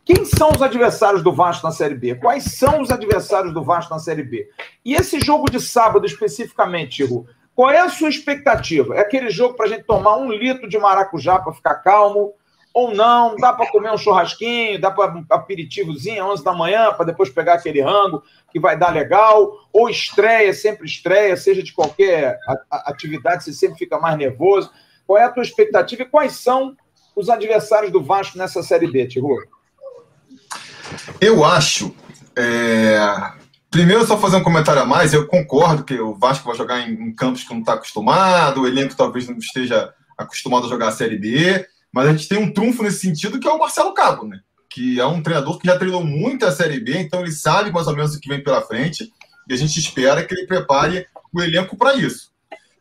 Quem 0.07 0.23
são 0.23 0.51
os 0.51 0.61
adversários 0.61 1.21
do 1.21 1.33
Vasco 1.33 1.67
na 1.67 1.73
Série 1.73 1.93
B? 1.93 2.15
Quais 2.15 2.45
são 2.45 2.79
os 2.79 2.89
adversários 2.91 3.53
do 3.53 3.61
Vasco 3.61 3.93
na 3.93 3.99
Série 3.99 4.23
B? 4.23 4.49
E 4.85 4.95
esse 4.95 5.19
jogo 5.19 5.51
de 5.51 5.59
sábado 5.59 6.05
especificamente, 6.05 7.03
Ru, 7.03 7.27
qual 7.53 7.69
é 7.69 7.79
a 7.79 7.89
sua 7.89 8.07
expectativa? 8.07 8.95
É 8.95 9.01
aquele 9.01 9.29
jogo 9.29 9.55
para 9.55 9.65
a 9.65 9.69
gente 9.69 9.83
tomar 9.83 10.15
um 10.15 10.31
litro 10.31 10.69
de 10.69 10.77
maracujá 10.79 11.39
para 11.39 11.51
ficar 11.51 11.75
calmo? 11.75 12.33
Ou 12.73 12.95
não? 12.95 13.35
Dá 13.35 13.51
para 13.51 13.69
comer 13.69 13.91
um 13.91 13.97
churrasquinho? 13.97 14.79
Dá 14.79 14.89
para 14.91 15.13
um 15.13 15.25
aperitivozinho 15.29 16.23
às 16.23 16.35
11 16.35 16.43
da 16.45 16.53
manhã 16.53 16.93
para 16.93 17.07
depois 17.07 17.29
pegar 17.29 17.55
aquele 17.55 17.81
rango 17.81 18.23
que 18.49 18.61
vai 18.61 18.77
dar 18.77 18.93
legal? 18.93 19.51
Ou 19.73 19.89
estreia, 19.89 20.53
sempre 20.53 20.85
estreia, 20.85 21.35
seja 21.35 21.61
de 21.61 21.73
qualquer 21.73 22.39
atividade, 22.71 23.43
você 23.43 23.51
sempre 23.51 23.77
fica 23.77 23.99
mais 23.99 24.17
nervoso? 24.17 24.71
Qual 25.05 25.19
é 25.19 25.25
a 25.25 25.31
tua 25.31 25.43
expectativa 25.43 26.03
e 26.03 26.09
quais 26.09 26.31
são 26.31 26.77
os 27.13 27.29
adversários 27.29 27.91
do 27.91 28.01
Vasco 28.01 28.37
nessa 28.37 28.63
Série 28.63 28.89
B, 28.89 29.05
Tiru? 29.05 29.35
Eu 31.19 31.43
acho. 31.43 31.95
É... 32.35 32.97
Primeiro, 33.69 34.05
só 34.05 34.17
fazer 34.17 34.37
um 34.37 34.43
comentário 34.43 34.81
a 34.81 34.85
mais. 34.85 35.13
Eu 35.13 35.27
concordo 35.27 35.83
que 35.83 35.99
o 35.99 36.15
Vasco 36.15 36.47
vai 36.47 36.55
jogar 36.55 36.87
em, 36.87 36.93
em 36.93 37.13
campos 37.13 37.43
que 37.43 37.53
não 37.53 37.59
está 37.59 37.73
acostumado, 37.73 38.61
o 38.61 38.67
elenco 38.67 38.95
talvez 38.95 39.27
não 39.27 39.37
esteja 39.37 39.93
acostumado 40.17 40.65
a 40.65 40.69
jogar 40.69 40.87
a 40.87 40.91
Série 40.91 41.17
B, 41.17 41.65
mas 41.91 42.07
a 42.07 42.11
gente 42.11 42.27
tem 42.27 42.37
um 42.37 42.51
trunfo 42.51 42.81
nesse 42.81 43.01
sentido 43.01 43.39
que 43.39 43.47
é 43.47 43.51
o 43.51 43.59
Marcelo 43.59 43.93
Cabo, 43.93 44.25
né? 44.25 44.39
Que 44.69 44.99
é 44.99 45.05
um 45.05 45.21
treinador 45.21 45.59
que 45.59 45.67
já 45.67 45.77
treinou 45.77 46.03
muito 46.03 46.45
a 46.45 46.51
Série 46.51 46.79
B, 46.79 46.97
então 46.97 47.21
ele 47.21 47.31
sabe 47.31 47.71
mais 47.71 47.87
ou 47.87 47.95
menos 47.95 48.15
o 48.15 48.19
que 48.19 48.29
vem 48.29 48.43
pela 48.43 48.61
frente 48.61 49.11
e 49.47 49.53
a 49.53 49.57
gente 49.57 49.79
espera 49.79 50.23
que 50.23 50.33
ele 50.33 50.47
prepare 50.47 51.05
o 51.31 51.41
elenco 51.41 51.77
para 51.77 51.95
isso. 51.95 52.31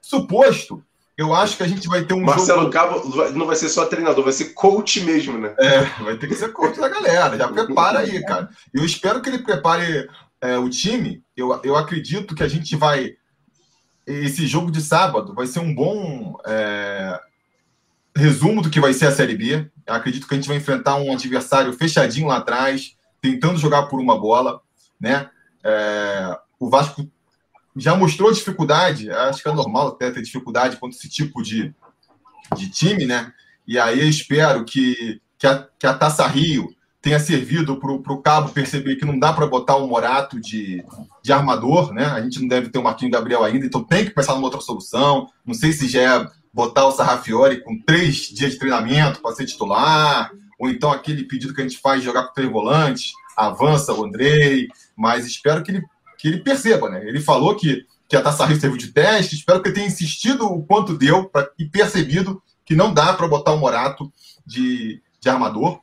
Suposto 0.01 0.83
eu 1.17 1.35
acho 1.35 1.57
que 1.57 1.63
a 1.63 1.69
gente 1.69 1.89
vai 1.89 2.05
ter 2.05 2.13
um 2.13 2.21
Marcelo 2.21 2.63
jogo... 2.63 2.73
Cabo 2.73 3.33
não 3.33 3.47
vai 3.47 3.57
ser 3.57 3.71
só 3.71 3.87
treinador, 3.87 4.23
vai 4.23 4.33
ser 4.33 4.53
coach 4.53 5.01
mesmo, 5.01 5.39
né? 5.39 5.55
É, 5.59 5.81
vai 6.03 6.17
ter 6.19 6.29
que 6.29 6.35
ser 6.35 6.53
coach 6.53 6.79
da 6.79 6.91
galera. 6.91 7.39
Já 7.39 7.49
prepara 7.49 8.01
aí, 8.01 8.23
cara. 8.23 8.51
Eu 8.73 8.85
espero 8.85 9.23
que 9.23 9.31
ele 9.31 9.39
prepare 9.39 10.09
é, 10.43 10.59
o 10.59 10.69
time. 10.69 11.23
Eu, 11.35 11.59
eu 11.65 11.75
acredito 11.75 12.35
que 12.35 12.43
a 12.43 12.49
gente 12.49 12.77
vai. 12.77 13.15
Esse 14.07 14.47
jogo 14.47 14.71
de 14.71 14.81
sábado 14.83 15.35
vai 15.35 15.47
ser 15.47 15.61
um 15.61 15.75
bom 15.75 16.39
é, 16.47 17.19
resumo 18.15 18.61
do 18.61 18.71
que 18.71 18.79
vai 18.79 18.93
ser 18.93 19.07
a 19.07 19.13
Série 19.13 19.37
B. 19.37 19.71
Eu 19.87 19.95
acredito 19.95 20.29
que 20.29 20.35
a 20.35 20.37
gente 20.37 20.49
vai 20.49 20.59
enfrentar 20.59 20.97
um 20.97 21.13
adversário 21.13 21.73
fechadinho 21.73 22.29
lá 22.29 22.37
atrás, 22.37 22.95
tentando 23.23 23.59
jogar 23.59 23.85
por 23.85 23.99
uma 23.99 24.21
bola, 24.21 24.61
né? 25.01 25.31
É, 25.65 26.39
o 26.61 26.69
Vasco 26.69 27.11
já 27.77 27.95
mostrou 27.95 28.33
dificuldade, 28.33 29.11
acho 29.11 29.43
que 29.43 29.49
é 29.49 29.53
normal 29.53 29.89
até 29.89 30.11
ter 30.11 30.23
dificuldade 30.23 30.77
contra 30.77 30.97
esse 30.97 31.09
tipo 31.09 31.43
de, 31.43 31.75
de 32.57 32.71
time, 32.71 33.05
né? 33.05 33.33
E 33.67 33.79
aí 33.79 34.01
eu 34.01 34.09
espero 34.09 34.65
que, 34.65 35.21
que, 35.39 35.47
a, 35.47 35.67
que 35.79 35.87
a 35.87 35.93
Taça 35.93 36.27
Rio 36.27 36.75
tenha 37.03 37.21
servido 37.21 37.79
para 37.79 37.93
o 37.93 38.23
Cabo 38.23 38.49
perceber 38.49 38.97
que 38.97 39.05
não 39.05 39.19
dá 39.19 39.33
para 39.33 39.47
botar 39.47 39.77
um 39.77 39.87
Morato 39.87 40.41
de, 40.41 40.83
de 41.23 41.33
armador, 41.33 41.93
né? 41.93 42.07
A 42.07 42.21
gente 42.21 42.41
não 42.41 42.49
deve 42.49 42.69
ter 42.69 42.79
o 42.79 42.83
Marquinhos 42.83 43.13
Gabriel 43.13 43.45
ainda, 43.45 43.67
então 43.67 43.85
tem 43.85 44.05
que 44.05 44.11
pensar 44.11 44.35
numa 44.35 44.47
outra 44.47 44.61
solução. 44.61 45.29
Não 45.45 45.55
sei 45.55 45.73
se 45.73 45.87
já 45.87 46.01
é 46.01 46.27
botar 46.53 46.87
o 46.87 46.93
Sarrafiori 46.93 47.63
com 47.63 47.79
três 47.79 48.17
dias 48.23 48.53
de 48.53 48.59
treinamento 48.59 49.21
para 49.21 49.35
ser 49.35 49.45
titular, 49.45 50.33
ou 50.59 50.71
então 50.71 50.91
aquele 50.91 51.25
pedido 51.25 51.55
que 51.55 51.61
a 51.61 51.69
gente 51.69 51.79
faz 51.79 52.01
de 52.01 52.07
jogar 52.07 52.25
com 52.25 52.35
três 52.35 52.51
volantes, 52.51 53.13
avança 53.37 53.93
o 53.93 54.05
Andrei, 54.05 54.69
mas 54.97 55.27
espero 55.27 55.63
que 55.63 55.71
ele 55.71 55.85
que 56.27 56.31
ele 56.31 56.43
perceba, 56.43 56.91
né? 56.91 57.07
Ele 57.07 57.21
falou 57.21 57.55
que, 57.55 57.87
que 58.09 58.17
a 58.17 58.23
Taça 58.23 58.45
Rio 58.45 58.61
serviu 58.61 58.77
de 58.77 58.89
teste, 58.89 59.37
espero 59.37 59.63
que 59.63 59.69
ele 59.69 59.77
tenha 59.77 59.87
insistido 59.87 60.45
o 60.45 60.65
quanto 60.65 60.99
deu 60.99 61.29
pra, 61.29 61.49
e 61.57 61.65
percebido 61.65 62.43
que 62.65 62.75
não 62.75 62.93
dá 62.93 63.13
para 63.13 63.29
botar 63.29 63.53
o 63.53 63.59
Morato 63.59 64.13
de, 64.45 65.01
de 65.21 65.29
armador, 65.29 65.79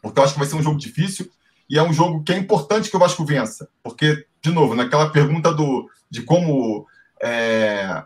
porque 0.00 0.18
eu 0.18 0.24
acho 0.24 0.32
que 0.32 0.38
vai 0.38 0.48
ser 0.48 0.56
um 0.56 0.62
jogo 0.62 0.78
difícil 0.78 1.30
e 1.68 1.78
é 1.78 1.82
um 1.82 1.92
jogo 1.92 2.24
que 2.24 2.32
é 2.32 2.38
importante 2.38 2.88
que 2.88 2.96
o 2.96 2.98
Vasco 2.98 3.22
vença, 3.22 3.68
porque, 3.82 4.24
de 4.42 4.50
novo, 4.50 4.74
naquela 4.74 5.10
pergunta 5.10 5.52
do, 5.52 5.90
de 6.10 6.22
como 6.22 6.86
é, 7.22 8.02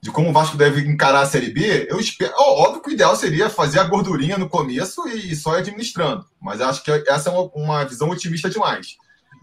de 0.00 0.10
como 0.10 0.30
o 0.30 0.32
Vasco 0.32 0.56
deve 0.56 0.80
encarar 0.88 1.20
a 1.20 1.26
Série 1.26 1.52
B, 1.52 1.86
eu 1.90 2.00
espero. 2.00 2.32
Óbvio 2.38 2.80
que 2.80 2.88
o 2.88 2.92
ideal 2.92 3.14
seria 3.14 3.50
fazer 3.50 3.78
a 3.78 3.84
gordurinha 3.84 4.38
no 4.38 4.48
começo 4.48 5.06
e 5.06 5.36
só 5.36 5.56
ir 5.56 5.58
administrando. 5.58 6.24
Mas 6.40 6.62
acho 6.62 6.82
que 6.82 6.90
essa 7.08 7.28
é 7.28 7.32
uma, 7.32 7.50
uma 7.54 7.84
visão 7.84 8.08
otimista 8.08 8.48
demais. 8.48 8.96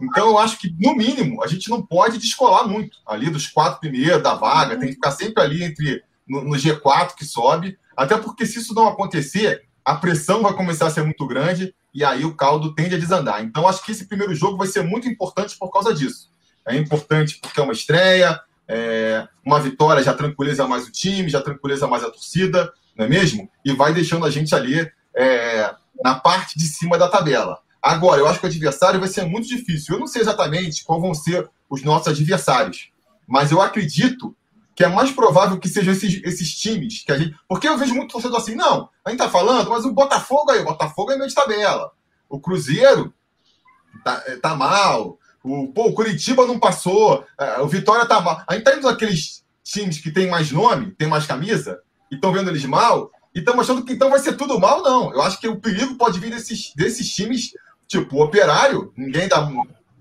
Então, 0.04 0.28
eu 0.28 0.38
acho 0.38 0.60
que, 0.60 0.76
no 0.80 0.96
mínimo, 0.96 1.44
a 1.44 1.48
gente 1.48 1.70
não 1.70 1.82
pode 1.82 2.18
descolar 2.18 2.68
muito 2.68 2.98
ali 3.08 3.30
dos 3.30 3.48
quatro 3.48 3.80
primeiros 3.80 4.22
da 4.22 4.36
vaga, 4.36 4.78
tem 4.78 4.90
que 4.90 4.96
ficar 4.96 5.12
sempre 5.12 5.42
ali 5.42 5.64
entre 5.64 6.04
no, 6.28 6.44
no, 6.44 6.56
G4 6.56 7.16
que 7.16 7.26
sobe, 7.26 7.78
até 7.96 8.18
porque 8.18 8.46
se 8.46 8.60
isso 8.60 8.74
não 8.74 8.88
acontecer, 8.88 9.64
a 9.84 9.96
pressão 9.96 10.42
vai 10.42 10.54
começar 10.54 10.88
a 10.88 10.90
ser 10.90 11.04
muito 11.04 11.26
grande 11.26 11.74
e 11.94 12.04
aí 12.04 12.26
o 12.26 12.36
caldo 12.36 12.74
tende 12.74 12.96
a 12.96 13.00
desandar. 13.00 13.44
Então, 13.44 13.68
acho 13.68 13.84
que 13.84 13.92
esse 13.92 14.08
primeiro 14.08 14.34
jogo 14.36 14.58
vai 14.58 14.68
ser 14.68 14.84
muito 14.84 15.08
importante 15.08 15.58
por 15.58 15.72
causa 15.72 15.94
disso. 15.94 16.30
É 16.66 16.76
importante 16.76 17.40
porque 17.42 17.60
é 17.60 17.64
uma 17.64 17.74
estreia, 17.74 18.40
é, 18.68 19.28
uma 19.46 19.60
vitória 19.60 20.04
já 20.04 20.14
tranquiliza 20.14 20.68
mais 20.68 20.88
o 20.88 20.92
time, 20.92 21.30
já 21.30 21.42
tranquiliza 21.42 21.88
mais 21.88 22.04
a 22.04 22.10
torcida, 22.10 22.72
não 22.98 23.06
é 23.06 23.10
mesmo? 23.10 23.50
E 23.64 23.74
vai 23.74 23.94
deixando 23.94 24.26
a 24.26 24.30
gente 24.30 24.54
ali 24.56 24.90
é, 25.16 25.74
na 26.04 26.16
parte 26.16 26.58
de 26.58 26.66
cima 26.66 26.98
da 26.98 27.08
tabela. 27.08 27.60
Agora, 27.84 28.22
eu 28.22 28.28
acho 28.28 28.40
que 28.40 28.46
o 28.46 28.50
adversário 28.50 29.00
vai 29.00 29.10
ser 29.10 29.26
muito 29.26 29.48
difícil. 29.48 29.96
Eu 29.96 30.00
não 30.00 30.08
sei 30.08 30.22
exatamente 30.22 30.86
qual 30.86 31.02
vão 31.02 31.14
ser 31.14 31.50
os 31.70 31.84
nossos 31.84 32.08
adversários, 32.08 32.92
mas 33.28 33.52
eu 33.52 33.62
acredito 33.62 34.34
que 34.76 34.84
é 34.84 34.88
mais 34.88 35.12
provável 35.12 35.60
que 35.60 35.68
sejam 35.68 35.94
esses, 35.94 36.22
esses 36.24 36.56
times 36.56 37.04
que 37.04 37.12
a 37.12 37.18
gente. 37.18 37.36
Porque 37.48 37.68
eu 37.68 37.78
vejo 37.78 37.94
muito 37.94 38.12
torcedor 38.12 38.40
assim, 38.40 38.56
não, 38.56 38.90
a 39.04 39.10
gente 39.10 39.20
tá 39.20 39.30
falando, 39.30 39.70
mas 39.70 39.86
o 39.86 39.92
Botafogo 39.92 40.52
aí, 40.52 40.62
o 40.62 40.66
Botafogo 40.66 41.12
é 41.12 41.18
meio 41.18 41.30
de 41.30 41.36
tabela. 41.36 41.92
O 42.30 42.40
Cruzeiro 42.40 43.14
tá, 44.04 44.24
tá 44.42 44.56
mal. 44.56 45.20
O, 45.44 45.68
pô, 45.68 45.90
o 45.90 45.94
Curitiba 45.94 46.48
não 46.48 46.58
passou. 46.58 47.26
É, 47.40 47.60
o 47.60 47.68
Vitória 47.68 48.06
tá 48.06 48.22
mal. 48.22 48.42
A 48.48 48.54
gente 48.54 48.64
tá 48.64 48.76
indo 48.76 48.88
naqueles 48.88 49.44
times 49.64 50.00
que 50.00 50.12
tem 50.12 50.30
mais 50.30 50.52
nome, 50.52 50.92
tem 50.92 51.08
mais 51.08 51.26
camisa, 51.26 51.82
e 52.10 52.16
estão 52.16 52.32
vendo 52.32 52.50
eles 52.50 52.66
mal. 52.66 53.12
e 53.36 53.40
estamos 53.40 53.62
achando 53.62 53.84
que 53.84 53.94
então 53.94 54.10
vai 54.10 54.20
ser 54.20 54.38
tudo 54.38 54.60
mal, 54.60 54.82
não. 54.82 55.14
Eu 55.14 55.22
acho 55.22 55.40
que 55.40 55.48
o 55.48 55.60
perigo 55.60 55.96
pode 55.96 56.20
vir 56.20 56.32
desses, 56.32 56.74
desses 56.76 57.10
times, 57.14 57.54
tipo, 57.88 58.18
o 58.18 58.24
operário, 58.24 58.92
ninguém 58.96 59.28
dá 59.28 59.50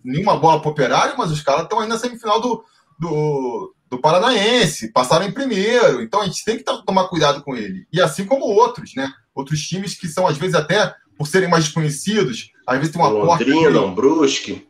nenhuma 0.05 0.37
bola 0.37 0.61
pro 0.61 0.71
operário, 0.71 1.14
mas 1.16 1.31
os 1.31 1.42
caras 1.42 1.62
estão 1.62 1.81
aí 1.81 1.88
na 1.88 1.99
semifinal 1.99 2.40
do, 2.40 2.64
do, 2.99 3.75
do 3.90 3.99
Paranaense, 3.99 4.92
passaram 4.92 5.27
em 5.27 5.33
primeiro, 5.33 6.03
então 6.03 6.21
a 6.21 6.27
gente 6.27 6.45
tem 6.45 6.57
que 6.57 6.64
tomar 6.64 7.09
cuidado 7.09 7.42
com 7.42 7.57
ele. 7.57 7.87
E 7.92 8.01
assim 8.01 8.25
como 8.25 8.45
outros, 8.45 8.95
né? 8.95 9.12
Outros 9.35 9.61
times 9.61 9.95
que 9.95 10.09
são, 10.09 10.27
às 10.27 10.37
vezes, 10.37 10.55
até 10.55 10.95
por 11.16 11.27
serem 11.27 11.49
mais 11.49 11.64
desconhecidos, 11.64 12.51
às 12.66 12.79
vezes 12.79 12.92
tem 12.92 13.01
uma 13.01 13.11
Londrina, 13.11 13.71
porta. 13.71 13.81
um 13.81 13.95
Brusque, 13.95 14.68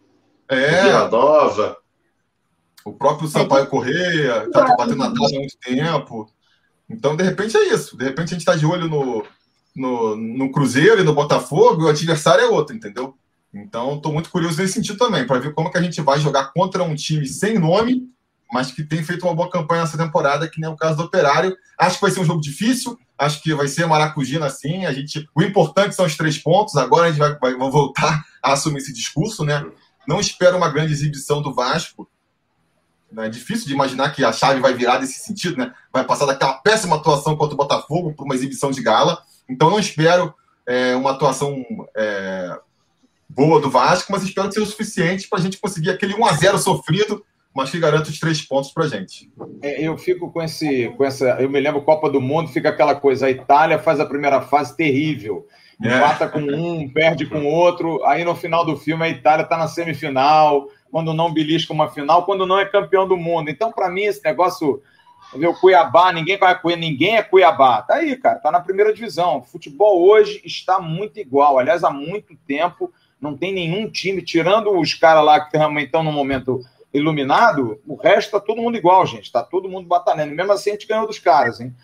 é. 0.49 0.85
Vila 0.85 1.09
Nova. 1.09 1.77
O 2.85 2.93
próprio 2.93 3.29
Sampaio 3.29 3.69
Correia 3.69 4.45
está 4.45 4.75
batendo 4.77 4.97
na 4.97 5.13
trave 5.13 5.37
há 5.37 5.39
muito 5.39 5.57
tempo. 5.59 6.29
Então, 6.91 7.17
de 7.17 7.23
repente, 7.23 7.57
é 7.57 7.73
isso. 7.73 7.97
De 7.97 8.05
repente, 8.05 8.29
a 8.29 8.33
gente 8.33 8.41
está 8.41 8.57
de 8.57 8.67
olho 8.67 8.89
no, 8.89 9.25
no, 9.75 10.17
no, 10.17 10.51
Cruzeiro 10.51 11.01
e 11.01 11.05
no 11.05 11.15
Botafogo 11.15 11.85
o 11.85 11.89
adversário 11.89 12.45
é 12.45 12.49
outro, 12.49 12.77
entendeu? 12.77 13.17
Então, 13.53 13.97
estou 13.97 14.13
muito 14.13 14.31
curioso 14.31 14.61
nesse 14.61 14.75
sentido 14.75 14.99
também, 14.99 15.27
para 15.27 15.39
ver 15.39 15.53
como 15.53 15.71
que 15.71 15.79
a 15.79 15.83
gente 15.83 16.01
vai 16.01 16.19
jogar 16.19 16.53
contra 16.53 16.83
um 16.83 16.95
time 16.95 17.27
sem 17.27 17.59
nome, 17.59 18.09
mas 18.53 18.71
que 18.71 18.83
tem 18.83 19.03
feito 19.03 19.27
uma 19.27 19.35
boa 19.35 19.51
campanha 19.51 19.83
nessa 19.83 19.97
temporada, 19.97 20.49
que 20.49 20.61
nem 20.61 20.69
é 20.69 20.73
o 20.73 20.77
caso 20.77 20.97
do 20.97 21.05
Operário. 21.05 21.57
Acho 21.79 21.97
que 21.97 22.03
vai 22.03 22.11
ser 22.11 22.21
um 22.21 22.25
jogo 22.25 22.41
difícil, 22.41 22.99
acho 23.19 23.43
que 23.43 23.55
vai 23.55 23.69
ser 23.69 23.87
maracujina 23.87 24.47
assim. 24.47 24.85
A 24.85 24.93
gente, 24.93 25.27
o 25.35 25.43
importante 25.43 25.95
são 25.95 26.05
os 26.05 26.17
três 26.17 26.37
pontos. 26.37 26.77
Agora 26.77 27.07
a 27.07 27.11
gente 27.11 27.19
vai, 27.19 27.39
vai, 27.39 27.55
voltar 27.71 28.23
a 28.43 28.53
assumir 28.53 28.79
esse 28.79 28.93
discurso, 28.93 29.45
né? 29.45 29.65
Não 30.07 30.21
espero 30.21 30.57
uma 30.57 30.69
grande 30.69 30.93
exibição 30.93 31.41
do 31.41 31.55
Vasco. 31.55 32.09
É 33.17 33.29
difícil 33.29 33.67
de 33.67 33.75
imaginar 33.75 34.11
que 34.11 34.25
a 34.25 34.33
chave 34.33 34.61
vai 34.61 34.75
virar 34.75 34.99
nesse 34.99 35.21
sentido, 35.21 35.57
né? 35.59 35.73
Vai 35.93 36.05
passar 36.05 36.27
daquela 36.27 36.55
péssima 36.55 36.97
atuação 36.97 37.37
contra 37.37 37.55
o 37.55 37.59
Botafogo 37.59 38.15
para 38.15 38.25
uma 38.25 38.35
exibição 38.35 38.71
de 38.71 38.83
gala. 38.83 39.23
Então 39.49 39.71
não 39.71 39.79
espero 39.79 40.35
é, 40.67 40.95
uma 40.95 41.11
atuação 41.13 41.65
é, 41.97 42.59
boa 43.29 43.61
do 43.61 43.71
Vasco, 43.71 44.13
mas 44.13 44.23
espero 44.23 44.49
que 44.49 44.55
seja 44.55 44.67
o 44.67 44.71
suficiente 44.71 45.29
para 45.29 45.39
a 45.39 45.43
gente 45.43 45.59
conseguir 45.59 45.91
aquele 45.91 46.15
1 46.15 46.27
a 46.27 46.33
0 46.33 46.59
sofrido, 46.59 47.25
mas 47.55 47.71
que 47.71 47.79
garanta 47.79 48.11
os 48.11 48.19
três 48.19 48.41
pontos 48.41 48.71
para 48.71 48.85
a 48.85 48.89
gente. 48.89 49.31
É, 49.63 49.83
eu 49.83 49.97
fico 49.99 50.31
com 50.31 50.43
esse, 50.43 50.89
com 50.97 51.05
essa, 51.05 51.37
eu 51.41 51.51
me 51.51 51.61
lembro 51.61 51.83
Copa 51.83 52.09
do 52.09 52.21
Mundo, 52.21 52.49
fica 52.49 52.69
aquela 52.69 52.95
coisa, 52.95 53.27
a 53.27 53.31
Itália 53.31 53.79
faz 53.79 54.01
a 54.01 54.07
primeira 54.07 54.41
fase 54.41 54.77
terrível, 54.77 55.47
é. 55.83 55.97
empata 55.97 56.29
com 56.29 56.41
um, 56.41 56.89
perde 56.89 57.27
com 57.27 57.45
outro, 57.45 58.03
aí 58.05 58.25
no 58.25 58.35
final 58.35 58.65
do 58.65 58.77
filme 58.77 59.05
a 59.05 59.09
Itália 59.09 59.45
está 59.45 59.57
na 59.57 59.69
semifinal 59.69 60.69
quando 60.93 61.15
não 61.15 61.33
belisca 61.33 61.73
uma 61.73 61.91
final, 61.91 62.27
quando 62.27 62.47
não 62.47 62.59
é 62.59 62.67
campeão 62.67 63.09
do 63.09 63.17
mundo. 63.17 63.51
Então, 63.51 63.73
para 63.73 63.89
mim, 63.89 64.03
esse 64.03 64.23
negócio. 64.23 64.83
O 65.35 65.55
Cuiabá, 65.55 66.13
ninguém 66.13 66.39
vai 66.39 66.59
ninguém 66.77 67.17
é 67.17 67.23
Cuiabá. 67.23 67.83
Tá 67.83 67.95
aí, 67.95 68.17
cara, 68.17 68.39
tá 68.39 68.51
na 68.51 68.61
primeira 68.61 68.93
divisão. 68.93 69.39
O 69.39 69.43
futebol 69.43 70.03
hoje 70.03 70.43
está 70.45 70.79
muito 70.79 71.19
igual. 71.19 71.59
Aliás, 71.59 71.83
há 71.83 71.91
muito 71.91 72.37
tempo 72.47 72.93
não 73.21 73.37
tem 73.37 73.53
nenhum 73.53 73.89
time, 73.89 74.21
tirando 74.21 74.77
os 74.79 74.95
caras 74.95 75.25
lá 75.25 75.41
que 75.41 75.57
realmente 75.57 75.87
estão 75.87 76.03
no 76.03 76.13
momento 76.13 76.61
iluminado, 76.93 77.81
o 77.87 77.95
resto 77.95 78.33
tá 78.33 78.41
todo 78.41 78.61
mundo 78.61 78.77
igual, 78.77 79.07
gente. 79.07 79.33
Tá 79.33 79.43
todo 79.43 79.69
mundo 79.69 79.87
batalhando. 79.87 80.35
Mesmo 80.35 80.53
assim, 80.53 80.71
a 80.71 80.73
gente 80.75 80.87
ganhou 80.87 81.07
dos 81.07 81.19
caras, 81.19 81.61
hein? 81.61 81.75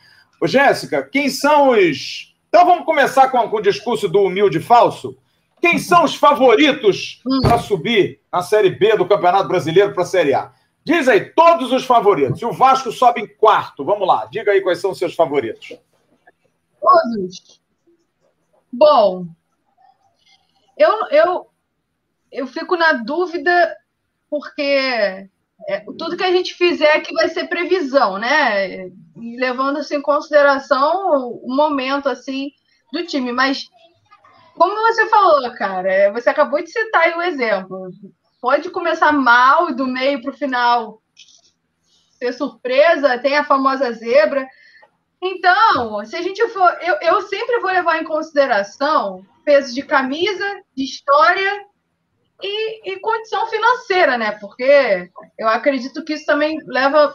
Ô, 0.41 0.47
Jéssica, 0.47 1.03
quem 1.03 1.29
são 1.31 1.71
os. 1.71 2.35
Então 2.49 2.67
vamos 2.67 2.85
começar 2.85 3.29
com, 3.29 3.49
com 3.49 3.57
o 3.57 3.63
discurso 3.63 4.09
do 4.09 4.23
humilde 4.23 4.61
falso? 4.61 5.17
Quem 5.61 5.79
são 5.79 6.05
os 6.05 6.15
favoritos 6.15 7.21
para 7.43 7.59
subir 7.59 8.21
na 8.33 8.43
Série 8.43 8.71
B 8.71 8.97
do 8.97 9.07
Campeonato 9.07 9.49
Brasileiro 9.49 9.93
para 9.93 10.03
a 10.03 10.07
Série 10.07 10.35
A? 10.35 10.53
Diz 10.89 11.07
aí, 11.07 11.23
todos 11.35 11.71
os 11.71 11.85
favoritos. 11.85 12.41
E 12.41 12.47
o 12.47 12.51
Vasco 12.51 12.91
sobe 12.91 13.21
em 13.21 13.27
quarto. 13.27 13.85
Vamos 13.85 14.09
lá, 14.09 14.25
diga 14.25 14.53
aí 14.53 14.63
quais 14.63 14.81
são 14.81 14.93
os 14.93 14.99
seus 14.99 15.15
favoritos. 15.15 15.79
Todos. 16.81 17.61
Bom, 18.73 19.27
eu, 20.79 21.07
eu, 21.11 21.51
eu 22.33 22.47
fico 22.47 22.75
na 22.75 22.95
dúvida 22.95 23.77
porque 24.31 25.29
é, 25.69 25.81
tudo 25.99 26.17
que 26.17 26.25
a 26.25 26.33
gente 26.33 26.55
fizer 26.55 26.97
aqui 26.97 27.13
vai 27.13 27.29
ser 27.29 27.49
previsão, 27.49 28.17
né? 28.17 28.87
E 28.87 29.37
levando 29.39 29.81
assim, 29.81 29.97
em 29.97 30.03
consideração 30.03 31.39
o 31.43 31.55
momento 31.55 32.09
assim 32.09 32.51
do 32.91 33.05
time. 33.05 33.31
Mas 33.31 33.69
como 34.55 34.75
você 34.75 35.07
falou, 35.11 35.53
cara, 35.53 36.11
você 36.15 36.31
acabou 36.31 36.63
de 36.63 36.71
citar 36.71 37.15
o 37.15 37.21
exemplo. 37.21 37.91
Pode 38.41 38.71
começar 38.71 39.13
mal 39.13 39.75
do 39.75 39.87
meio 39.87 40.23
para 40.23 40.31
o 40.31 40.37
final 40.37 41.03
ser 42.19 42.33
surpresa, 42.33 43.19
tem 43.19 43.37
a 43.37 43.45
famosa 43.45 43.93
zebra. 43.93 44.47
Então, 45.21 46.05
se 46.05 46.17
a 46.17 46.23
gente 46.23 46.47
for. 46.49 46.79
Eu, 46.81 46.97
eu 47.01 47.23
sempre 47.23 47.61
vou 47.61 47.71
levar 47.71 48.01
em 48.01 48.05
consideração 48.05 49.25
peso 49.45 49.75
de 49.75 49.83
camisa, 49.83 50.63
de 50.77 50.85
história 50.85 51.65
e, 52.43 52.93
e 52.93 53.01
condição 53.01 53.47
financeira, 53.47 54.19
né? 54.19 54.33
Porque 54.33 55.11
eu 55.39 55.49
acredito 55.49 56.05
que 56.05 56.15
isso 56.15 56.27
também 56.27 56.59
leva 56.67 57.15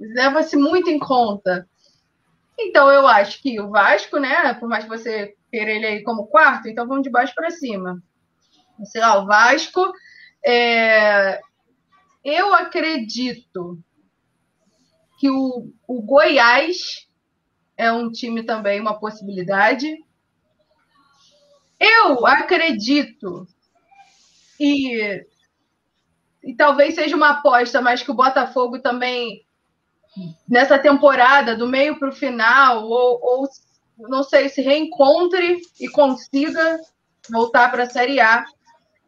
leva-se 0.00 0.56
muito 0.56 0.90
em 0.90 0.98
conta. 0.98 1.68
Então, 2.58 2.90
eu 2.90 3.06
acho 3.06 3.40
que 3.42 3.60
o 3.60 3.70
Vasco, 3.70 4.18
né? 4.18 4.54
Por 4.54 4.68
mais 4.68 4.84
que 4.84 4.90
você 4.90 5.34
ter 5.50 5.68
ele 5.68 5.86
aí 5.86 6.02
como 6.02 6.26
quarto, 6.26 6.68
então 6.68 6.86
vamos 6.86 7.04
de 7.04 7.10
baixo 7.10 7.34
para 7.34 7.50
cima. 7.50 8.02
Sei 8.84 9.00
lá, 9.00 9.20
o 9.20 9.26
Vasco. 9.26 9.92
É... 10.44 11.40
Eu 12.24 12.54
acredito 12.54 13.78
que 15.18 15.30
o, 15.30 15.72
o 15.86 16.02
Goiás 16.02 17.08
é 17.76 17.92
um 17.92 18.10
time 18.10 18.42
também, 18.42 18.80
uma 18.80 18.98
possibilidade. 18.98 19.96
Eu 21.78 22.26
acredito 22.26 23.46
e, 24.58 25.26
e 26.42 26.54
talvez 26.56 26.94
seja 26.94 27.16
uma 27.16 27.30
aposta, 27.30 27.80
mas 27.82 28.02
que 28.02 28.10
o 28.10 28.14
Botafogo 28.14 28.78
também 28.78 29.44
nessa 30.48 30.78
temporada, 30.78 31.56
do 31.56 31.66
meio 31.66 31.98
para 31.98 32.08
o 32.08 32.12
final, 32.12 32.84
ou, 32.84 33.20
ou 33.22 33.48
não 34.08 34.22
sei, 34.22 34.48
se 34.48 34.62
reencontre 34.62 35.60
e 35.80 35.88
consiga 35.88 36.80
voltar 37.30 37.70
para 37.70 37.84
a 37.84 37.90
Série 37.90 38.20
A. 38.20 38.44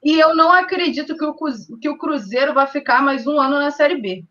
E 0.07 0.21
eu 0.21 0.37
não 0.37 0.53
acredito 0.53 1.17
que 1.17 1.25
o, 1.25 1.35
que 1.81 1.89
o 1.89 1.99
Cruzeiro 1.99 2.55
vai 2.55 2.69
ficar 2.69 3.03
mais 3.03 3.27
um 3.27 3.41
ano 3.41 3.59
na 3.59 3.73
Série 3.73 4.01
B. 4.01 4.25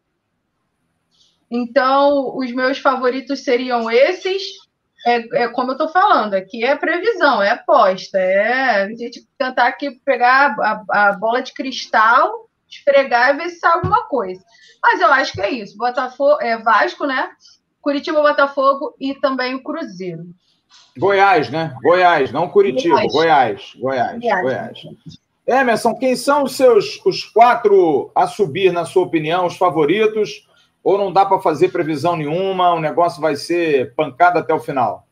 Então, 1.52 2.34
os 2.38 2.50
meus 2.54 2.78
favoritos 2.78 3.44
seriam 3.44 3.92
esses. 3.92 4.42
É, 5.06 5.44
é 5.44 5.48
como 5.50 5.72
eu 5.72 5.74
estou 5.74 5.90
falando, 5.90 6.34
aqui 6.34 6.64
é 6.64 6.78
previsão, 6.78 7.44
é 7.44 7.50
aposta, 7.50 8.18
é 8.18 8.84
a 8.84 8.88
gente 8.88 9.28
tentar 9.38 9.68
aqui 9.68 9.92
pegar 10.06 10.56
a, 10.62 11.10
a 11.10 11.12
bola 11.12 11.42
de 11.42 11.54
cristal, 11.54 12.50
esfregar 12.70 13.36
e 13.36 13.38
ver 13.40 13.50
se 13.50 13.60
sai 13.60 13.74
alguma 13.74 14.06
coisa. 14.06 14.42
Mas 14.82 15.02
eu 15.02 15.12
acho 15.12 15.34
que 15.34 15.42
é 15.42 15.50
isso. 15.52 15.78
Botafogo, 15.78 16.42
é 16.42 16.58
Vasco, 16.58 17.06
né? 17.06 17.32
Curitiba, 17.82 18.22
Botafogo 18.22 18.96
e 18.98 19.14
também 19.16 19.56
o 19.56 19.62
Cruzeiro. 19.62 20.24
Goiás, 20.98 21.50
né? 21.50 21.76
Goiás, 21.84 22.32
não 22.32 22.48
Curitiba, 22.48 23.06
Goiás, 23.12 23.74
Goiás, 23.76 24.22
Goiás. 24.22 24.42
Goiás. 24.42 25.25
Emerson, 25.48 25.94
quem 25.96 26.16
são 26.16 26.44
os 26.44 26.56
seus 26.56 27.00
os 27.06 27.24
quatro 27.24 28.12
a 28.16 28.28
subir, 28.28 28.74
na 28.74 28.86
sua 28.86 29.04
opinião, 29.04 29.46
os 29.46 29.58
favoritos? 29.58 30.48
Ou 30.84 30.98
não 30.98 31.12
dá 31.12 31.26
para 31.26 31.40
fazer 31.40 31.70
previsão 31.70 32.16
nenhuma? 32.16 32.74
O 32.74 32.80
negócio 32.80 33.22
vai 33.22 33.36
ser 33.36 33.94
pancada 33.96 34.40
até 34.40 34.54
o 34.54 34.60
final? 34.60 35.06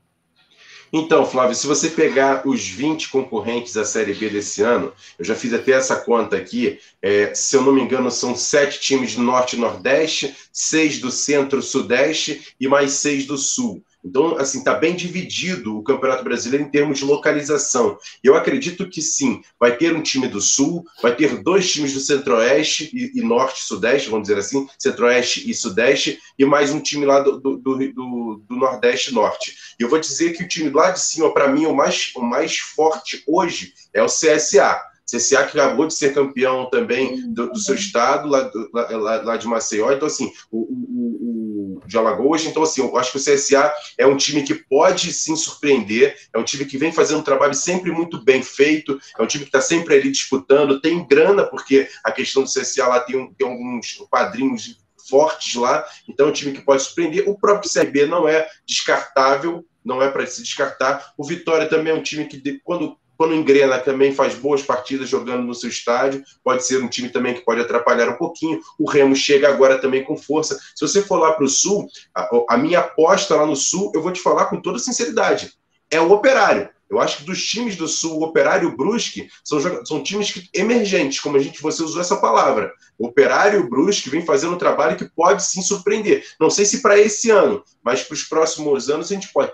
Então, 0.96 1.26
Flávio, 1.26 1.56
se 1.56 1.66
você 1.66 1.90
pegar 1.90 2.48
os 2.48 2.68
20 2.68 3.10
concorrentes 3.10 3.74
da 3.74 3.84
Série 3.84 4.14
B 4.14 4.30
desse 4.30 4.62
ano, 4.62 4.94
eu 5.18 5.26
já 5.26 5.34
fiz 5.34 5.52
até 5.52 5.72
essa 5.72 5.96
conta 5.96 6.38
aqui, 6.38 6.80
é, 7.02 7.34
se 7.34 7.56
eu 7.56 7.64
não 7.64 7.74
me 7.74 7.82
engano, 7.82 8.12
são 8.12 8.36
sete 8.36 8.80
times 8.80 9.16
do 9.16 9.24
Norte 9.24 9.56
e 9.56 9.60
Nordeste, 9.60 10.36
seis 10.52 11.00
do 11.00 11.10
Centro-Sudeste 11.10 12.54
e 12.60 12.68
mais 12.68 12.92
seis 12.92 13.26
do 13.26 13.40
Sul. 13.40 13.84
Então, 14.04 14.38
assim, 14.38 14.60
está 14.60 14.74
bem 14.74 14.96
dividido 14.96 15.78
o 15.78 15.84
Campeonato 15.84 16.24
Brasileiro 16.24 16.66
em 16.66 16.70
termos 16.70 17.00
de 17.00 17.06
localização. 17.06 17.98
Eu 18.24 18.36
acredito 18.36 18.90
que 18.90 19.02
sim, 19.02 19.42
vai 19.60 19.78
ter 19.78 19.96
um 19.96 20.02
time 20.02 20.28
do 20.28 20.42
Sul, 20.42 20.86
vai 21.02 21.16
ter 21.16 21.42
dois 21.42 21.72
times 21.72 21.94
do 21.94 22.00
Centro-Oeste 22.00 22.90
e, 22.94 23.20
e 23.20 23.24
Norte 23.24 23.62
Sudeste, 23.62 24.10
vamos 24.10 24.28
dizer 24.28 24.40
assim, 24.40 24.68
Centro-Oeste 24.78 25.50
e 25.50 25.54
Sudeste, 25.54 26.20
e 26.38 26.46
mais 26.46 26.72
um 26.72 26.80
time 26.80 27.06
lá 27.06 27.22
do, 27.22 27.40
do, 27.40 27.58
do, 27.58 28.44
do 28.48 28.56
Nordeste 28.56 29.12
e 29.12 29.14
Norte. 29.14 29.56
E 29.80 29.84
eu 29.84 29.90
vou 29.90 30.00
dizer 30.00 30.34
que 30.34 30.44
o 30.44 30.48
time 30.48 30.70
lá 30.70 30.92
de 30.92 31.00
cima, 31.00 31.34
para 31.34 31.48
mim, 31.48 31.66
o 31.66 31.74
mais, 31.74 32.12
o 32.16 32.22
mais 32.22 32.58
forte 32.58 33.24
hoje 33.26 33.74
é 33.94 34.04
o 34.04 34.08
CSA. 34.08 34.82
CSA 35.10 35.46
que 35.46 35.60
acabou 35.60 35.86
de 35.86 35.94
ser 35.94 36.14
campeão 36.14 36.70
também 36.70 37.30
do, 37.32 37.52
do 37.52 37.60
seu 37.60 37.76
estado, 37.76 38.28
lá, 38.28 38.50
lá, 38.72 39.22
lá, 39.22 39.38
de 39.38 39.48
Maceió. 39.48 39.92
Então, 39.92 40.08
assim, 40.08 40.32
o, 40.50 40.62
o 40.62 41.43
de 41.86 41.98
Alagoas. 41.98 42.46
Então, 42.46 42.64
assim, 42.64 42.82
eu 42.82 42.98
acho 42.98 43.12
que 43.12 43.18
o 43.18 43.22
CSA 43.22 43.72
é 43.98 44.06
um 44.06 44.18
time 44.18 44.44
que 44.44 44.56
pode 44.56 45.14
sim 45.14 45.36
surpreender, 45.36 46.18
é 46.34 46.38
um 46.38 46.44
time 46.44 46.66
que 46.66 46.78
vem 46.78 46.92
fazendo 46.92 47.20
um 47.20 47.24
trabalho 47.24 47.54
sempre 47.54 47.92
muito 47.92 48.24
bem 48.24 48.42
feito, 48.42 49.00
é 49.18 49.22
um 49.22 49.28
time 49.28 49.44
que 49.44 49.50
está 49.50 49.62
sempre 49.62 49.96
ali 49.96 50.12
disputando, 50.12 50.82
tem 50.82 51.06
grana, 51.08 51.44
porque 51.46 51.88
a 52.04 52.12
questão 52.12 52.44
do 52.44 52.50
CSA 52.50 52.88
lá 52.88 53.00
tem, 53.00 53.34
tem 53.34 53.48
alguns 53.48 54.04
padrinhos 54.10 54.82
fortes 55.10 55.56
lá, 55.56 55.86
então 56.08 56.28
é 56.28 56.30
um 56.30 56.34
time 56.34 56.54
que 56.54 56.62
pode 56.62 56.84
surpreender. 56.84 57.28
O 57.28 57.38
próprio 57.38 57.72
CRB 57.72 58.06
não 58.06 58.28
é 58.28 58.48
descartável, 58.66 59.66
não 59.84 60.02
é 60.02 60.10
para 60.10 60.26
se 60.26 60.42
descartar. 60.42 61.14
O 61.18 61.26
Vitória 61.26 61.68
também 61.68 61.92
é 61.92 61.96
um 61.96 62.02
time 62.02 62.26
que, 62.26 62.60
quando, 62.64 62.98
quando 63.24 63.36
engrena, 63.36 63.80
também 63.80 64.14
faz 64.14 64.36
boas 64.36 64.62
partidas 64.62 65.08
jogando 65.08 65.44
no 65.44 65.56
seu 65.56 65.70
estádio. 65.70 66.22
Pode 66.44 66.66
ser 66.66 66.84
um 66.84 66.90
time 66.90 67.08
também 67.08 67.34
que 67.34 67.40
pode 67.40 67.62
atrapalhar 67.62 68.10
um 68.10 68.18
pouquinho. 68.18 68.60
O 68.78 68.90
Remo 68.90 69.16
chega 69.16 69.48
agora 69.48 69.80
também 69.80 70.04
com 70.04 70.18
força. 70.18 70.60
Se 70.76 70.86
você 70.86 71.02
for 71.02 71.16
lá 71.16 71.32
para 71.32 71.46
o 71.46 71.48
Sul, 71.48 71.88
a, 72.14 72.30
a 72.50 72.58
minha 72.58 72.80
aposta 72.80 73.34
lá 73.38 73.46
no 73.46 73.56
Sul, 73.56 73.94
eu 73.96 74.02
vou 74.02 74.12
te 74.12 74.20
falar 74.20 74.48
com 74.48 74.60
toda 74.60 74.78
sinceridade, 74.78 75.54
é 75.90 76.02
o 76.02 76.12
Operário. 76.12 76.68
Eu 76.90 77.00
acho 77.00 77.20
que 77.20 77.24
dos 77.24 77.42
times 77.42 77.78
do 77.78 77.88
Sul, 77.88 78.20
o 78.20 78.24
Operário 78.24 78.68
e 78.68 78.72
o 78.74 78.76
Brusque 78.76 79.30
são, 79.42 79.86
são 79.86 80.04
times 80.04 80.30
que, 80.30 80.50
emergentes, 80.54 81.22
como 81.22 81.38
a 81.38 81.40
gente 81.40 81.62
você 81.62 81.82
usou 81.82 82.02
essa 82.02 82.18
palavra. 82.18 82.74
O 83.00 83.08
Operário 83.08 83.62
e 83.62 83.64
o 83.64 83.70
Brusque 83.70 84.10
vem 84.10 84.26
fazendo 84.26 84.56
um 84.56 84.60
trabalho 84.60 84.98
que 84.98 85.10
pode 85.16 85.46
sim 85.46 85.62
surpreender. 85.62 86.26
Não 86.38 86.50
sei 86.50 86.66
se 86.66 86.82
para 86.82 87.00
esse 87.00 87.32
ano, 87.32 87.64
mas 87.82 88.04
para 88.04 88.16
os 88.16 88.24
próximos 88.24 88.90
anos 88.90 89.10
a 89.10 89.16
gente 89.16 89.32
pode 89.32 89.54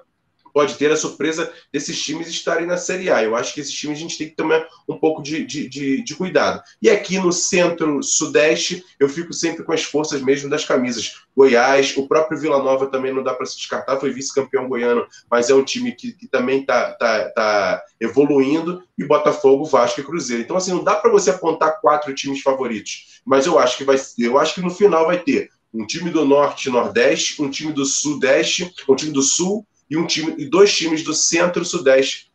pode 0.54 0.76
ter 0.76 0.92
a 0.92 0.98
surpresa 0.98 1.52
desses 1.72 2.02
times 2.02 2.28
estarem 2.28 2.66
na 2.66 2.78
Série 2.78 3.10
A. 3.10 3.24
Eu 3.24 3.36
acho 3.36 3.54
que 3.54 3.62
esses 3.62 3.74
times 3.74 3.98
a 3.98 4.02
gente 4.02 4.18
tem 4.18 4.30
que 4.30 4.36
tomar 4.36 4.66
um 4.88 4.98
pouco 4.98 5.22
de, 5.22 5.46
de, 5.46 5.68
de, 5.68 6.04
de 6.04 6.16
cuidado. 6.16 6.62
E 6.82 6.90
aqui 6.90 7.18
no 7.20 7.32
centro-sudeste, 7.32 8.84
eu 9.00 9.10
fico 9.10 9.34
sempre 9.34 9.64
com 9.64 9.74
as 9.74 9.84
forças 9.84 10.22
mesmo 10.22 10.50
das 10.50 10.66
camisas. 10.66 11.24
Goiás, 11.36 11.96
o 11.96 12.08
próprio 12.08 12.40
Vila 12.40 12.62
Nova 12.62 12.88
também 12.88 13.14
não 13.14 13.24
dá 13.24 13.34
para 13.34 13.46
se 13.46 13.56
descartar, 13.56 14.00
foi 14.00 14.12
vice-campeão 14.12 14.68
goiano, 14.68 15.06
mas 15.30 15.50
é 15.50 15.54
um 15.54 15.64
time 15.64 15.94
que, 15.94 16.12
que 16.12 16.28
também 16.28 16.62
está 16.62 16.92
tá, 16.94 17.30
tá 17.30 17.84
evoluindo, 18.00 18.84
e 18.98 19.06
Botafogo, 19.06 19.64
Vasco 19.64 20.02
e 20.02 20.04
Cruzeiro. 20.04 20.44
Então, 20.44 20.58
assim, 20.58 20.72
não 20.72 20.84
dá 20.84 20.96
para 20.96 21.10
você 21.10 21.30
apontar 21.30 21.80
quatro 21.80 22.14
times 22.14 22.42
favoritos, 22.42 23.22
mas 23.26 23.46
eu 23.46 23.58
acho 23.58 23.78
que 23.78 23.86
vai 23.86 23.96
eu 24.18 24.38
acho 24.38 24.56
que 24.56 24.62
no 24.62 24.70
final 24.70 25.06
vai 25.06 25.20
ter 25.20 25.50
um 25.74 25.86
time 25.86 26.10
do 26.10 26.26
Norte 26.26 26.70
Nordeste, 26.70 27.42
um 27.42 27.50
time 27.50 27.72
do 27.72 27.86
Sudeste, 27.86 28.74
um 28.88 28.96
time 28.96 29.12
do 29.12 29.22
Sul 29.22 29.66
e, 29.90 29.98
um 29.98 30.06
time, 30.06 30.36
e 30.38 30.46
dois 30.46 30.76
times 30.76 31.04
do 31.04 31.14
Centro-Sudeste 31.14 32.32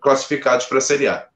classificados 0.00 0.66
para 0.66 0.78
a 0.78 0.80
Série 0.80 1.08
A. 1.08 1.26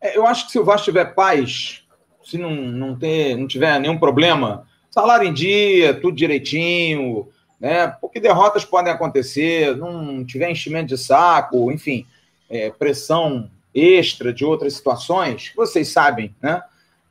É, 0.00 0.16
eu 0.16 0.26
acho 0.26 0.46
que 0.46 0.52
se 0.52 0.58
o 0.58 0.64
Vasco 0.64 0.84
tiver 0.84 1.14
paz, 1.14 1.84
se 2.24 2.38
não, 2.38 2.54
não, 2.54 2.96
ter, 2.96 3.36
não 3.36 3.46
tiver 3.46 3.78
nenhum 3.80 3.98
problema, 3.98 4.66
salário 4.90 5.28
em 5.28 5.34
dia, 5.34 5.94
tudo 5.94 6.16
direitinho, 6.16 7.28
né? 7.60 7.88
Porque 8.00 8.20
derrotas 8.20 8.64
podem 8.64 8.92
acontecer, 8.92 9.76
não 9.76 10.24
tiver 10.24 10.50
enchimento 10.50 10.88
de 10.88 10.98
saco, 10.98 11.72
enfim, 11.72 12.06
é, 12.48 12.70
pressão 12.70 13.50
extra 13.74 14.32
de 14.32 14.44
outras 14.44 14.74
situações, 14.74 15.52
vocês 15.54 15.88
sabem, 15.88 16.34
né? 16.40 16.62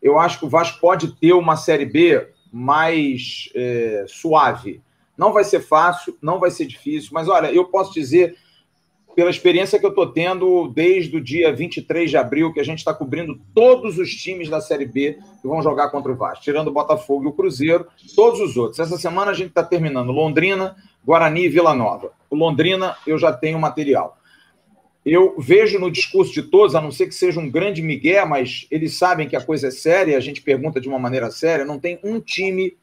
Eu 0.02 0.20
acho 0.20 0.40
que 0.40 0.46
o 0.46 0.50
Vasco 0.50 0.80
pode 0.80 1.14
ter 1.16 1.34
uma 1.34 1.56
Série 1.56 1.86
B 1.86 2.28
mais 2.52 3.50
é, 3.56 4.06
suave. 4.08 4.82
Não 5.18 5.34
vai 5.34 5.44
ser 5.44 5.62
fácil, 5.62 6.18
não 6.22 6.40
vai 6.40 6.52
ser 6.52 6.66
difícil, 6.66 7.10
mas 7.12 7.28
olha, 7.28 7.52
eu 7.52 7.66
posso 7.66 7.94
dizer, 7.94 8.38
pela 9.16 9.32
experiência 9.32 9.80
que 9.80 9.86
eu 9.86 9.90
estou 9.90 10.06
tendo 10.06 10.68
desde 10.68 11.18
o 11.18 11.20
dia 11.20 11.52
23 11.52 12.08
de 12.08 12.18
abril, 12.18 12.54
que 12.54 12.60
a 12.60 12.64
gente 12.64 12.78
está 12.78 12.94
cobrindo 12.94 13.42
todos 13.54 13.98
os 13.98 14.12
times 14.12 14.48
da 14.48 14.62
Série 14.62 14.86
B 14.86 15.18
que 15.42 15.48
vão 15.48 15.60
jogar 15.60 15.90
contra 15.90 16.12
o 16.12 16.16
Vasco, 16.16 16.44
tirando 16.44 16.68
o 16.68 16.72
Botafogo 16.72 17.26
e 17.26 17.28
o 17.28 17.34
Cruzeiro, 17.34 17.88
todos 18.16 18.40
os 18.40 18.56
outros. 18.56 18.80
Essa 18.80 18.96
semana 18.96 19.32
a 19.32 19.34
gente 19.34 19.50
está 19.50 19.64
terminando 19.64 20.12
Londrina, 20.12 20.76
Guarani 21.04 21.46
e 21.46 21.50
Vila 21.50 21.74
Nova. 21.74 22.12
O 22.30 22.36
Londrina 22.36 22.96
eu 23.08 23.18
já 23.18 23.34
tenho 23.34 23.58
material. 23.58 24.18
Eu 25.04 25.34
vejo 25.40 25.80
no 25.80 25.90
discurso 25.90 26.32
de 26.32 26.44
todos, 26.44 26.76
a 26.76 26.82
não 26.82 26.92
ser 26.92 27.08
que 27.08 27.16
seja 27.16 27.40
um 27.40 27.50
grande 27.50 27.82
migué, 27.82 28.24
mas 28.24 28.68
eles 28.70 29.00
sabem 29.00 29.28
que 29.28 29.36
a 29.36 29.44
coisa 29.44 29.70
é 29.70 29.72
séria, 29.72 30.16
a 30.16 30.20
gente 30.20 30.42
pergunta 30.42 30.80
de 30.80 30.88
uma 30.88 31.00
maneira 31.00 31.32
séria, 31.32 31.66
não 31.66 31.80
tem 31.80 31.98
um 32.04 32.20
time 32.20 32.78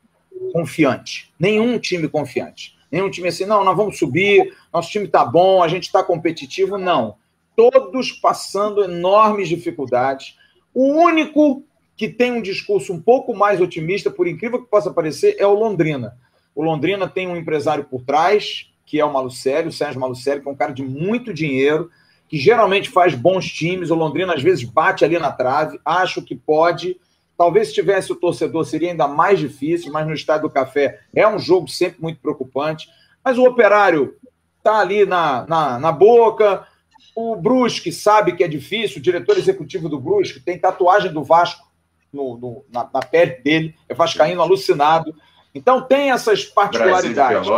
confiante. 0.53 1.33
Nenhum 1.39 1.79
time 1.79 2.09
confiante. 2.09 2.75
Nenhum 2.91 3.11
time 3.11 3.29
assim, 3.29 3.45
não, 3.45 3.65
nós 3.65 3.77
vamos 3.77 3.99
subir, 3.99 4.55
nosso 4.73 4.91
time 4.91 5.07
está 5.07 5.25
bom, 5.25 5.63
a 5.63 5.69
gente 5.69 5.85
está 5.85 6.03
competitivo. 6.03 6.79
Não. 6.79 7.17
Todos 7.57 8.13
passando 8.13 8.85
enormes 8.85 9.49
dificuldades. 9.49 10.37
O 10.73 10.93
único 10.93 11.65
que 11.97 12.09
tem 12.09 12.33
um 12.33 12.43
discurso 12.43 12.93
um 12.93 13.01
pouco 13.01 13.35
mais 13.35 13.61
otimista, 13.61 14.11
por 14.11 14.27
incrível 14.27 14.63
que 14.63 14.71
possa 14.71 14.93
parecer, 14.93 15.37
é 15.39 15.47
o 15.47 15.55
Londrina. 15.55 16.17
O 16.55 16.63
Londrina 16.63 17.09
tem 17.09 17.29
um 17.29 17.37
empresário 17.37 17.85
por 17.85 18.03
trás, 18.03 18.71
que 18.87 19.01
é 19.01 19.05
o 19.05 19.13
Malucelli, 19.13 19.69
o 19.69 19.73
Sérgio 19.73 20.01
Malucelli, 20.01 20.41
que 20.41 20.49
é 20.49 20.51
um 20.51 20.57
cara 20.57 20.73
de 20.73 20.83
muito 20.83 21.33
dinheiro, 21.33 21.91
que 22.29 22.37
geralmente 22.37 22.91
faz 22.91 23.15
bons 23.15 23.47
times. 23.51 23.91
O 23.91 23.95
Londrina 23.95 24.35
às 24.35 24.43
vezes 24.43 24.65
bate 24.65 25.05
ali 25.05 25.19
na 25.19 25.33
trave, 25.33 25.81
acho 25.85 26.23
que 26.23 26.35
pode 26.35 26.97
Talvez 27.37 27.69
se 27.69 27.75
tivesse 27.75 28.13
o 28.13 28.17
torcedor 28.17 28.65
seria 28.65 28.91
ainda 28.91 29.09
mais 29.09 29.39
difícil, 29.39 29.93
mas 29.93 30.07
no 30.07 30.15
Estádio 30.15 30.49
do 30.49 30.53
Café 30.53 31.01
é 31.15 31.27
um 31.27 31.39
jogo 31.39 31.69
sempre 31.69 32.01
muito 32.01 32.21
preocupante. 32.21 32.89
Mas 33.25 33.39
o 33.39 33.45
Operário 33.45 34.17
está 34.59 34.79
ali 34.79 35.05
na, 35.05 35.45
na, 35.47 35.79
na, 35.79 35.93
boca. 35.93 36.67
O 37.15 37.35
Brusque 37.37 37.91
sabe 37.91 38.37
que 38.37 38.45
é 38.45 38.49
difícil. 38.49 38.99
O 38.99 39.03
diretor 39.03 39.37
executivo 39.37 39.89
do 39.89 40.01
Brusque 40.01 40.41
tem 40.41 40.59
tatuagem 40.59 41.13
do 41.13 41.25
Vasco 41.25 41.67
no, 42.13 42.37
no, 42.39 42.65
na, 42.73 42.89
na, 42.93 43.01
pele 43.01 43.33
dele. 43.43 43.75
É 43.89 43.95
vascaíno 43.95 44.41
alucinado. 44.41 45.15
Então 45.55 45.83
tem 45.83 46.11
essas 46.11 46.45
particularidades. 46.45 47.49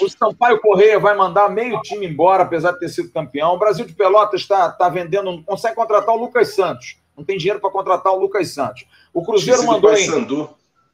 O 0.00 0.08
Sampaio 0.08 0.60
Correia 0.60 0.98
vai 0.98 1.16
mandar 1.16 1.48
meio 1.48 1.80
time 1.82 2.06
embora, 2.06 2.42
apesar 2.42 2.72
de 2.72 2.80
ter 2.80 2.88
sido 2.88 3.10
campeão. 3.10 3.54
O 3.54 3.58
Brasil 3.58 3.84
de 3.86 3.94
Pelotas 3.94 4.42
está 4.42 4.70
tá 4.70 4.88
vendendo, 4.88 5.24
não 5.24 5.42
consegue 5.42 5.74
contratar 5.74 6.14
o 6.14 6.18
Lucas 6.18 6.54
Santos. 6.54 6.98
Não 7.16 7.24
tem 7.24 7.38
dinheiro 7.38 7.58
para 7.58 7.70
contratar 7.70 8.12
o 8.12 8.18
Lucas 8.18 8.50
Santos. 8.50 8.84
O 9.16 9.22
Cruzeiro 9.22 9.64
mandou 9.64 9.96
em, 9.96 10.46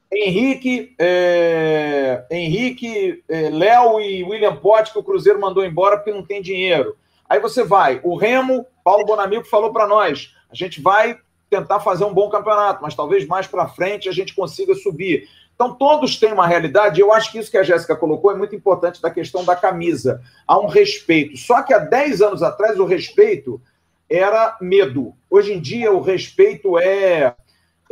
Henrique, 0.09 0.95
é, 0.97 2.23
Henrique, 2.31 3.21
é, 3.27 3.49
Léo 3.49 3.99
e 3.99 4.23
William 4.23 4.55
Pote, 4.55 4.93
que 4.93 4.97
o 4.97 5.03
Cruzeiro 5.03 5.41
mandou 5.41 5.61
embora 5.61 5.97
porque 5.97 6.13
não 6.13 6.23
tem 6.23 6.41
dinheiro. 6.41 6.95
Aí 7.27 7.41
você 7.41 7.65
vai, 7.65 7.99
o 8.01 8.15
Remo, 8.15 8.65
Paulo 8.81 9.05
Bonamigo 9.05 9.43
falou 9.43 9.73
para 9.73 9.85
nós, 9.85 10.33
a 10.49 10.55
gente 10.55 10.79
vai 10.79 11.19
tentar 11.49 11.81
fazer 11.81 12.05
um 12.05 12.13
bom 12.13 12.29
campeonato, 12.29 12.81
mas 12.81 12.95
talvez 12.95 13.27
mais 13.27 13.45
para 13.45 13.67
frente 13.67 14.07
a 14.07 14.13
gente 14.13 14.33
consiga 14.33 14.73
subir. 14.73 15.27
Então, 15.53 15.75
todos 15.75 16.17
têm 16.17 16.31
uma 16.31 16.47
realidade, 16.47 17.01
e 17.01 17.03
eu 17.03 17.11
acho 17.11 17.29
que 17.29 17.39
isso 17.39 17.51
que 17.51 17.57
a 17.57 17.63
Jéssica 17.63 17.93
colocou 17.93 18.31
é 18.31 18.35
muito 18.35 18.55
importante 18.55 19.01
da 19.01 19.11
questão 19.11 19.43
da 19.43 19.53
camisa. 19.53 20.21
Há 20.47 20.57
um 20.57 20.67
respeito. 20.67 21.35
Só 21.35 21.61
que 21.61 21.73
há 21.73 21.79
10 21.79 22.21
anos 22.21 22.41
atrás, 22.41 22.79
o 22.79 22.85
respeito 22.85 23.61
era 24.09 24.55
medo. 24.61 25.13
Hoje 25.29 25.51
em 25.53 25.59
dia, 25.59 25.91
o 25.91 25.99
respeito 25.99 26.77
é 26.77 27.35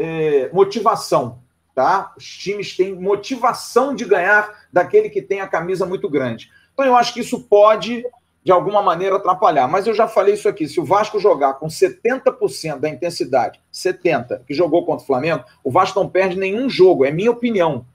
é, 0.02 0.50
motivação, 0.52 1.40
tá? 1.76 2.12
Os 2.18 2.26
times 2.26 2.76
têm 2.76 2.96
motivação 2.96 3.94
de 3.94 4.04
ganhar 4.04 4.66
daquele 4.74 5.10
que 5.10 5.22
tem 5.22 5.42
a 5.42 5.48
camisa 5.48 5.86
muito 5.86 6.10
grande. 6.10 6.50
Então 6.74 6.86
eu 6.86 6.96
acho 6.96 7.14
que 7.14 7.20
isso 7.20 7.42
pode, 7.42 8.04
de 8.44 8.52
alguma 8.52 8.82
maneira, 8.82 9.18
atrapalhar. 9.18 9.68
Mas 9.68 9.86
eu 9.86 9.94
já 9.94 10.08
falei 10.08 10.34
isso 10.34 10.50
aqui: 10.50 10.68
se 10.68 10.80
o 10.80 10.86
Vasco 10.86 11.20
jogar 11.20 11.56
com 11.56 11.68
70% 11.68 12.80
da 12.80 12.90
intensidade, 12.90 13.62
70% 13.72 14.42
que 14.48 14.56
jogou 14.56 14.86
contra 14.86 15.04
o 15.04 15.08
Flamengo, 15.08 15.44
o 15.64 15.70
Vasco 15.70 16.00
não 16.00 16.10
perde 16.10 16.36
nenhum 16.36 16.68
jogo, 16.68 17.06
é 17.06 17.12
minha 17.12 17.32
opinião. 17.32 17.86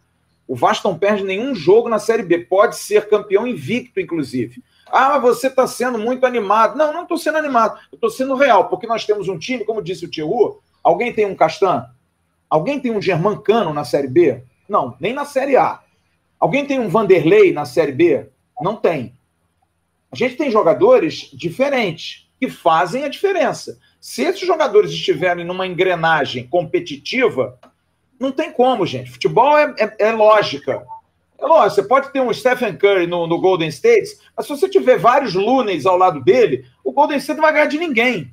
O 0.47 0.55
Vasco 0.55 0.89
não 0.89 0.97
perde 0.97 1.25
nenhum 1.25 1.57
jogo 1.57 1.89
na 1.89 1.99
Série 1.99 2.23
B. 2.23 2.39
Pode 2.39 2.77
ser 2.77 3.09
campeão 3.09 3.49
invicto, 3.49 3.99
inclusive. 3.99 4.63
Ah, 4.87 5.19
você 5.19 5.49
está 5.49 5.67
sendo 5.67 5.99
muito 5.99 6.25
animado. 6.25 6.79
Não, 6.79 6.93
não 6.93 7.03
estou 7.03 7.19
sendo 7.19 7.39
animado. 7.39 7.77
Estou 7.93 8.09
sendo 8.09 8.37
real, 8.37 8.69
porque 8.69 8.87
nós 8.87 9.05
temos 9.05 9.29
um 9.29 9.37
time, 9.37 9.65
como 9.65 9.83
disse 9.83 10.05
o 10.05 10.09
Tio, 10.09 10.61
alguém 10.85 11.13
tem 11.13 11.27
um 11.27 11.35
Castan? 11.35 11.91
Alguém 12.49 12.79
tem 12.81 12.93
um 12.93 13.03
Germancano 13.03 13.73
na 13.73 13.85
Série 13.85 14.09
B? 14.09 14.43
Não, 14.69 14.97
nem 15.01 15.13
na 15.13 15.25
Série 15.25 15.57
A. 15.57 15.81
Alguém 16.39 16.67
tem 16.67 16.79
um 16.79 16.89
Vanderlei 16.89 17.53
na 17.53 17.65
Série 17.65 17.93
B? 17.93 18.29
Não 18.61 18.77
tem. 18.77 19.15
A 20.11 20.17
gente 20.17 20.37
tem 20.37 20.51
jogadores 20.51 21.31
diferentes 21.33 22.29
que 22.39 22.49
fazem 22.49 23.05
a 23.05 23.09
diferença. 23.09 23.79
Se 24.01 24.23
esses 24.23 24.47
jogadores 24.47 24.91
estiverem 24.91 25.45
numa 25.45 25.67
engrenagem 25.67 26.47
competitiva, 26.47 27.59
não 28.19 28.31
tem 28.31 28.53
como, 28.53 28.87
gente. 28.87 29.11
Futebol 29.11 29.59
é, 29.59 29.75
é, 29.79 30.09
é 30.09 30.13
lógica. 30.13 30.87
É 31.39 31.45
lógico, 31.45 31.75
você 31.75 31.83
pode 31.83 32.13
ter 32.13 32.21
um 32.21 32.33
Stephen 32.33 32.77
Curry 32.77 33.07
no, 33.07 33.27
no 33.27 33.41
Golden 33.41 33.69
State, 33.69 34.17
mas 34.35 34.47
se 34.47 34.57
você 34.57 34.69
tiver 34.69 34.99
vários 34.99 35.35
Lunes 35.35 35.85
ao 35.85 35.99
lado 35.99 36.23
dele, 36.23 36.65
o 36.83 36.93
Golden 36.93 37.19
State 37.19 37.37
não 37.37 37.45
vai 37.45 37.53
ganhar 37.53 37.67
de 37.67 37.79
ninguém. 37.79 38.33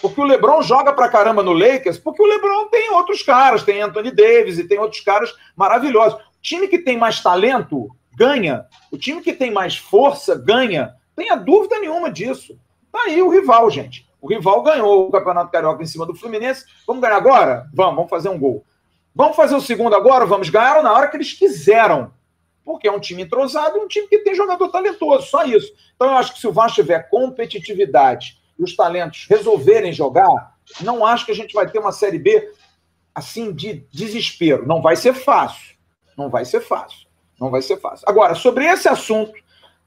Porque 0.00 0.20
o 0.20 0.24
LeBron 0.24 0.60
joga 0.62 0.92
pra 0.92 1.08
caramba 1.08 1.42
no 1.42 1.52
Lakers, 1.52 1.98
porque 1.98 2.22
o 2.22 2.26
LeBron 2.26 2.68
tem 2.68 2.90
outros 2.90 3.22
caras, 3.22 3.62
tem 3.62 3.80
Anthony 3.80 4.10
Davis 4.10 4.58
e 4.58 4.64
tem 4.64 4.78
outros 4.78 5.00
caras 5.00 5.32
maravilhosos. 5.56 6.20
O 6.20 6.42
time 6.42 6.68
que 6.68 6.78
tem 6.78 6.96
mais 6.96 7.20
talento 7.20 7.88
ganha. 8.14 8.66
O 8.90 8.98
time 8.98 9.22
que 9.22 9.32
tem 9.32 9.50
mais 9.50 9.76
força 9.76 10.34
ganha. 10.34 10.94
Tenha 11.16 11.36
dúvida 11.36 11.78
nenhuma 11.78 12.10
disso. 12.10 12.58
Tá 12.92 13.02
aí 13.04 13.22
o 13.22 13.28
rival, 13.28 13.70
gente. 13.70 14.06
O 14.20 14.28
rival 14.28 14.62
ganhou 14.62 15.08
o 15.08 15.10
Campeonato 15.10 15.50
Carioca 15.50 15.82
em 15.82 15.86
cima 15.86 16.06
do 16.06 16.14
Fluminense. 16.14 16.64
Vamos 16.86 17.02
ganhar 17.02 17.16
agora? 17.16 17.68
Vamos, 17.72 17.96
vamos 17.96 18.10
fazer 18.10 18.28
um 18.28 18.38
gol. 18.38 18.64
Vamos 19.14 19.36
fazer 19.36 19.54
o 19.54 19.60
segundo 19.60 19.94
agora? 19.94 20.26
Vamos 20.26 20.48
ganhar 20.48 20.82
na 20.82 20.92
hora 20.92 21.08
que 21.08 21.16
eles 21.16 21.32
quiseram. 21.32 22.12
Porque 22.64 22.88
é 22.88 22.92
um 22.92 22.98
time 22.98 23.22
entrosado 23.22 23.78
um 23.78 23.86
time 23.86 24.08
que 24.08 24.18
tem 24.20 24.34
jogador 24.34 24.68
talentoso, 24.70 25.26
só 25.26 25.44
isso. 25.44 25.72
Então 25.94 26.08
eu 26.08 26.16
acho 26.16 26.32
que 26.32 26.40
se 26.40 26.48
o 26.48 26.52
Vasco 26.52 26.76
tiver 26.76 27.08
competitividade 27.10 28.38
e 28.58 28.62
os 28.62 28.76
talentos 28.76 29.26
resolverem 29.28 29.92
jogar, 29.92 30.54
não 30.80 31.04
acho 31.04 31.26
que 31.26 31.32
a 31.32 31.34
gente 31.34 31.54
vai 31.54 31.68
ter 31.68 31.78
uma 31.78 31.92
Série 31.92 32.18
B 32.18 32.52
assim 33.14 33.52
de 33.52 33.86
desespero. 33.92 34.66
Não 34.66 34.82
vai 34.82 34.96
ser 34.96 35.14
fácil. 35.14 35.74
Não 36.16 36.28
vai 36.28 36.44
ser 36.44 36.60
fácil. 36.60 37.06
Não 37.40 37.50
vai 37.50 37.62
ser 37.62 37.78
fácil. 37.78 38.04
Agora, 38.08 38.34
sobre 38.34 38.64
esse 38.64 38.88
assunto 38.88 39.32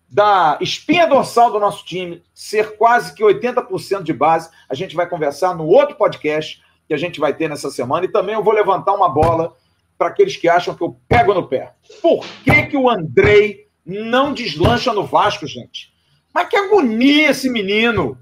da 0.10 0.58
espinha 0.62 1.06
dorsal 1.06 1.52
do 1.52 1.60
nosso 1.60 1.84
time 1.86 2.24
ser 2.34 2.78
quase 2.78 3.14
que 3.14 3.24
80% 3.24 4.04
de 4.04 4.14
base. 4.14 4.50
A 4.70 4.74
gente 4.74 4.96
vai 4.96 5.08
conversar 5.08 5.56
no 5.56 5.66
outro 5.66 5.96
podcast 5.96 6.62
que 6.88 6.94
a 6.94 6.98
gente 6.98 7.20
vai 7.20 7.34
ter 7.34 7.50
nessa 7.50 7.70
semana. 7.70 8.06
E 8.06 8.12
também 8.12 8.36
eu 8.36 8.44
vou 8.44 8.54
levantar 8.54 8.94
uma 8.94 9.10
bola 9.10 9.54
para 9.98 10.08
aqueles 10.08 10.38
que 10.38 10.48
acham 10.48 10.76
que 10.76 10.82
eu 10.82 10.98
pego 11.08 11.34
no 11.34 11.48
pé. 11.48 11.74
Por 12.02 12.26
que, 12.44 12.68
que 12.68 12.78
o 12.78 12.90
Andrei 12.90 13.68
não 13.86 14.34
deslancha 14.34 14.94
no 14.94 15.06
Vasco, 15.06 15.46
gente? 15.46 15.94
Mas 16.34 16.48
que 16.48 16.56
agonia 16.56 17.32
esse 17.32 17.50
menino! 17.50 18.18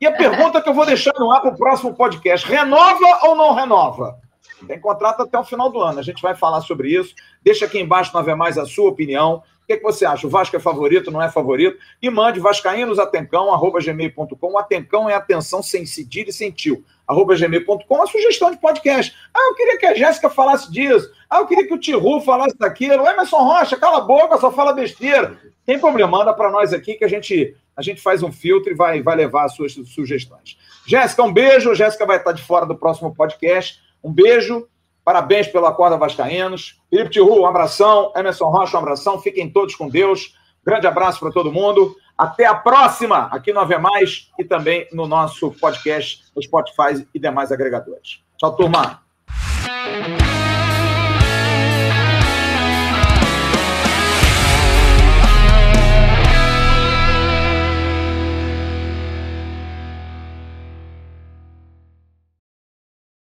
E 0.00 0.06
a 0.06 0.12
pergunta 0.12 0.62
que 0.62 0.68
eu 0.68 0.74
vou 0.74 0.86
deixar 0.86 1.12
no 1.18 1.30
ar 1.30 1.40
para 1.40 1.50
o 1.50 1.56
próximo 1.56 1.94
podcast: 1.94 2.46
renova 2.46 3.20
ou 3.24 3.34
não 3.34 3.54
renova? 3.54 4.18
Tem 4.66 4.78
contrato 4.78 5.22
até 5.22 5.38
o 5.38 5.44
final 5.44 5.70
do 5.70 5.80
ano. 5.80 5.98
A 5.98 6.02
gente 6.02 6.22
vai 6.22 6.34
falar 6.34 6.60
sobre 6.62 6.90
isso. 6.90 7.14
Deixa 7.42 7.64
aqui 7.64 7.78
embaixo, 7.78 8.12
não 8.12 8.20
haver 8.20 8.36
mais 8.36 8.58
a 8.58 8.66
sua 8.66 8.90
opinião 8.90 9.42
que, 9.70 9.76
que 9.76 9.84
você 9.84 10.04
acha? 10.04 10.26
O 10.26 10.30
Vasco 10.30 10.56
é 10.56 10.60
favorito, 10.60 11.12
não 11.12 11.22
é 11.22 11.30
favorito? 11.30 11.78
E 12.02 12.10
mande 12.10 12.40
vascaínosatencão.gmail.com. 12.40 14.58
Atencão 14.58 15.08
é 15.08 15.14
atenção 15.14 15.62
sem 15.62 15.86
cedilha 15.86 16.30
e 16.30 16.32
sem 16.32 16.50
tio. 16.50 16.84
Arroba 17.06 17.36
gmail.com, 17.36 18.02
a 18.02 18.06
sugestão 18.06 18.50
de 18.50 18.56
podcast. 18.56 19.14
Ah, 19.32 19.50
eu 19.50 19.54
queria 19.54 19.78
que 19.78 19.86
a 19.86 19.94
Jéssica 19.94 20.28
falasse 20.28 20.72
disso. 20.72 21.08
Ah, 21.28 21.38
eu 21.38 21.46
queria 21.46 21.68
que 21.68 21.74
o 21.74 21.78
Tiru 21.78 22.20
falasse 22.20 22.58
daquilo. 22.58 23.06
Emerson 23.06 23.38
Rocha, 23.38 23.76
cala 23.76 23.98
a 23.98 24.00
boca, 24.00 24.38
só 24.38 24.50
fala 24.50 24.72
besteira. 24.72 25.38
Tem 25.64 25.78
problema, 25.78 26.18
manda 26.18 26.34
para 26.34 26.50
nós 26.50 26.72
aqui 26.72 26.94
que 26.94 27.04
a 27.04 27.08
gente, 27.08 27.54
a 27.80 27.82
gente 27.82 28.02
faz 28.02 28.22
um 28.22 28.30
filtro 28.30 28.70
e 28.70 28.74
vai, 28.74 29.02
vai 29.02 29.16
levar 29.16 29.46
as 29.46 29.54
suas 29.54 29.72
sugestões. 29.72 30.58
Jéssica, 30.86 31.22
um 31.22 31.32
beijo. 31.32 31.74
Jéssica 31.74 32.04
vai 32.04 32.18
estar 32.18 32.32
de 32.32 32.42
fora 32.42 32.66
do 32.66 32.76
próximo 32.76 33.14
podcast. 33.14 33.80
Um 34.04 34.12
beijo. 34.12 34.68
Parabéns 35.02 35.48
pelo 35.48 35.64
Acorda 35.64 35.96
Vascaínos. 35.96 36.78
Felipe 36.90 37.10
Tiru, 37.10 37.40
um 37.40 37.46
abração. 37.46 38.12
Emerson 38.14 38.50
Rocha, 38.50 38.76
um 38.76 38.80
abração. 38.80 39.18
Fiquem 39.18 39.48
todos 39.48 39.74
com 39.74 39.88
Deus. 39.88 40.36
Grande 40.62 40.86
abraço 40.86 41.20
para 41.20 41.32
todo 41.32 41.50
mundo. 41.50 41.96
Até 42.18 42.44
a 42.44 42.54
próxima 42.54 43.30
aqui 43.32 43.50
no 43.50 43.60
Ave 43.60 43.78
Mais 43.78 44.30
e 44.38 44.44
também 44.44 44.86
no 44.92 45.06
nosso 45.06 45.50
podcast, 45.52 46.22
no 46.36 46.42
Spotify 46.42 47.06
e 47.14 47.18
demais 47.18 47.50
agregadores. 47.50 48.20
Tchau, 48.36 48.54
turma. 48.56 49.00